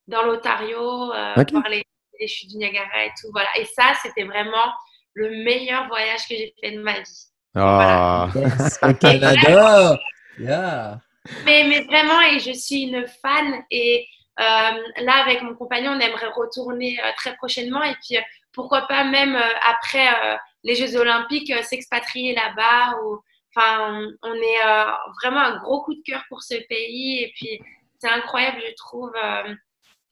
dans 0.07 0.23
l'Ontario, 0.23 1.11
euh, 1.13 1.33
Ok. 1.37 1.51
voir 1.51 1.69
les, 1.69 1.83
les 2.19 2.27
chutes 2.27 2.49
du 2.49 2.57
Niagara 2.57 3.05
et 3.05 3.11
tout. 3.19 3.29
Voilà. 3.31 3.49
Et 3.57 3.65
ça, 3.65 3.93
c'était 4.01 4.23
vraiment 4.25 4.71
le 5.13 5.29
meilleur 5.43 5.87
voyage 5.87 6.21
que 6.27 6.35
j'ai 6.35 6.53
fait 6.61 6.71
de 6.71 6.81
ma 6.81 6.99
vie. 6.99 7.25
Ah, 7.55 8.29
Yes, 8.35 8.79
au 8.83 8.93
Canada! 8.93 9.97
Yeah! 10.39 10.99
Mais, 11.45 11.65
mais 11.65 11.81
vraiment, 11.81 12.19
et 12.21 12.39
je 12.39 12.51
suis 12.51 12.83
une 12.83 13.05
fan. 13.21 13.61
Et 13.69 13.99
euh, 14.01 14.20
là, 14.41 15.13
avec 15.23 15.41
mon 15.41 15.55
compagnon, 15.55 15.91
on 15.91 15.99
aimerait 15.99 16.27
retourner 16.35 16.99
euh, 17.03 17.11
très 17.17 17.35
prochainement. 17.35 17.83
Et 17.83 17.95
puis, 18.03 18.17
euh, 18.17 18.21
pourquoi 18.53 18.81
pas 18.87 19.03
même 19.03 19.35
euh, 19.35 19.53
après 19.69 20.07
euh, 20.07 20.35
les 20.63 20.75
Jeux 20.75 20.95
Olympiques, 20.97 21.51
euh, 21.51 21.61
s'expatrier 21.63 22.33
là-bas. 22.35 22.97
Ou, 23.03 23.19
enfin, 23.55 24.01
on 24.23 24.33
est 24.33 24.65
euh, 24.65 24.85
vraiment 25.21 25.39
un 25.41 25.57
gros 25.59 25.81
coup 25.83 25.93
de 25.93 26.01
cœur 26.05 26.23
pour 26.29 26.41
ce 26.43 26.55
pays. 26.67 27.23
Et 27.23 27.31
puis, 27.35 27.59
c'est 27.99 28.09
incroyable, 28.09 28.61
je 28.67 28.73
trouve. 28.75 29.11
euh. 29.15 29.53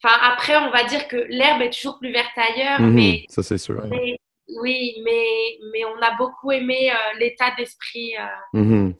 Enfin, 0.02 0.16
après, 0.32 0.56
on 0.56 0.70
va 0.70 0.84
dire 0.84 1.06
que 1.08 1.16
l'herbe 1.28 1.60
est 1.62 1.70
toujours 1.70 1.98
plus 1.98 2.10
verte 2.12 2.36
ailleurs. 2.36 2.80
mhm, 2.80 2.94
mais, 2.94 3.24
ça 3.28 3.42
c'est 3.42 3.58
sûr. 3.58 3.82
mais- 3.90 4.16
oui, 4.62 4.96
mais, 5.04 5.58
mais 5.72 5.84
on 5.84 5.96
a 6.02 6.10
beaucoup 6.16 6.50
aimé 6.50 6.90
euh, 6.90 7.18
l'état 7.18 7.52
d'esprit. 7.56 8.14
euh, 8.18 8.58
Mhm. 8.58 8.94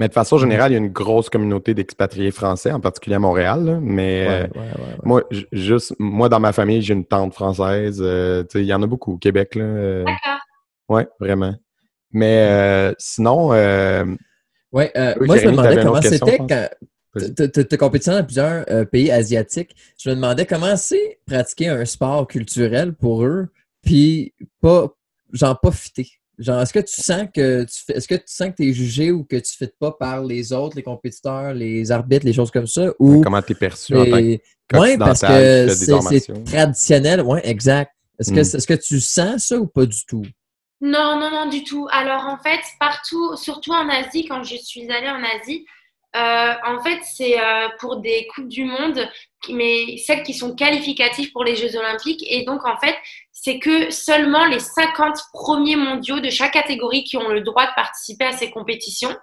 Mais 0.00 0.08
de 0.08 0.14
façon 0.14 0.38
générale, 0.38 0.70
il 0.72 0.74
y 0.74 0.76
a 0.76 0.80
une 0.80 0.88
grosse 0.88 1.28
communauté 1.28 1.74
d'expatriés 1.74 2.30
français, 2.30 2.72
en 2.72 2.80
particulier 2.80 3.16
à 3.16 3.18
Montréal. 3.18 3.64
là. 3.64 3.78
Mais 3.82 4.26
Ouais, 4.26 4.32
euh, 4.34 4.42
ouais, 4.42 4.48
ouais, 4.60 4.64
ouais. 4.64 4.96
moi, 5.04 5.22
juste 5.52 5.94
moi 5.98 6.28
dans 6.30 6.40
ma 6.40 6.52
famille, 6.52 6.80
j'ai 6.82 6.94
une 6.94 7.04
tante 7.04 7.34
française. 7.34 8.00
euh, 8.02 8.42
tu 8.44 8.48
sais, 8.52 8.60
il 8.62 8.66
y 8.66 8.72
en 8.74 8.82
a 8.82 8.86
beaucoup 8.86 9.12
au 9.12 9.18
Québec. 9.18 9.54
Là, 9.56 9.62
euh, 9.64 10.04
D'accord. 10.04 10.40
ouais, 10.88 11.06
vraiment. 11.20 11.54
Mais 12.12 12.46
euh, 12.50 12.92
sinon, 12.98 13.52
euh, 13.52 14.04
Ouais, 14.72 14.90
euh, 14.96 15.14
Oui, 15.20 15.26
moi, 15.26 15.36
je 15.36 15.46
me 15.46 15.50
demandais 15.52 15.82
comment 15.82 16.00
c'était 16.02 16.38
quand. 16.38 16.68
Tu 17.18 17.74
as 17.74 17.76
compétitionné 17.76 18.20
dans 18.20 18.24
plusieurs 18.24 18.64
euh, 18.70 18.84
pays 18.84 19.10
asiatiques. 19.10 19.74
Je 19.98 20.10
me 20.10 20.14
demandais 20.14 20.46
comment 20.46 20.76
c'est 20.76 21.18
pratiquer 21.26 21.68
un 21.68 21.84
sport 21.84 22.26
culturel 22.26 22.94
pour 22.94 23.24
eux, 23.24 23.48
puis 23.82 24.32
pas, 24.62 24.88
genre, 25.32 25.60
pas 25.60 25.72
fitter. 25.72 26.08
Genre, 26.40 26.60
est-ce 26.62 26.72
que 26.72 26.78
tu 26.80 27.00
sens 27.00 27.26
que 27.34 27.64
tu 27.64 27.84
fais, 27.86 27.92
est-ce 27.98 28.08
que 28.08 28.14
tu 28.14 28.22
sens 28.26 28.48
que 28.48 28.54
tu 28.62 28.70
es 28.70 28.72
jugé 28.72 29.12
ou 29.12 29.24
que 29.24 29.36
tu 29.36 29.52
ne 29.60 29.66
fites 29.66 29.76
pas 29.78 29.92
par 29.92 30.24
les 30.24 30.52
autres, 30.54 30.74
les 30.74 30.82
compétiteurs, 30.82 31.52
les 31.52 31.92
arbitres, 31.92 32.24
les 32.24 32.32
choses 32.32 32.50
comme 32.50 32.66
ça? 32.66 32.92
Ou 32.98 33.20
comment 33.20 33.42
tu 33.42 33.52
es 33.52 33.54
perçu 33.54 33.94
en 33.94 34.04
tant 34.06 34.10
que 34.10 34.38
Ouais, 34.72 34.96
parce 34.96 35.20
que 35.20 35.68
c'est 35.68 36.26
traditionnel. 36.44 37.20
Ouais, 37.22 37.46
exact. 37.46 37.92
Est-ce 38.18 38.30
que, 38.30 38.36
Mm. 38.40 38.56
est-ce 38.56 38.66
que 38.66 38.74
tu 38.74 39.00
sens 39.00 39.46
ça 39.48 39.56
ou 39.58 39.66
pas 39.66 39.84
du 39.84 40.04
tout? 40.06 40.24
Non, 40.80 41.18
non, 41.20 41.30
non, 41.30 41.46
du 41.50 41.62
tout. 41.64 41.86
Alors, 41.90 42.24
en 42.24 42.38
fait, 42.38 42.60
partout, 42.78 43.36
surtout 43.36 43.72
en 43.72 43.88
Asie, 43.88 44.26
quand 44.26 44.42
je 44.44 44.56
suis 44.56 44.90
allée 44.90 45.10
en 45.10 45.22
Asie, 45.22 45.66
euh, 46.16 46.52
en 46.66 46.82
fait, 46.82 47.00
c'est 47.14 47.38
euh, 47.38 47.68
pour 47.78 48.00
des 48.00 48.26
Coupes 48.34 48.48
du 48.48 48.64
Monde, 48.64 49.06
mais 49.50 49.96
celles 49.98 50.22
qui 50.22 50.34
sont 50.34 50.54
qualificatives 50.54 51.30
pour 51.32 51.44
les 51.44 51.54
Jeux 51.54 51.76
Olympiques. 51.76 52.24
Et 52.28 52.44
donc, 52.44 52.64
en 52.66 52.76
fait, 52.78 52.94
c'est 53.42 53.58
que 53.58 53.90
seulement 53.90 54.44
les 54.44 54.58
50 54.58 55.16
premiers 55.32 55.76
mondiaux 55.76 56.20
de 56.20 56.28
chaque 56.28 56.52
catégorie 56.52 57.04
qui 57.04 57.16
ont 57.16 57.28
le 57.28 57.40
droit 57.40 57.66
de 57.66 57.72
participer 57.74 58.26
à 58.26 58.32
ces 58.32 58.50
compétitions. 58.50 59.16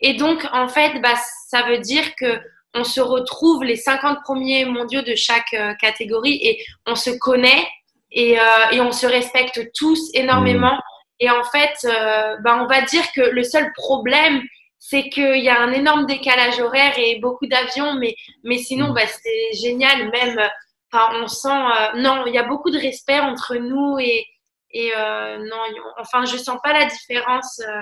Et 0.00 0.14
donc, 0.14 0.46
en 0.52 0.68
fait, 0.68 1.00
bah, 1.00 1.14
ça 1.48 1.62
veut 1.62 1.78
dire 1.78 2.14
que 2.16 2.40
on 2.74 2.84
se 2.84 3.00
retrouve 3.00 3.64
les 3.64 3.76
50 3.76 4.18
premiers 4.22 4.66
mondiaux 4.66 5.00
de 5.00 5.14
chaque 5.14 5.54
euh, 5.54 5.72
catégorie 5.80 6.38
et 6.42 6.62
on 6.86 6.94
se 6.94 7.10
connaît 7.10 7.66
et, 8.10 8.38
euh, 8.38 8.42
et 8.72 8.80
on 8.80 8.92
se 8.92 9.06
respecte 9.06 9.70
tous 9.74 10.10
énormément. 10.12 10.78
Et 11.20 11.30
en 11.30 11.44
fait, 11.44 11.74
euh, 11.84 12.36
bah, 12.44 12.58
on 12.60 12.66
va 12.66 12.82
dire 12.82 13.04
que 13.14 13.22
le 13.22 13.44
seul 13.44 13.72
problème, 13.72 14.42
c'est 14.78 15.08
qu'il 15.08 15.42
y 15.42 15.48
a 15.48 15.58
un 15.58 15.72
énorme 15.72 16.04
décalage 16.04 16.60
horaire 16.60 16.98
et 16.98 17.18
beaucoup 17.20 17.46
d'avions, 17.46 17.94
mais, 17.94 18.14
mais 18.42 18.58
sinon, 18.58 18.92
bah, 18.92 19.06
c'est 19.06 19.58
génial. 19.58 20.10
Même, 20.10 20.50
enfin, 20.94 21.10
on 21.22 21.26
sent, 21.26 21.48
euh, 21.48 22.00
non, 22.00 22.24
il 22.26 22.34
y 22.34 22.38
a 22.38 22.44
beaucoup 22.44 22.70
de 22.70 22.78
respect 22.78 23.18
entre 23.18 23.56
nous 23.56 23.98
et, 23.98 24.24
et 24.70 24.92
euh, 24.96 25.38
non, 25.38 25.56
enfin, 25.98 26.24
je 26.24 26.36
sens 26.36 26.58
pas 26.62 26.72
la 26.72 26.84
différence 26.86 27.60
euh, 27.60 27.80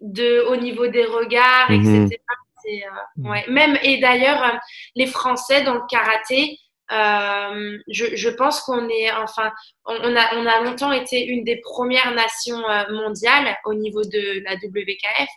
de, 0.00 0.40
au 0.48 0.56
niveau 0.56 0.86
des 0.88 1.04
regards, 1.04 1.70
Mhm. 1.70 2.06
etc. 2.06 2.20
C'est, 2.64 2.82
euh, 2.86 3.28
ouais. 3.30 3.44
Même, 3.48 3.76
et 3.82 3.98
d'ailleurs, 3.98 4.58
les 4.94 5.06
Français 5.06 5.62
dans 5.64 5.74
le 5.74 5.80
karaté, 5.88 6.58
euh, 6.92 7.78
je, 7.88 8.14
je 8.14 8.28
pense 8.28 8.60
qu'on 8.60 8.88
est, 8.88 9.10
enfin, 9.12 9.50
on, 9.86 9.94
on 9.94 10.16
a, 10.16 10.34
on 10.36 10.46
a 10.46 10.60
longtemps 10.60 10.92
été 10.92 11.24
une 11.24 11.42
des 11.44 11.60
premières 11.60 12.12
nations 12.14 12.62
mondiales 12.90 13.56
au 13.64 13.74
niveau 13.74 14.02
de 14.02 14.44
la 14.44 14.54
WKF. 14.54 15.28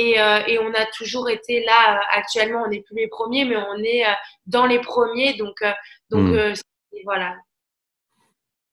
Et, 0.00 0.20
euh, 0.20 0.38
et 0.46 0.58
on 0.60 0.68
a 0.74 0.86
toujours 0.96 1.28
été 1.28 1.64
là. 1.64 2.00
Actuellement, 2.16 2.62
on 2.64 2.70
n'est 2.70 2.82
plus 2.82 2.94
les 2.96 3.08
premiers, 3.08 3.44
mais 3.44 3.56
on 3.56 3.82
est 3.82 4.04
dans 4.46 4.64
les 4.64 4.78
premiers. 4.80 5.34
Donc, 5.34 5.56
donc 6.10 6.30
Hmm. 6.30 6.52
voilà. 7.04 7.34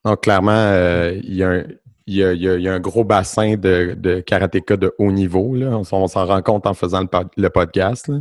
Donc, 0.04 0.22
clairement, 0.22 0.72
il 1.24 1.36
y 1.36 1.44
a 1.44 1.50
un, 1.50 1.64
il 2.08 2.16
y, 2.18 2.24
a, 2.24 2.34
il 2.34 2.62
y 2.62 2.68
a 2.70 2.74
un 2.74 2.80
gros 2.80 3.04
bassin 3.04 3.56
de, 3.56 3.96
de 3.98 4.20
karatéka 4.20 4.78
de 4.78 4.94
haut 5.00 5.12
niveau. 5.12 5.56
Là. 5.56 5.70
On, 5.76 5.84
s'en- 5.84 6.04
on 6.04 6.08
s'en 6.08 6.26
rend 6.28 6.44
compte 6.44 6.68
en 6.68 6.76
faisant 6.76 7.02
le, 7.02 7.08
pod- 7.08 7.32
le 7.36 7.50
podcast. 7.50 8.12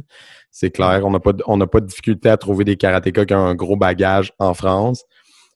C'est 0.50 0.70
clair. 0.70 1.02
On 1.04 1.10
n'a 1.10 1.20
pas, 1.20 1.34
de- 1.34 1.44
on 1.46 1.58
n'a 1.58 1.66
pas 1.66 1.80
de 1.80 1.86
difficulté 1.86 2.30
à 2.30 2.38
trouver 2.38 2.64
des 2.64 2.76
karatékas 2.78 3.26
qui 3.26 3.34
ont 3.34 3.44
un 3.44 3.54
gros 3.54 3.76
bagage 3.76 4.32
en 4.38 4.54
France. 4.54 5.04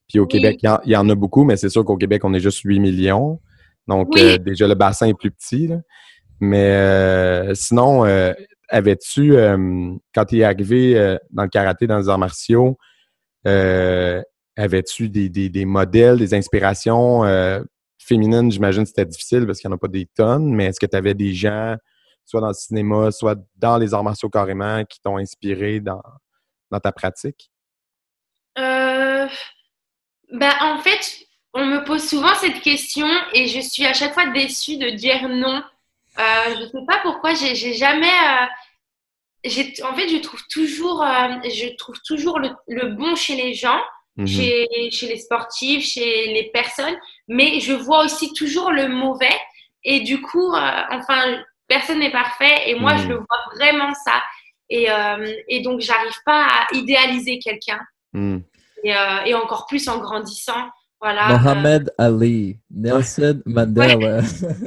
Puis 0.06 0.18
au 0.18 0.24
Oui. 0.24 0.28
Québec, 0.28 0.58
il 0.62 0.66
y, 0.66 0.68
en, 0.68 0.80
il 0.84 0.92
y 0.92 0.96
en 0.96 1.08
a 1.08 1.14
beaucoup, 1.14 1.44
mais 1.44 1.56
c'est 1.56 1.70
sûr 1.70 1.82
qu'au 1.86 1.96
Québec, 1.96 2.22
on 2.24 2.34
est 2.34 2.40
juste 2.40 2.60
8 2.62 2.78
millions. 2.80 3.40
Donc, 3.86 4.08
Oui. 4.14 4.20
euh, 4.22 4.36
déjà, 4.36 4.68
le 4.68 4.74
bassin 4.74 5.06
est 5.06 5.14
plus 5.18 5.30
petit. 5.30 5.66
là. 5.68 5.76
Mais 6.40 6.70
euh, 6.70 7.54
sinon, 7.54 8.04
euh, 8.04 8.32
avais-tu, 8.68 9.36
euh, 9.36 9.94
quand 10.14 10.24
tu 10.26 10.38
es 10.38 10.44
arrivé 10.44 11.16
dans 11.30 11.44
le 11.44 11.48
karaté, 11.48 11.86
dans 11.86 11.98
les 11.98 12.08
arts 12.08 12.18
martiaux, 12.18 12.78
avais-tu 13.44 15.08
des, 15.08 15.28
des, 15.28 15.64
modèles, 15.64 16.18
des 16.18 16.34
inspirations 16.34 17.22
féminines? 17.98 18.50
J'imagine 18.50 18.82
que 18.82 18.88
c'était 18.88 19.06
difficile 19.06 19.46
parce 19.46 19.60
qu'il 19.60 19.68
n'y 19.68 19.74
en 19.74 19.76
a 19.76 19.80
pas 19.80 19.88
des 19.88 20.06
tonnes, 20.06 20.54
mais 20.54 20.66
est-ce 20.66 20.80
que 20.80 20.86
tu 20.86 20.96
avais 20.96 21.14
des 21.14 21.32
gens, 21.32 21.76
soit 22.24 22.40
dans 22.40 22.48
le 22.48 22.54
cinéma, 22.54 23.10
soit 23.10 23.38
dans 23.56 23.78
les 23.78 23.94
arts 23.94 24.04
martiaux 24.04 24.28
carrément, 24.28 24.84
qui 24.84 25.00
t'ont 25.00 25.16
inspiré 25.16 25.80
dans, 25.80 26.02
dans 26.70 26.80
ta 26.80 26.92
pratique? 26.92 27.50
Ben, 30.30 30.52
en 30.60 30.78
fait, 30.78 31.26
on 31.54 31.64
me 31.64 31.84
pose 31.84 32.06
souvent 32.06 32.34
cette 32.34 32.60
question 32.60 33.06
et 33.32 33.46
je 33.46 33.60
suis 33.60 33.86
à 33.86 33.94
chaque 33.94 34.12
fois 34.12 34.26
déçue 34.30 34.76
de 34.76 34.90
dire 34.90 35.28
non. 35.28 35.62
Euh, 36.18 36.54
je 36.56 36.60
ne 36.62 36.66
sais 36.66 36.86
pas 36.86 36.98
pourquoi, 37.02 37.34
j'ai 37.34 37.54
jamais. 37.74 38.06
euh, 38.08 38.46
en 39.84 39.94
fait, 39.94 40.08
je 40.08 40.18
trouve 40.18 40.42
toujours, 40.50 41.02
euh, 41.02 41.28
je 41.44 41.76
trouve 41.76 41.96
toujours 42.06 42.38
le, 42.38 42.50
le 42.66 42.88
bon 42.90 43.14
chez 43.14 43.36
les 43.36 43.54
gens, 43.54 43.80
Mhm. 44.16 44.26
chez, 44.26 44.66
chez 44.90 45.06
les 45.06 45.18
sportifs, 45.18 45.86
chez 45.86 46.26
les 46.32 46.50
personnes, 46.52 46.98
mais 47.28 47.60
je 47.60 47.72
vois 47.72 48.02
aussi 48.04 48.32
toujours 48.32 48.72
le 48.72 48.88
mauvais. 48.88 49.38
Et 49.84 50.00
du 50.00 50.20
coup, 50.20 50.52
enfin, 50.90 51.40
personne 51.68 52.00
n'est 52.00 52.10
parfait 52.10 52.68
et 52.68 52.74
moi, 52.74 52.94
Mhm. 52.94 53.02
je 53.02 53.08
le 53.08 53.14
vois 53.16 53.40
vraiment 53.54 53.94
ça. 53.94 54.20
Et, 54.70 54.90
euh, 54.90 55.32
et 55.46 55.60
donc, 55.60 55.78
j'arrive 55.80 56.16
pas 56.26 56.46
à 56.46 56.66
idéaliser 56.74 57.38
quelqu'un 57.38 57.80
et, 58.82 58.96
euh, 58.96 59.22
et 59.24 59.34
encore 59.34 59.66
plus 59.66 59.88
en 59.88 59.98
grandissant. 59.98 60.68
Voilà. 61.00 61.28
Mohamed 61.38 61.92
Ali, 61.96 62.58
Nelson 62.70 63.40
Mandela. 63.46 64.20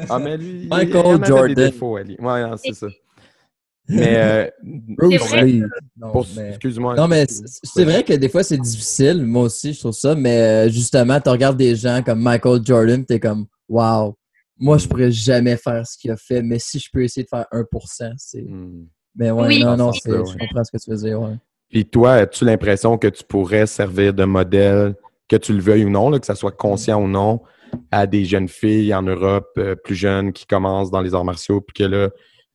Ah, 0.10 0.18
mais 0.20 0.38
lui, 0.38 0.62
il- 0.64 0.70
Michael 0.70 1.18
il 1.20 1.26
Jordan. 1.26 1.48
des 1.54 1.56
défauts, 1.72 1.96
Ali. 1.98 2.16
Ouais, 2.20 2.42
non, 2.48 2.56
c'est 2.58 2.74
ça. 2.74 2.88
Mais, 3.90 4.16
euh, 4.16 4.50
Bruce 4.64 5.34
Lee. 5.36 5.64
Non, 5.98 6.12
pour- 6.12 6.26
mais- 6.38 6.50
excuse-moi. 6.50 6.96
Non, 6.96 7.10
mais 7.10 7.26
c'est 7.28 7.84
vrai 7.84 8.04
que 8.04 8.14
des 8.14 8.30
fois, 8.30 8.42
c'est 8.44 8.58
difficile. 8.58 9.26
Moi 9.26 9.44
aussi, 9.44 9.74
je 9.74 9.80
trouve 9.80 9.92
ça. 9.92 10.16
Mais 10.16 10.38
euh, 10.68 10.70
justement, 10.70 11.20
tu 11.20 11.28
regardes 11.30 11.58
des 11.58 11.76
gens 11.76 12.02
comme 12.02 12.22
Michael 12.22 12.62
Jordan, 12.64 13.06
tu 13.06 13.14
es 13.16 13.20
comme, 13.20 13.48
wow, 13.68 14.16
moi, 14.58 14.78
je 14.78 14.88
pourrais 14.88 15.12
jamais 15.12 15.58
faire 15.58 15.86
ce 15.86 15.98
qu'il 15.98 16.12
a 16.12 16.16
fait, 16.16 16.42
mais 16.42 16.58
si 16.60 16.80
je 16.80 16.88
peux 16.94 17.04
essayer 17.04 17.24
de 17.24 17.30
faire 17.30 17.46
1%, 17.52 18.14
c'est. 18.16 18.44
Hmm. 18.44 18.86
Mais 19.16 19.30
ouais, 19.32 19.48
Oui, 19.48 19.64
non, 19.64 19.76
non, 19.76 19.92
je 19.92 20.00
comprends 20.10 20.64
ce 20.64 20.72
que 20.72 20.78
tu 20.82 20.90
veux 20.90 20.98
dire. 20.98 21.20
Ouais. 21.20 21.36
Puis 21.70 21.84
toi, 21.86 22.14
as-tu 22.14 22.46
l'impression 22.46 22.98
que 22.98 23.08
tu 23.08 23.24
pourrais 23.26 23.66
servir 23.66 24.14
de 24.14 24.24
modèle, 24.24 24.96
que 25.32 25.38
tu 25.38 25.54
le 25.54 25.62
veuilles 25.62 25.86
ou 25.86 25.90
non, 25.90 26.10
là, 26.10 26.20
que 26.20 26.26
ça 26.26 26.36
soit 26.36 26.52
conscient 26.52 27.02
ou 27.02 27.08
non, 27.08 27.42
à 27.90 28.06
des 28.06 28.26
jeunes 28.26 28.50
filles 28.50 28.94
en 28.94 29.02
Europe 29.02 29.50
euh, 29.58 29.76
plus 29.76 29.96
jeunes 29.96 30.34
qui 30.34 30.46
commencent 30.46 30.92
dans 30.92 31.00
les 31.00 31.16
arts 31.16 31.24
martiaux, 31.24 31.62
puis 31.62 31.74
que 31.74 31.90
là, 31.90 32.10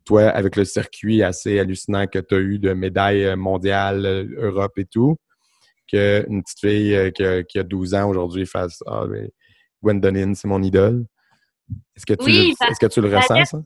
toi, 0.04 0.24
avec 0.24 0.56
le 0.56 0.66
circuit 0.66 1.22
assez 1.22 1.58
hallucinant 1.58 2.06
que 2.06 2.18
tu 2.18 2.34
as 2.34 2.38
eu 2.38 2.58
de 2.58 2.74
médailles 2.74 3.24
euh, 3.24 3.36
mondiales, 3.36 4.04
euh, 4.04 4.26
Europe 4.36 4.76
et 4.76 4.84
tout, 4.84 5.16
qu'une 5.88 6.42
petite 6.42 6.60
fille 6.60 7.12
qui, 7.14 7.24
a, 7.24 7.42
qui 7.44 7.58
a 7.58 7.62
12 7.62 7.94
ans 7.94 8.10
aujourd'hui 8.10 8.44
fasse 8.44 8.82
Ah, 8.86 9.06
ben, 9.08 9.30
Gwendoline, 9.82 10.34
c'est 10.34 10.48
mon 10.48 10.62
idole. 10.62 11.06
Est-ce 11.96 12.04
que 12.04 12.12
tu, 12.12 12.26
Oui, 12.26 12.48
le, 12.50 12.54
bah, 12.60 12.66
est-ce 12.70 12.80
que 12.80 12.92
tu 12.92 13.00
le 13.00 13.08
bah, 13.08 13.20
ressens, 13.20 13.44
ça? 13.46 13.58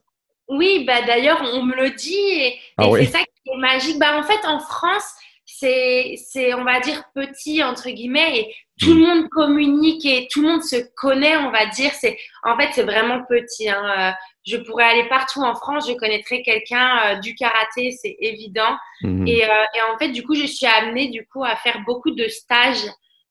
Oui, 0.49 0.85
bah 0.87 1.03
d'ailleurs, 1.07 1.41
on 1.55 1.65
me 1.65 1.75
le 1.75 1.91
dit 1.97 2.15
et, 2.15 2.55
Ah 2.77 2.87
et 2.87 2.91
oui? 2.91 3.07
c'est 3.07 3.13
ça 3.13 3.19
qui 3.19 3.53
est 3.53 3.59
magique. 3.59 3.99
Bah, 3.99 4.19
en 4.19 4.23
fait, 4.23 4.45
en 4.47 4.61
France, 4.61 5.15
c'est, 5.61 6.15
c'est, 6.17 6.55
on 6.55 6.65
va 6.65 6.81
dire, 6.81 7.03
petit, 7.15 7.63
entre 7.63 7.89
guillemets, 7.91 8.39
et 8.41 8.55
tout 8.81 8.95
le 8.95 9.01
monde 9.01 9.29
communique 9.29 10.05
et 10.07 10.27
tout 10.31 10.41
le 10.43 10.49
monde 10.49 10.63
se 10.63 10.77
connaît, 10.97 11.37
on 11.37 11.51
va 11.51 11.67
dire. 11.67 11.93
C'est, 11.93 12.17
en 12.45 12.57
fait, 12.59 12.71
c'est 12.73 12.83
vraiment 12.83 13.21
petit. 13.29 13.69
hein. 13.69 13.85
Euh, 13.99 14.13
Je 14.47 14.57
pourrais 14.57 14.85
aller 14.93 15.07
partout 15.09 15.43
en 15.43 15.55
France, 15.55 15.87
je 15.89 15.95
connaîtrais 15.95 16.43
quelqu'un 16.43 16.89
euh, 17.05 17.15
du 17.25 17.35
karaté, 17.35 17.93
c'est 17.93 18.17
évident. 18.21 18.75
Mhm. 19.03 19.27
Et, 19.27 19.45
euh, 19.45 19.65
et 19.77 19.83
en 19.93 19.99
fait, 19.99 20.09
du 20.09 20.23
coup, 20.27 20.35
je 20.35 20.47
suis 20.47 20.67
amenée 20.67 21.09
du 21.09 21.27
coup 21.31 21.45
à 21.45 21.57
faire 21.57 21.79
beaucoup 21.87 22.11
de 22.11 22.27
stages. 22.29 22.87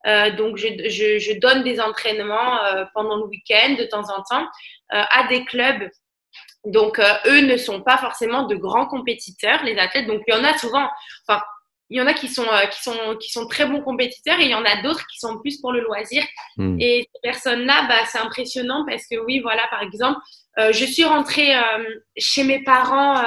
Euh, 0.08 0.30
donc, 0.40 0.56
je, 0.58 0.68
je, 0.98 1.18
je 1.20 1.34
donne 1.40 1.64
des 1.64 1.78
entraînements 1.82 2.64
euh, 2.66 2.86
pendant 2.94 3.18
le 3.18 3.26
week-end 3.26 3.76
de 3.78 3.86
temps 3.86 4.08
en 4.16 4.22
temps 4.30 4.48
à 4.92 5.28
des 5.28 5.44
clubs. 5.46 5.90
Donc, 6.66 7.00
euh, 7.00 7.14
eux 7.32 7.42
ne 7.42 7.58
sont 7.58 7.82
pas 7.82 7.98
forcément 7.98 8.44
de 8.44 8.56
grands 8.56 8.88
compétiteurs, 8.88 9.62
les 9.64 9.78
athlètes. 9.78 10.08
Donc, 10.08 10.22
il 10.28 10.34
y 10.34 10.38
en 10.38 10.44
a 10.44 10.58
souvent, 10.58 10.88
enfin, 11.28 11.42
il 11.90 11.98
y 11.98 12.02
en 12.02 12.08
a 12.08 12.14
qui 12.14 12.28
sont, 12.28 12.46
euh, 12.46 12.68
qui 12.68 12.82
sont, 12.84 13.18
qui 13.20 13.32
sont 13.32 13.48
très 13.48 13.66
bons 13.66 13.82
compétiteurs 13.82 14.40
et 14.40 14.44
il 14.44 14.52
y 14.52 14.56
en 14.56 14.64
a 14.64 14.82
d'autres 14.82 15.06
qui 15.08 15.18
sont 15.18 15.40
plus 15.40 15.60
pour 15.60 15.72
le 15.72 15.82
loisir. 15.82 16.24
Mhm. 16.58 16.78
Et 16.80 17.08
ces 17.14 17.22
personnes-là, 17.22 17.88
bah, 17.88 18.06
c'est 18.06 18.20
impressionnant 18.20 18.86
parce 18.88 19.04
que 19.10 19.18
oui, 19.26 19.40
voilà, 19.40 19.64
par 19.72 19.82
exemple, 19.82 20.20
euh, 20.60 20.72
je 20.72 20.86
suis 20.86 21.04
rentrée 21.04 21.56
euh, 21.56 21.62
chez 22.18 22.44
mes 22.44 22.64
parents 22.64 23.22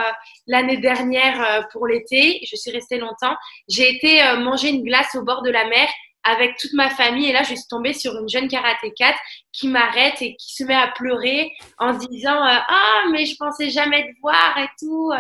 l'année 0.47 0.77
dernière 0.77 1.67
pour 1.73 1.87
l'été. 1.87 2.41
Je 2.49 2.57
suis 2.57 2.71
restée 2.71 2.99
longtemps. 2.99 3.37
J'ai 3.69 3.91
été 3.95 4.21
manger 4.39 4.69
une 4.69 4.85
glace 4.85 5.15
au 5.15 5.23
bord 5.23 5.43
de 5.43 5.51
la 5.51 5.67
mer 5.67 5.89
avec 6.25 6.57
toute 6.57 6.73
ma 6.75 6.89
famille 6.89 7.29
et 7.29 7.33
là, 7.33 7.43
je 7.43 7.55
suis 7.55 7.67
tombée 7.69 7.93
sur 7.93 8.17
une 8.17 8.29
jeune 8.29 8.47
karatékate 8.47 9.17
qui 9.53 9.67
m'arrête 9.67 10.23
et 10.23 10.37
qui 10.37 10.55
se 10.55 10.63
met 10.63 10.75
à 10.75 10.87
pleurer 10.89 11.51
en 11.79 11.99
se 11.99 12.07
disant 12.07 12.39
ah 12.41 13.03
mais 13.11 13.25
je 13.25 13.35
pensais 13.37 13.71
jamais 13.71 14.05
te 14.05 14.21
voir 14.21 14.57
et 14.59 14.69
tout. 14.79 15.11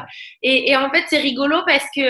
Et, 0.43 0.71
et 0.71 0.77
en 0.77 0.91
fait, 0.91 1.05
c'est 1.09 1.19
rigolo 1.19 1.63
parce 1.67 1.87
que 1.97 2.03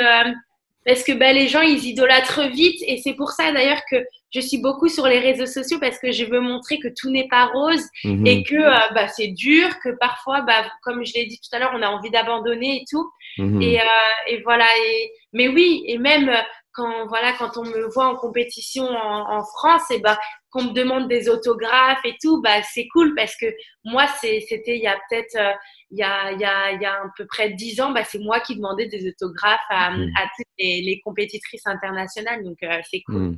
parce 0.85 1.03
que 1.05 1.13
bah, 1.13 1.33
les 1.33 1.49
gens 1.49 1.61
ils 1.63 1.85
idolâtrent 1.87 2.49
vite 2.51 2.81
et 2.87 2.97
c'est 2.99 3.15
pour 3.15 3.31
ça 3.31 3.53
d'ailleurs 3.53 3.81
que 3.91 3.97
je 4.35 4.41
suis 4.41 4.59
beaucoup 4.59 4.89
sur 4.89 5.07
les 5.07 5.19
réseaux 5.19 5.47
sociaux 5.47 5.79
parce 5.81 5.99
que 5.99 6.11
je 6.11 6.25
veux 6.25 6.41
montrer 6.41 6.79
que 6.79 6.89
tout 6.99 7.11
n'est 7.11 7.29
pas 7.29 7.47
rose 7.47 7.85
Mhm. 8.05 8.27
et 8.27 8.43
que 8.45 8.55
euh, 8.57 8.89
bah, 8.95 9.07
c'est 9.09 9.29
dur, 9.29 9.69
que 9.85 9.91
parfois, 10.01 10.41
bah, 10.43 10.65
comme 10.83 11.05
je 11.05 11.13
l'ai 11.15 11.27
dit 11.27 11.39
tout 11.39 11.55
à 11.55 11.59
l'heure, 11.59 11.73
on 11.75 11.83
a 11.83 11.89
envie 11.89 12.11
d'abandonner 12.11 12.77
et 12.81 12.85
tout. 12.91 13.11
Mhm. 13.39 13.61
Et, 13.63 13.81
euh, 13.81 13.85
et 14.29 14.41
voilà. 14.43 14.65
Et, 14.87 15.13
mais 15.35 15.49
oui, 15.49 15.85
et 15.87 15.99
même 15.99 16.29
euh, 16.31 16.37
quand 16.73 17.07
voilà, 17.09 17.33
quand 17.35 17.59
on 17.59 17.65
me 17.65 17.93
voit 17.93 18.07
en 18.07 18.17
compétition 18.17 18.85
en, 18.89 19.39
en 19.39 19.43
France, 19.45 19.91
et 19.91 19.99
bah, 20.01 20.19
qu'on 20.51 20.65
me 20.65 20.73
demande 20.73 21.09
des 21.09 21.29
autographes 21.29 22.05
et 22.07 22.15
tout, 22.23 22.41
bah, 22.43 22.63
c'est 22.63 22.89
cool 22.95 23.15
parce 23.15 23.37
que 23.37 23.47
moi, 23.85 24.07
c'est- 24.21 24.41
c'était 24.49 24.77
il 24.79 24.83
y 24.83 24.87
a 24.87 24.99
peut-être 25.11 25.37
euh, 25.37 25.53
il 25.93 25.99
y 25.99 26.03
a, 26.03 26.33
il 26.33 26.41
y, 26.41 26.45
a, 26.45 26.73
il 26.73 26.81
y 26.81 26.87
a 26.87 26.95
à 26.95 27.13
peu 27.17 27.27
près 27.27 27.51
dix 27.51 27.81
ans, 27.81 27.93
bah, 27.93 28.03
c'est 28.03 28.19
moi 28.19 28.41
qui 28.41 28.57
demandais 28.57 28.89
des 28.89 29.07
autographes 29.07 29.61
à, 29.69 29.93
à 29.93 30.25
toutes 30.37 30.47
les, 30.59 30.81
les 30.83 31.01
compétitrices 31.05 31.67
internationales. 31.67 32.43
Donc, 32.43 32.57
euh, 32.63 32.81
c'est 32.91 33.03
cool. 33.03 33.17
Hmm. 33.17 33.37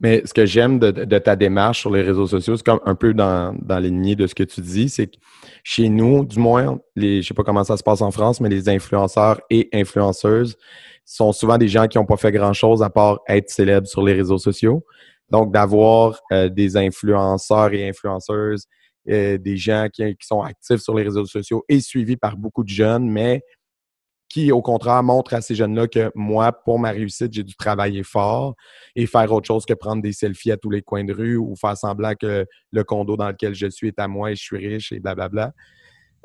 Mais 0.00 0.22
ce 0.24 0.32
que 0.32 0.46
j'aime 0.46 0.78
de, 0.78 0.92
de 0.92 1.18
ta 1.18 1.34
démarche 1.34 1.80
sur 1.80 1.90
les 1.90 2.02
réseaux 2.02 2.28
sociaux, 2.28 2.56
c'est 2.56 2.64
comme 2.64 2.80
un 2.84 2.94
peu 2.94 3.12
dans, 3.12 3.52
dans 3.60 3.80
les 3.80 3.88
lignées 3.88 4.14
de 4.14 4.28
ce 4.28 4.34
que 4.36 4.44
tu 4.44 4.60
dis, 4.60 4.88
c'est 4.88 5.08
que 5.08 5.16
chez 5.64 5.88
nous, 5.88 6.24
du 6.24 6.38
moins, 6.38 6.78
les, 6.94 7.20
je 7.20 7.26
sais 7.26 7.34
pas 7.34 7.42
comment 7.42 7.64
ça 7.64 7.76
se 7.76 7.82
passe 7.82 8.00
en 8.00 8.12
France, 8.12 8.40
mais 8.40 8.48
les 8.48 8.68
influenceurs 8.68 9.40
et 9.50 9.68
influenceuses 9.72 10.56
sont 11.04 11.32
souvent 11.32 11.58
des 11.58 11.66
gens 11.66 11.88
qui 11.88 11.98
n'ont 11.98 12.06
pas 12.06 12.16
fait 12.16 12.30
grand-chose 12.30 12.80
à 12.84 12.90
part 12.90 13.18
être 13.26 13.50
célèbres 13.50 13.88
sur 13.88 14.04
les 14.04 14.12
réseaux 14.12 14.38
sociaux. 14.38 14.84
Donc, 15.30 15.52
d'avoir 15.52 16.20
euh, 16.30 16.48
des 16.48 16.76
influenceurs 16.76 17.72
et 17.74 17.88
influenceuses, 17.88 18.66
des 19.08 19.56
gens 19.56 19.88
qui, 19.92 20.02
sont 20.20 20.42
actifs 20.42 20.80
sur 20.80 20.94
les 20.94 21.02
réseaux 21.02 21.24
sociaux 21.24 21.64
et 21.68 21.80
suivis 21.80 22.16
par 22.16 22.36
beaucoup 22.36 22.62
de 22.62 22.68
jeunes, 22.68 23.08
mais 23.08 23.42
qui, 24.28 24.52
au 24.52 24.60
contraire, 24.60 25.02
montre 25.02 25.34
à 25.34 25.40
ces 25.40 25.54
jeunes-là 25.54 25.88
que 25.88 26.10
moi, 26.14 26.52
pour 26.52 26.78
ma 26.78 26.90
réussite, 26.90 27.32
j'ai 27.32 27.42
dû 27.42 27.54
travailler 27.54 28.02
fort 28.02 28.54
et 28.94 29.06
faire 29.06 29.32
autre 29.32 29.46
chose 29.46 29.64
que 29.64 29.72
prendre 29.72 30.02
des 30.02 30.12
selfies 30.12 30.52
à 30.52 30.56
tous 30.56 30.70
les 30.70 30.82
coins 30.82 31.04
de 31.04 31.14
rue 31.14 31.36
ou 31.36 31.54
faire 31.56 31.76
semblant 31.76 32.14
que 32.14 32.44
le 32.70 32.84
condo 32.84 33.16
dans 33.16 33.28
lequel 33.28 33.54
je 33.54 33.68
suis 33.68 33.88
est 33.88 33.98
à 33.98 34.06
moi 34.06 34.30
et 34.30 34.36
je 34.36 34.42
suis 34.42 34.56
riche 34.58 34.92
et 34.92 35.00
blablabla. 35.00 35.52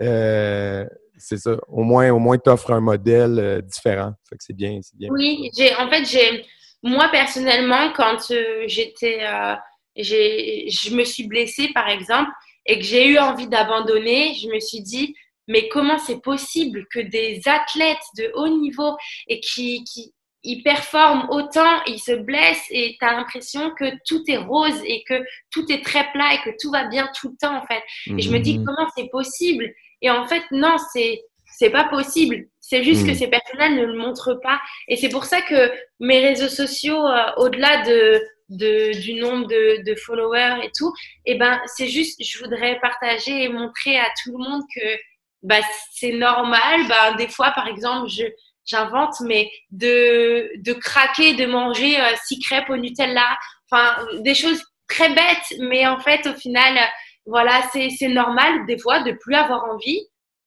Euh, 0.02 0.86
c'est 1.18 1.38
ça. 1.38 1.58
Au 1.68 1.84
moins, 1.84 2.10
au 2.12 2.20
moins, 2.20 2.38
tu 2.38 2.50
offres 2.50 2.72
un 2.72 2.82
modèle 2.82 3.40
euh, 3.40 3.62
différent. 3.62 4.14
Fait 4.30 4.36
c'est 4.40 4.56
bien, 4.56 4.80
c'est 4.82 4.98
bien. 4.98 5.10
Oui, 5.12 5.50
j'ai, 5.58 5.74
en 5.76 5.90
fait, 5.90 6.06
j'ai, 6.06 6.46
moi 6.82 7.08
personnellement, 7.10 7.94
quand 7.96 8.20
euh, 8.32 8.64
j'étais, 8.68 9.20
euh, 9.24 9.56
j'ai, 9.96 10.70
je 10.70 10.94
me 10.94 11.06
suis 11.06 11.28
blessée 11.28 11.70
par 11.74 11.88
exemple 11.88 12.30
et 12.66 12.80
que 12.80 12.86
j'ai 12.86 13.08
eu 13.08 13.18
envie 13.18 13.48
d'abandonner, 13.48 14.34
je 14.36 14.48
me 14.48 14.60
suis 14.60 14.82
dit, 14.82 15.16
mais 15.48 15.68
comment 15.70 15.98
c'est 16.00 16.22
possible 16.22 16.86
que 16.92 17.00
des 17.00 17.42
athlètes 17.46 17.98
de 18.18 18.32
haut 18.36 18.48
niveau 18.48 18.96
et 19.28 19.40
qui, 19.40 19.84
qui 19.84 20.14
ils 20.46 20.62
performent 20.62 21.28
autant, 21.30 21.82
ils 21.88 22.00
se 22.00 22.12
blessent 22.12 22.68
et 22.70 22.98
tu 23.00 23.06
as 23.06 23.14
l'impression 23.14 23.72
que 23.80 23.86
tout 24.06 24.22
est 24.28 24.38
rose 24.38 24.82
et 24.86 25.04
que 25.08 25.24
tout 25.52 25.66
est 25.72 25.84
très 25.84 26.12
plat 26.12 26.34
et 26.34 26.38
que 26.44 26.56
tout 26.62 26.70
va 26.70 26.86
bien 26.90 27.10
tout 27.18 27.30
le 27.30 27.36
temps 27.40 27.56
en 27.58 27.66
fait. 27.66 27.82
Et 28.18 28.22
je 28.22 28.30
me 28.30 28.40
dis 28.40 28.58
Mhm. 28.60 28.66
comment 28.66 28.88
c'est 28.98 29.10
possible? 29.10 29.72
Et 30.02 30.10
en 30.10 30.28
fait 30.28 30.44
non, 30.52 30.76
c'est 30.94 31.22
c'est 31.56 31.70
pas 31.70 31.86
possible. 31.86 32.48
C'est 32.60 32.84
juste 32.84 33.06
que 33.06 33.12
Mm. 33.12 33.16
ces 33.16 33.28
personnes-là 33.28 33.70
ne 33.70 33.86
le 33.86 33.94
montrent 33.96 34.34
pas. 34.42 34.60
Et 34.88 34.96
c'est 34.98 35.10
pour 35.10 35.24
ça 35.26 35.42
que 35.44 35.72
mes 36.00 36.20
réseaux 36.20 36.50
sociaux, 36.50 37.06
euh, 37.08 37.32
au-delà 37.38 37.84
de, 37.84 38.20
de, 38.58 39.00
du 39.02 39.14
nombre 39.16 39.48
de, 39.48 39.84
de 39.84 39.96
followers 39.96 40.60
et 40.64 40.72
tout, 40.78 40.94
eh 41.26 41.36
ben, 41.36 41.60
c'est 41.66 41.88
juste, 41.88 42.22
je 42.24 42.40
voudrais 42.40 42.80
partager 42.80 43.44
et 43.44 43.50
montrer 43.50 43.98
à 44.00 44.08
tout 44.24 44.38
le 44.38 44.44
monde 44.44 44.64
que 44.76 44.88
bah, 45.44 45.60
c'est 45.94 46.14
normal. 46.14 46.88
Bah, 46.88 47.14
des 47.16 47.28
fois, 47.28 47.52
par 47.52 47.68
exemple, 47.68 48.10
je, 48.10 48.24
j'invente, 48.66 49.16
mais 49.22 49.50
de, 49.72 50.52
de 50.58 50.74
craquer, 50.74 51.34
de 51.34 51.46
manger 51.46 52.00
euh, 52.00 52.06
six 52.26 52.40
crêpes 52.40 52.70
au 52.70 52.78
Nutella. 52.78 53.38
Enfin, 53.70 54.06
des 54.20 54.36
choses 54.36 54.64
très 54.88 55.10
bêtes, 55.10 55.60
mais 55.60 55.86
en 55.88 56.00
fait, 56.00 56.26
au 56.28 56.34
final, 56.34 56.78
voilà, 57.26 57.62
c'est, 57.72 58.08
normal 58.08 58.66
des 58.68 58.78
fois 58.78 59.02
de 59.04 59.12
plus 59.14 59.36
avoir 59.36 59.64
envie, 59.66 60.02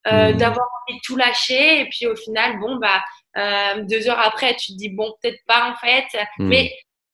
euh, 0.07 0.33
Mhm. 0.33 0.39
d'avoir 0.39 0.67
envie 0.89 0.97
de 0.99 1.03
tout 1.05 1.17
lâcher. 1.17 1.81
Et 1.81 1.89
puis 1.91 2.07
au 2.07 2.17
final, 2.17 2.59
bon, 2.61 2.77
bah, 2.77 3.03
euh, 3.37 3.83
deux 3.83 4.09
heures 4.09 4.21
après, 4.21 4.55
tu 4.57 4.73
te 4.73 4.77
dis, 4.79 4.91
bon, 4.91 5.13
peut-être 5.21 5.41
pas 5.47 5.71
en 5.71 5.77
fait. 5.77 6.07
Mhm. 6.39 6.49
Mais, 6.49 6.73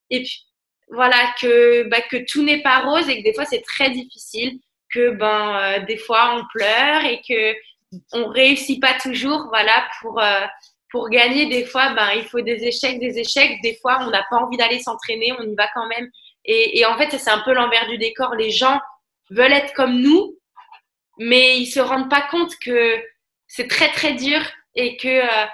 et 0.09 0.21
puis, 0.23 0.45
voilà, 0.93 1.33
que, 1.41 1.83
bah, 1.89 2.01
que 2.01 2.17
tout 2.29 2.43
n'est 2.43 2.61
pas 2.61 2.79
rose 2.79 3.09
et 3.09 3.17
que 3.19 3.23
des 3.23 3.33
fois, 3.33 3.45
c'est 3.45 3.61
très 3.61 3.89
difficile, 3.89 4.59
que 4.93 5.11
ben, 5.11 5.57
euh, 5.57 5.85
des 5.85 5.97
fois, 5.97 6.35
on 6.37 6.43
pleure 6.53 7.03
et 7.05 7.21
que 7.27 7.55
on 8.11 8.27
réussit 8.27 8.81
pas 8.81 8.95
toujours, 8.99 9.47
voilà, 9.49 9.87
pour, 10.01 10.19
euh, 10.21 10.45
pour 10.89 11.09
gagner, 11.09 11.47
des 11.47 11.65
fois, 11.65 11.93
ben, 11.93 12.11
il 12.15 12.23
faut 12.23 12.41
des 12.41 12.63
échecs, 12.63 12.99
des 12.99 13.19
échecs. 13.19 13.61
Des 13.61 13.77
fois, 13.81 13.99
on 14.01 14.09
n'a 14.09 14.25
pas 14.29 14.37
envie 14.37 14.57
d'aller 14.57 14.79
s'entraîner, 14.79 15.33
on 15.39 15.43
y 15.43 15.55
va 15.55 15.67
quand 15.73 15.87
même. 15.87 16.09
Et, 16.45 16.79
et 16.79 16.85
en 16.85 16.97
fait, 16.97 17.17
c'est 17.17 17.31
un 17.31 17.39
peu 17.39 17.53
l'envers 17.53 17.87
du 17.87 17.97
décor. 17.97 18.35
Les 18.35 18.51
gens 18.51 18.79
veulent 19.29 19.53
être 19.53 19.73
comme 19.73 19.99
nous, 19.99 20.37
mais 21.17 21.57
ils 21.57 21.67
se 21.67 21.79
rendent 21.79 22.09
pas 22.09 22.27
compte 22.29 22.53
que 22.63 23.01
c'est 23.47 23.67
très, 23.67 23.89
très 23.89 24.13
dur 24.13 24.41
et 24.75 24.97
que, 24.97 25.07
euh, 25.07 25.45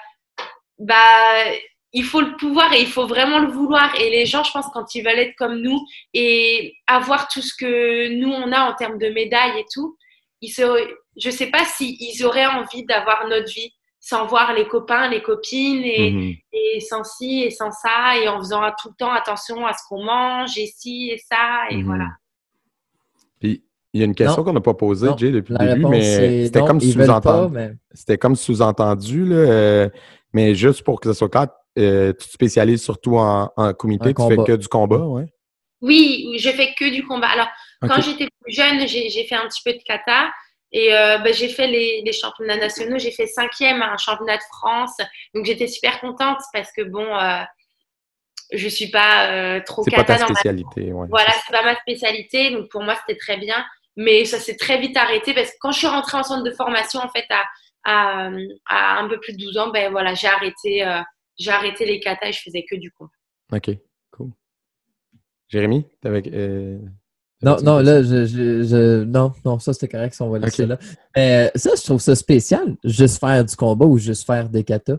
bah, 0.80 1.46
il 1.94 2.04
faut 2.04 2.22
le 2.22 2.36
pouvoir 2.38 2.72
et 2.74 2.82
il 2.82 2.88
faut 2.88 3.08
vraiment 3.08 3.40
le 3.40 3.48
vouloir. 3.52 3.94
Et 4.00 4.10
les 4.10 4.26
gens, 4.26 4.44
je 4.44 4.52
pense, 4.52 4.68
quand 4.74 4.94
ils 4.96 5.04
veulent 5.04 5.20
être 5.20 5.36
comme 5.38 5.60
nous 5.62 5.80
et 6.14 6.76
avoir 6.88 7.28
tout 7.28 7.42
ce 7.42 7.54
que 7.56 8.10
nous, 8.20 8.30
on 8.32 8.52
a 8.52 8.62
en 8.70 8.76
termes 8.76 8.98
de 9.00 9.10
médailles 9.10 9.60
et 9.60 9.66
tout, 9.74 9.98
ils 10.42 10.50
se, 10.50 10.62
je 11.18 11.30
sais 11.30 11.48
pas 11.48 11.66
s'ils 11.66 12.26
auraient 12.26 12.46
envie 12.46 12.86
d'avoir 12.86 13.28
notre 13.28 13.52
vie 13.52 13.74
sans 14.00 14.26
voir 14.28 14.54
les 14.54 14.66
copains, 14.68 15.10
les 15.10 15.22
copines 15.22 15.84
et, 15.84 16.12
Mhm. 16.12 16.34
et 16.54 16.80
sans 16.80 17.04
ci 17.04 17.42
et 17.44 17.50
sans 17.52 17.72
ça 17.72 18.18
et 18.18 18.30
en 18.30 18.38
faisant 18.40 18.62
tout 18.82 18.90
le 18.90 18.96
temps 18.98 19.12
attention 19.12 19.66
à 19.66 19.74
ce 19.74 19.80
qu'on 19.90 20.04
mange 20.04 20.58
et 20.58 20.68
ci 20.68 21.10
et 21.12 21.18
ça 21.18 21.64
et 21.70 21.76
Mhm. 21.78 21.86
voilà. 21.86 22.08
Puis, 23.40 23.64
il 23.94 24.00
y 24.00 24.04
a 24.04 24.06
une 24.06 24.16
question 24.16 24.44
qu'on 24.44 24.54
n'a 24.54 24.62
pas 24.62 24.74
posée, 24.74 25.08
Non. 25.08 25.18
Jay, 25.18 25.32
depuis 25.32 25.54
La 25.58 25.66
le 25.66 25.74
début, 25.74 25.88
mais 25.88 26.46
c'était 26.46 26.62
comme 26.64 26.80
sous-entendu. 26.80 27.54
mais 27.54 27.72
C'était 27.94 28.18
comme 28.18 28.36
sous-entendu, 28.36 29.26
là. 29.26 29.36
euh, 29.36 29.90
mais 30.34 30.54
juste 30.56 30.84
pour 30.84 31.00
que 31.02 31.12
ce 31.12 31.18
soit 31.18 31.30
clair, 31.30 31.48
euh, 31.78 32.14
tu 32.14 32.28
te 32.28 32.34
spécialises 32.34 32.84
surtout 32.84 33.18
en, 33.18 33.52
en 33.56 33.74
comité, 33.74 34.14
tu 34.14 34.22
fais 34.28 34.36
combat. 34.36 34.44
que 34.44 34.52
du 34.54 34.68
combat, 34.68 34.98
ouais. 35.00 35.26
Oui, 35.82 36.38
je 36.40 36.50
fais 36.50 36.74
que 36.78 36.90
du 36.90 37.06
combat. 37.06 37.28
Alors, 37.28 37.48
quand 37.82 38.02
j'étais 38.02 38.28
plus 38.42 38.54
jeune, 38.54 38.86
j'ai 38.88 39.26
fait 39.26 39.36
un 39.36 39.48
petit 39.48 39.62
peu 39.64 39.74
de 39.74 39.82
kata 39.86 40.32
et 40.72 40.94
euh, 40.94 41.18
ben, 41.20 41.34
j'ai 41.34 41.48
fait 41.48 41.68
les, 41.68 42.02
les 42.06 42.12
championnats 42.12 42.58
nationaux. 42.58 43.00
J'ai 43.00 43.12
fait 43.12 43.28
cinquième 43.28 43.82
à 43.82 43.94
un 43.94 43.98
championnat 43.98 44.38
de 44.38 44.44
France. 44.58 44.98
Donc, 45.34 45.46
j'étais 45.46 45.68
super 45.68 46.02
contente 46.02 46.40
parce 46.52 46.72
que 46.74 46.82
bon, 46.82 47.06
euh, 47.18 47.44
je 48.52 48.68
suis 48.68 48.90
pas 48.90 49.30
euh, 49.32 49.62
trop 49.66 49.84
C'est 49.84 49.92
pas 49.92 49.98
kata 49.98 50.16
ta 50.16 50.20
dans 50.22 50.30
ma 50.30 50.36
spécialité, 50.36 50.92
ouais. 50.92 51.08
Voilà, 51.10 51.32
c'est 51.32 51.52
pas 51.52 51.64
ma 51.64 51.76
spécialité, 51.76 52.52
donc 52.52 52.70
pour 52.70 52.82
moi 52.82 52.96
c'était 52.96 53.18
très 53.18 53.38
bien. 53.38 53.64
Mais 53.96 54.26
ça 54.26 54.40
s'est 54.40 54.56
très 54.56 54.80
vite 54.80 54.96
arrêté 54.98 55.34
parce 55.34 55.52
que 55.52 55.58
quand 55.60 55.72
je 55.72 55.80
suis 55.80 55.88
rentrée 55.88 56.18
en 56.18 56.24
centre 56.24 56.44
de 56.44 56.52
formation, 56.52 57.02
en 57.02 57.10
fait, 57.10 57.26
à, 57.30 57.44
à, 57.84 58.30
à 58.66 59.00
un 59.00 59.08
peu 59.08 59.20
plus 59.20 59.34
de 59.34 59.44
12 59.44 59.58
ans, 59.58 59.70
ben 59.70 59.92
voilà, 59.92 60.14
j'ai 60.14 60.28
arrêté, 60.28 60.86
euh, 60.86 61.02
j'ai 61.40 61.52
arrêté 61.52 61.86
les 61.86 62.00
katas 62.00 62.28
et 62.28 62.32
je 62.34 62.42
faisais 62.42 62.66
que 62.70 62.76
du 62.76 62.92
combat. 62.92 63.12
OK, 63.54 63.72
cool. 64.12 64.32
Jérémy, 65.48 65.86
t'avais... 66.02 66.22
Euh, 66.32 66.78
Non, 67.42 67.58
non, 67.64 67.80
là, 67.80 68.04
je, 68.04 68.26
je, 68.26 68.64
je- 68.64 69.04
non, 69.06 69.32
non, 69.46 69.58
ça 69.60 69.74
c'était 69.74 69.88
correct 69.88 70.14
si 70.14 70.22
on 70.22 70.30
va 70.30 70.40
laisser 70.40 70.66
là. 70.66 70.78
Mais 71.16 71.52
ça, 71.56 71.72
je 71.78 71.82
trouve 71.84 72.02
ça 72.02 72.16
spécial, 72.16 72.76
juste 72.84 73.20
faire 73.20 73.44
du 73.46 73.56
combat 73.56 73.86
ou 73.86 73.98
juste 73.98 74.26
faire 74.26 74.50
des 74.50 74.64
katas. 74.64 74.98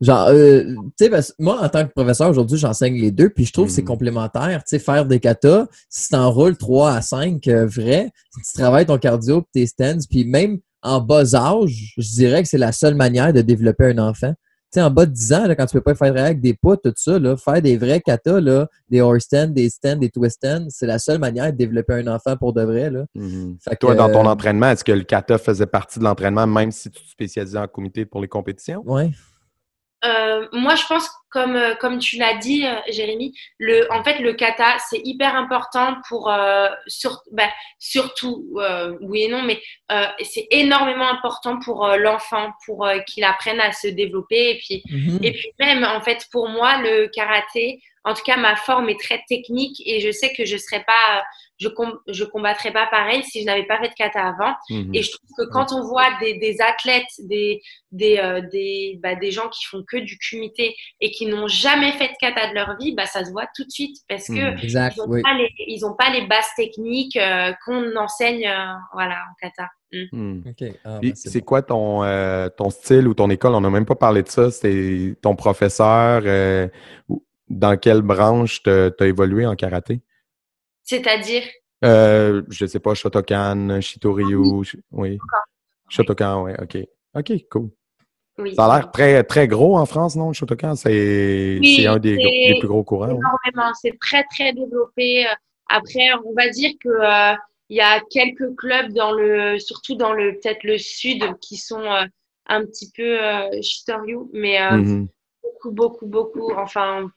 Genre, 0.00 0.28
euh, 0.28 0.64
tu 0.64 1.04
sais, 1.04 1.10
parce 1.10 1.28
que 1.32 1.36
moi, 1.42 1.60
en 1.62 1.68
tant 1.68 1.86
que 1.86 1.92
professeur, 1.92 2.28
aujourd'hui, 2.30 2.58
j'enseigne 2.58 3.00
les 3.00 3.10
deux, 3.12 3.28
puis 3.30 3.44
je 3.44 3.52
trouve 3.52 3.66
que 3.66 3.72
c'est 3.72 3.82
Mhm. 3.82 3.88
complémentaire. 3.88 4.64
Tu 4.64 4.70
sais, 4.70 4.78
faire 4.80 5.06
des 5.06 5.20
katas, 5.20 5.66
si 5.88 6.08
tu 6.08 6.16
enroules 6.16 6.56
3 6.56 6.92
à 6.94 7.02
5 7.02 7.46
euh, 7.48 7.66
vrai, 7.66 8.10
tu 8.34 8.52
travailles 8.54 8.86
ton 8.86 8.98
cardio 8.98 9.42
puis 9.42 9.50
tes 9.52 9.66
stands, 9.66 9.98
puis 10.10 10.24
même 10.24 10.58
en 10.82 11.00
bas 11.00 11.34
âge, 11.36 11.94
je 11.98 12.08
dirais 12.14 12.42
que 12.42 12.48
c'est 12.48 12.58
la 12.58 12.72
seule 12.72 12.94
manière 12.96 13.32
de 13.32 13.42
développer 13.42 13.86
un 13.86 13.98
enfant. 13.98 14.34
Tu 14.72 14.80
sais, 14.80 14.86
en 14.86 14.90
bas 14.90 15.04
de 15.04 15.12
10 15.12 15.32
ans, 15.34 15.46
là, 15.46 15.54
quand 15.54 15.66
tu 15.66 15.74
peux 15.74 15.82
pas 15.82 15.94
faire 15.94 16.16
avec 16.16 16.40
des 16.40 16.54
poutres, 16.54 16.80
tout 16.82 16.94
ça, 16.96 17.18
là, 17.18 17.36
faire 17.36 17.60
des 17.60 17.76
vrais 17.76 18.00
katas, 18.00 18.40
là, 18.40 18.68
des 18.88 19.02
horse 19.02 19.24
stands, 19.24 19.48
des 19.48 19.68
stands, 19.68 19.96
des 19.96 20.08
twist 20.08 20.36
stands, 20.36 20.66
c'est 20.70 20.86
la 20.86 20.98
seule 20.98 21.18
manière 21.18 21.52
de 21.52 21.58
développer 21.58 21.92
un 21.92 22.06
enfant 22.06 22.38
pour 22.38 22.54
de 22.54 22.62
vrai. 22.62 22.90
Là. 22.90 23.04
Mhm. 23.14 23.58
Fait 23.60 23.76
Toi, 23.76 23.92
que, 23.92 23.98
dans 23.98 24.10
ton 24.10 24.26
euh, 24.26 24.30
entraînement, 24.30 24.70
est-ce 24.70 24.82
que 24.82 24.92
le 24.92 25.02
kata 25.02 25.36
faisait 25.36 25.66
partie 25.66 25.98
de 25.98 26.04
l'entraînement, 26.04 26.46
même 26.46 26.70
si 26.70 26.90
tu 26.90 27.02
te 27.02 27.08
spécialisais 27.10 27.58
en 27.58 27.68
comité 27.68 28.06
pour 28.06 28.22
les 28.22 28.28
compétitions? 28.28 28.82
Ouais. 28.86 29.10
Euh, 30.04 30.46
moi, 30.52 30.74
je 30.74 30.84
pense, 30.86 31.08
comme, 31.30 31.56
euh, 31.56 31.74
comme 31.76 31.98
tu 31.98 32.16
l'as 32.16 32.34
dit, 32.34 32.66
euh, 32.66 32.74
Jérémy, 32.88 33.34
le, 33.58 33.90
en 33.92 34.02
fait, 34.04 34.18
le 34.18 34.34
kata, 34.34 34.76
c'est 34.90 35.00
hyper 35.04 35.34
important 35.34 35.96
pour, 36.08 36.30
euh, 36.30 36.68
sur, 36.86 37.22
bah, 37.32 37.48
surtout, 37.78 38.48
euh, 38.58 38.96
oui 39.00 39.22
et 39.22 39.28
non, 39.28 39.42
mais 39.42 39.60
euh, 39.90 40.04
c'est 40.22 40.46
énormément 40.50 41.08
important 41.08 41.58
pour 41.58 41.86
l'enfant, 41.96 42.52
pour 42.66 42.88
qu'il 43.06 43.24
apprenne 43.24 43.60
à 43.60 43.72
se 43.72 43.88
développer. 43.88 44.50
Et 44.50 44.58
puis, 44.58 44.82
Mhm. 44.92 45.20
Et 45.22 45.32
puis 45.32 45.50
même, 45.58 45.84
en 45.84 46.00
fait, 46.00 46.26
pour 46.30 46.48
moi, 46.48 46.78
le 46.82 47.06
karaté, 47.08 47.80
en 48.04 48.14
tout 48.14 48.22
cas, 48.24 48.36
ma 48.36 48.56
forme 48.56 48.88
est 48.88 48.98
très 49.00 49.20
technique 49.28 49.80
et 49.86 50.00
je 50.00 50.10
sais 50.10 50.32
que 50.34 50.44
je 50.44 50.56
serais 50.56 50.82
pas, 50.84 51.22
je, 51.58 51.68
com 51.68 51.96
je 52.08 52.24
combattrais 52.24 52.72
pas 52.72 52.86
pareil 52.86 53.22
si 53.22 53.40
je 53.42 53.46
n'avais 53.46 53.64
pas 53.66 53.78
fait 53.78 53.88
de 53.90 53.94
kata 53.94 54.20
avant. 54.26 54.54
Mhm. 54.70 54.94
Et 54.94 55.02
je 55.02 55.10
trouve 55.12 55.30
que 55.38 55.52
quand 55.52 55.72
on 55.72 55.82
voit 55.86 56.08
des, 56.20 56.34
des 56.38 56.60
athlètes, 56.60 57.06
des, 57.20 57.60
des, 57.92 58.18
euh, 58.18 58.40
des, 58.50 58.98
bah, 59.02 59.14
des 59.14 59.30
gens 59.30 59.48
qui 59.48 59.64
font 59.66 59.84
que 59.86 59.98
du 59.98 60.18
kumité 60.18 60.74
et 61.00 61.10
qui 61.12 61.26
n'ont 61.26 61.46
jamais 61.46 61.92
fait 61.92 62.08
de 62.08 62.14
kata 62.20 62.48
de 62.48 62.54
leur 62.54 62.76
vie, 62.80 62.92
bah, 62.92 63.06
ça 63.06 63.24
se 63.24 63.30
voit 63.30 63.46
tout 63.54 63.64
de 63.64 63.70
suite 63.70 63.98
parce 64.08 64.26
que 64.26 64.32
Mhm. 64.52 64.58
Exact, 64.62 64.96
ils 64.96 65.00
n'ont 65.00 65.08
oui. 65.08 65.22
pas, 65.22 65.34
les, 65.34 65.48
ils 65.68 65.84
ont 65.86 65.94
pas 65.94 66.10
les 66.10 66.26
bases 66.26 66.50
techniques 66.56 67.16
euh, 67.16 67.52
qu'on 67.64 67.94
enseigne 67.96 68.46
euh, 68.48 68.72
voilà, 68.94 69.14
en 69.30 69.34
kata. 69.40 69.68
Mm. 69.92 70.04
Mhm. 70.12 70.44
OK. 70.48 70.74
Ah, 70.84 70.98
ben, 71.02 71.12
c'est 71.14 71.28
c'est 71.28 71.38
bon. 71.40 71.44
quoi 71.44 71.62
ton, 71.62 72.02
euh, 72.02 72.48
ton 72.48 72.70
style 72.70 73.06
ou 73.06 73.14
ton 73.14 73.28
école? 73.30 73.54
On 73.54 73.60
n'a 73.60 73.70
même 73.70 73.84
pas 73.86 73.94
parlé 73.94 74.22
de 74.22 74.28
ça. 74.28 74.50
C'est 74.50 75.14
ton 75.22 75.36
professeur. 75.36 76.22
euh, 76.24 76.66
ou- 77.08 77.22
dans 77.52 77.76
quelle 77.76 78.02
branche 78.02 78.62
tu 78.62 78.70
as 78.70 79.06
évolué 79.06 79.46
en 79.46 79.54
karaté? 79.54 80.00
C'est-à-dire, 80.82 81.44
Euh, 81.84 82.42
je 82.48 82.64
sais 82.66 82.78
pas, 82.78 82.94
Shotokan, 82.94 83.80
Shitoryu. 83.80 84.62
sh- 84.62 84.76
Oui. 84.92 85.18
Shotokan, 85.88 86.44
oui, 86.44 86.52
OK. 86.60 86.78
OK, 87.14 87.32
cool. 87.50 87.70
oui. 88.38 88.54
Ça 88.54 88.66
a 88.66 88.78
l'air 88.78 88.90
très, 88.92 89.24
très 89.24 89.48
gros 89.48 89.76
en 89.76 89.84
France, 89.86 90.14
non, 90.16 90.28
le 90.28 90.32
Shotokan? 90.32 90.76
C'est 90.76 91.58
Oui, 91.60 91.86
un 91.86 91.98
des, 91.98 92.56
plus 92.60 92.68
gros 92.68 92.84
courants. 92.84 93.08
ouais. 93.08 93.18
énormément. 93.18 93.72
C'est 93.80 93.98
très, 94.00 94.24
très 94.24 94.52
développé. 94.52 95.26
Euh, 95.26 95.30
Après, 95.68 96.06
on 96.24 96.32
va 96.34 96.48
dire 96.50 96.72
que 96.80 96.88
euh, 96.88 97.34
il 97.70 97.76
y 97.78 97.80
a 97.80 98.00
quelques 98.10 98.54
clubs 98.56 98.92
dans 98.92 99.12
le, 99.12 99.58
surtout 99.58 99.94
dans 99.96 100.12
le, 100.12 100.34
peut-être 100.34 100.64
le 100.64 100.76
sud, 100.78 101.22
qui 101.40 101.56
sont 101.56 101.80
euh, 101.82 102.04
un 102.46 102.64
petit 102.66 102.90
peu 102.94 103.20
euh, 103.24 103.48
Shitoryu, 103.62 104.18
mais 104.32 104.60
euh, 104.60 104.76
Mhm. 104.76 105.08
beaucoup, 105.42 105.70
beaucoup, 105.72 106.06
beaucoup. 106.06 106.52
Enfin, 106.54 107.10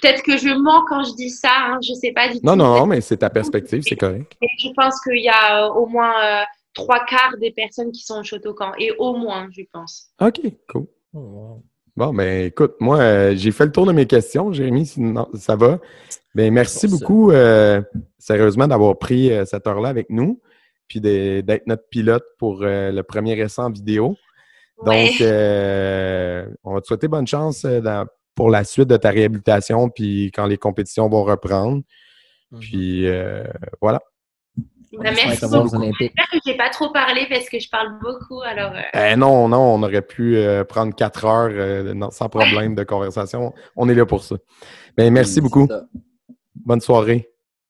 peut-être 0.00 0.22
que 0.22 0.36
je 0.36 0.48
mens 0.48 0.84
quand 0.88 1.04
je 1.04 1.14
dis 1.14 1.30
ça. 1.30 1.50
Hein, 1.68 1.78
je 1.82 1.92
sais 1.94 2.12
pas 2.12 2.28
du 2.28 2.38
Non, 2.42 2.52
tout. 2.52 2.58
non, 2.58 2.78
non, 2.80 2.86
mais 2.86 3.00
c'est 3.00 3.18
ta 3.18 3.30
perspective, 3.30 3.82
c'est 3.86 3.96
correct. 3.96 4.32
Je 4.58 4.68
pense 4.76 5.00
qu'il 5.02 5.22
y 5.22 5.28
a 5.28 5.66
euh, 5.66 5.70
au 5.72 5.86
moins 5.86 6.12
euh, 6.24 6.42
trois 6.74 7.04
quarts 7.04 7.34
des 7.40 7.50
personnes 7.50 7.90
qui 7.92 8.02
sont 8.02 8.20
au 8.20 8.22
Shotokan, 8.24 8.72
et 8.78 8.92
au 8.98 9.14
moins, 9.14 9.48
je 9.50 9.62
pense. 9.72 10.08
OK, 10.20 10.40
cool. 10.70 10.86
Oh. 11.14 11.62
Bon, 11.96 12.14
ben 12.14 12.46
écoute, 12.46 12.74
moi, 12.78 12.98
euh, 12.98 13.32
j'ai 13.34 13.50
fait 13.50 13.64
le 13.66 13.72
tour 13.72 13.84
de 13.84 13.90
mes 13.92 14.06
questions, 14.06 14.52
Jérémy, 14.52 14.86
sinon 14.86 15.26
ça 15.34 15.56
va. 15.56 15.80
Ben, 16.34 16.52
merci 16.52 16.86
beaucoup, 16.86 17.32
euh, 17.32 17.82
sérieusement, 18.18 18.68
d'avoir 18.68 18.96
pris 18.98 19.32
euh, 19.32 19.44
cette 19.44 19.66
heure-là 19.66 19.88
avec 19.88 20.08
nous, 20.10 20.40
puis 20.86 21.00
de- 21.00 21.40
d'être 21.40 21.66
notre 21.66 21.88
pilote 21.88 22.24
pour 22.38 22.60
euh, 22.62 22.92
le 22.92 23.02
premier 23.02 23.36
essai 23.40 23.62
en 23.62 23.70
vidéo. 23.70 24.16
Donc, 24.84 24.94
Ouais. 24.94 25.10
euh, 25.22 26.46
on 26.62 26.74
va 26.74 26.80
te 26.80 26.86
souhaiter 26.86 27.08
bonne 27.08 27.26
chance 27.26 27.64
dans- 27.64 28.06
pour 28.38 28.50
la 28.50 28.62
suite 28.62 28.86
de 28.88 28.96
ta 28.96 29.10
réhabilitation, 29.10 29.88
puis 29.90 30.30
quand 30.32 30.46
les 30.46 30.58
compétitions 30.58 31.08
vont 31.08 31.24
reprendre. 31.24 31.82
Mhm. 32.52 32.60
Puis 32.60 33.06
euh, 33.08 33.42
voilà. 33.80 34.00
Bah, 34.92 35.10
merci 35.10 35.40
beaucoup. 35.50 35.82
J'espère 35.98 36.30
que 36.30 36.38
j'ai 36.46 36.56
pas 36.56 36.70
trop 36.70 36.92
parlé 36.92 37.26
parce 37.28 37.48
que 37.48 37.58
je 37.58 37.68
parle 37.68 37.98
beaucoup. 38.00 38.40
Alors, 38.42 38.72
euh, 38.74 39.12
Eh 39.12 39.16
non, 39.16 39.48
non, 39.48 39.58
on 39.74 39.82
aurait 39.82 40.02
pu 40.02 40.36
euh, 40.36 40.62
prendre 40.62 40.94
quatre 40.94 41.24
heures 41.24 41.50
euh, 41.50 41.92
non- 41.94 42.12
sans 42.12 42.28
problème 42.28 42.76
de 42.76 42.84
conversation. 42.84 43.52
On 43.74 43.88
est 43.88 43.94
là 43.94 44.06
pour 44.06 44.22
ça. 44.22 44.36
Ben, 44.96 45.12
merci 45.12 45.40
beaucoup. 45.40 45.66
ça. 45.68 45.82
Bonne 46.54 46.80
soirée. 46.80 47.28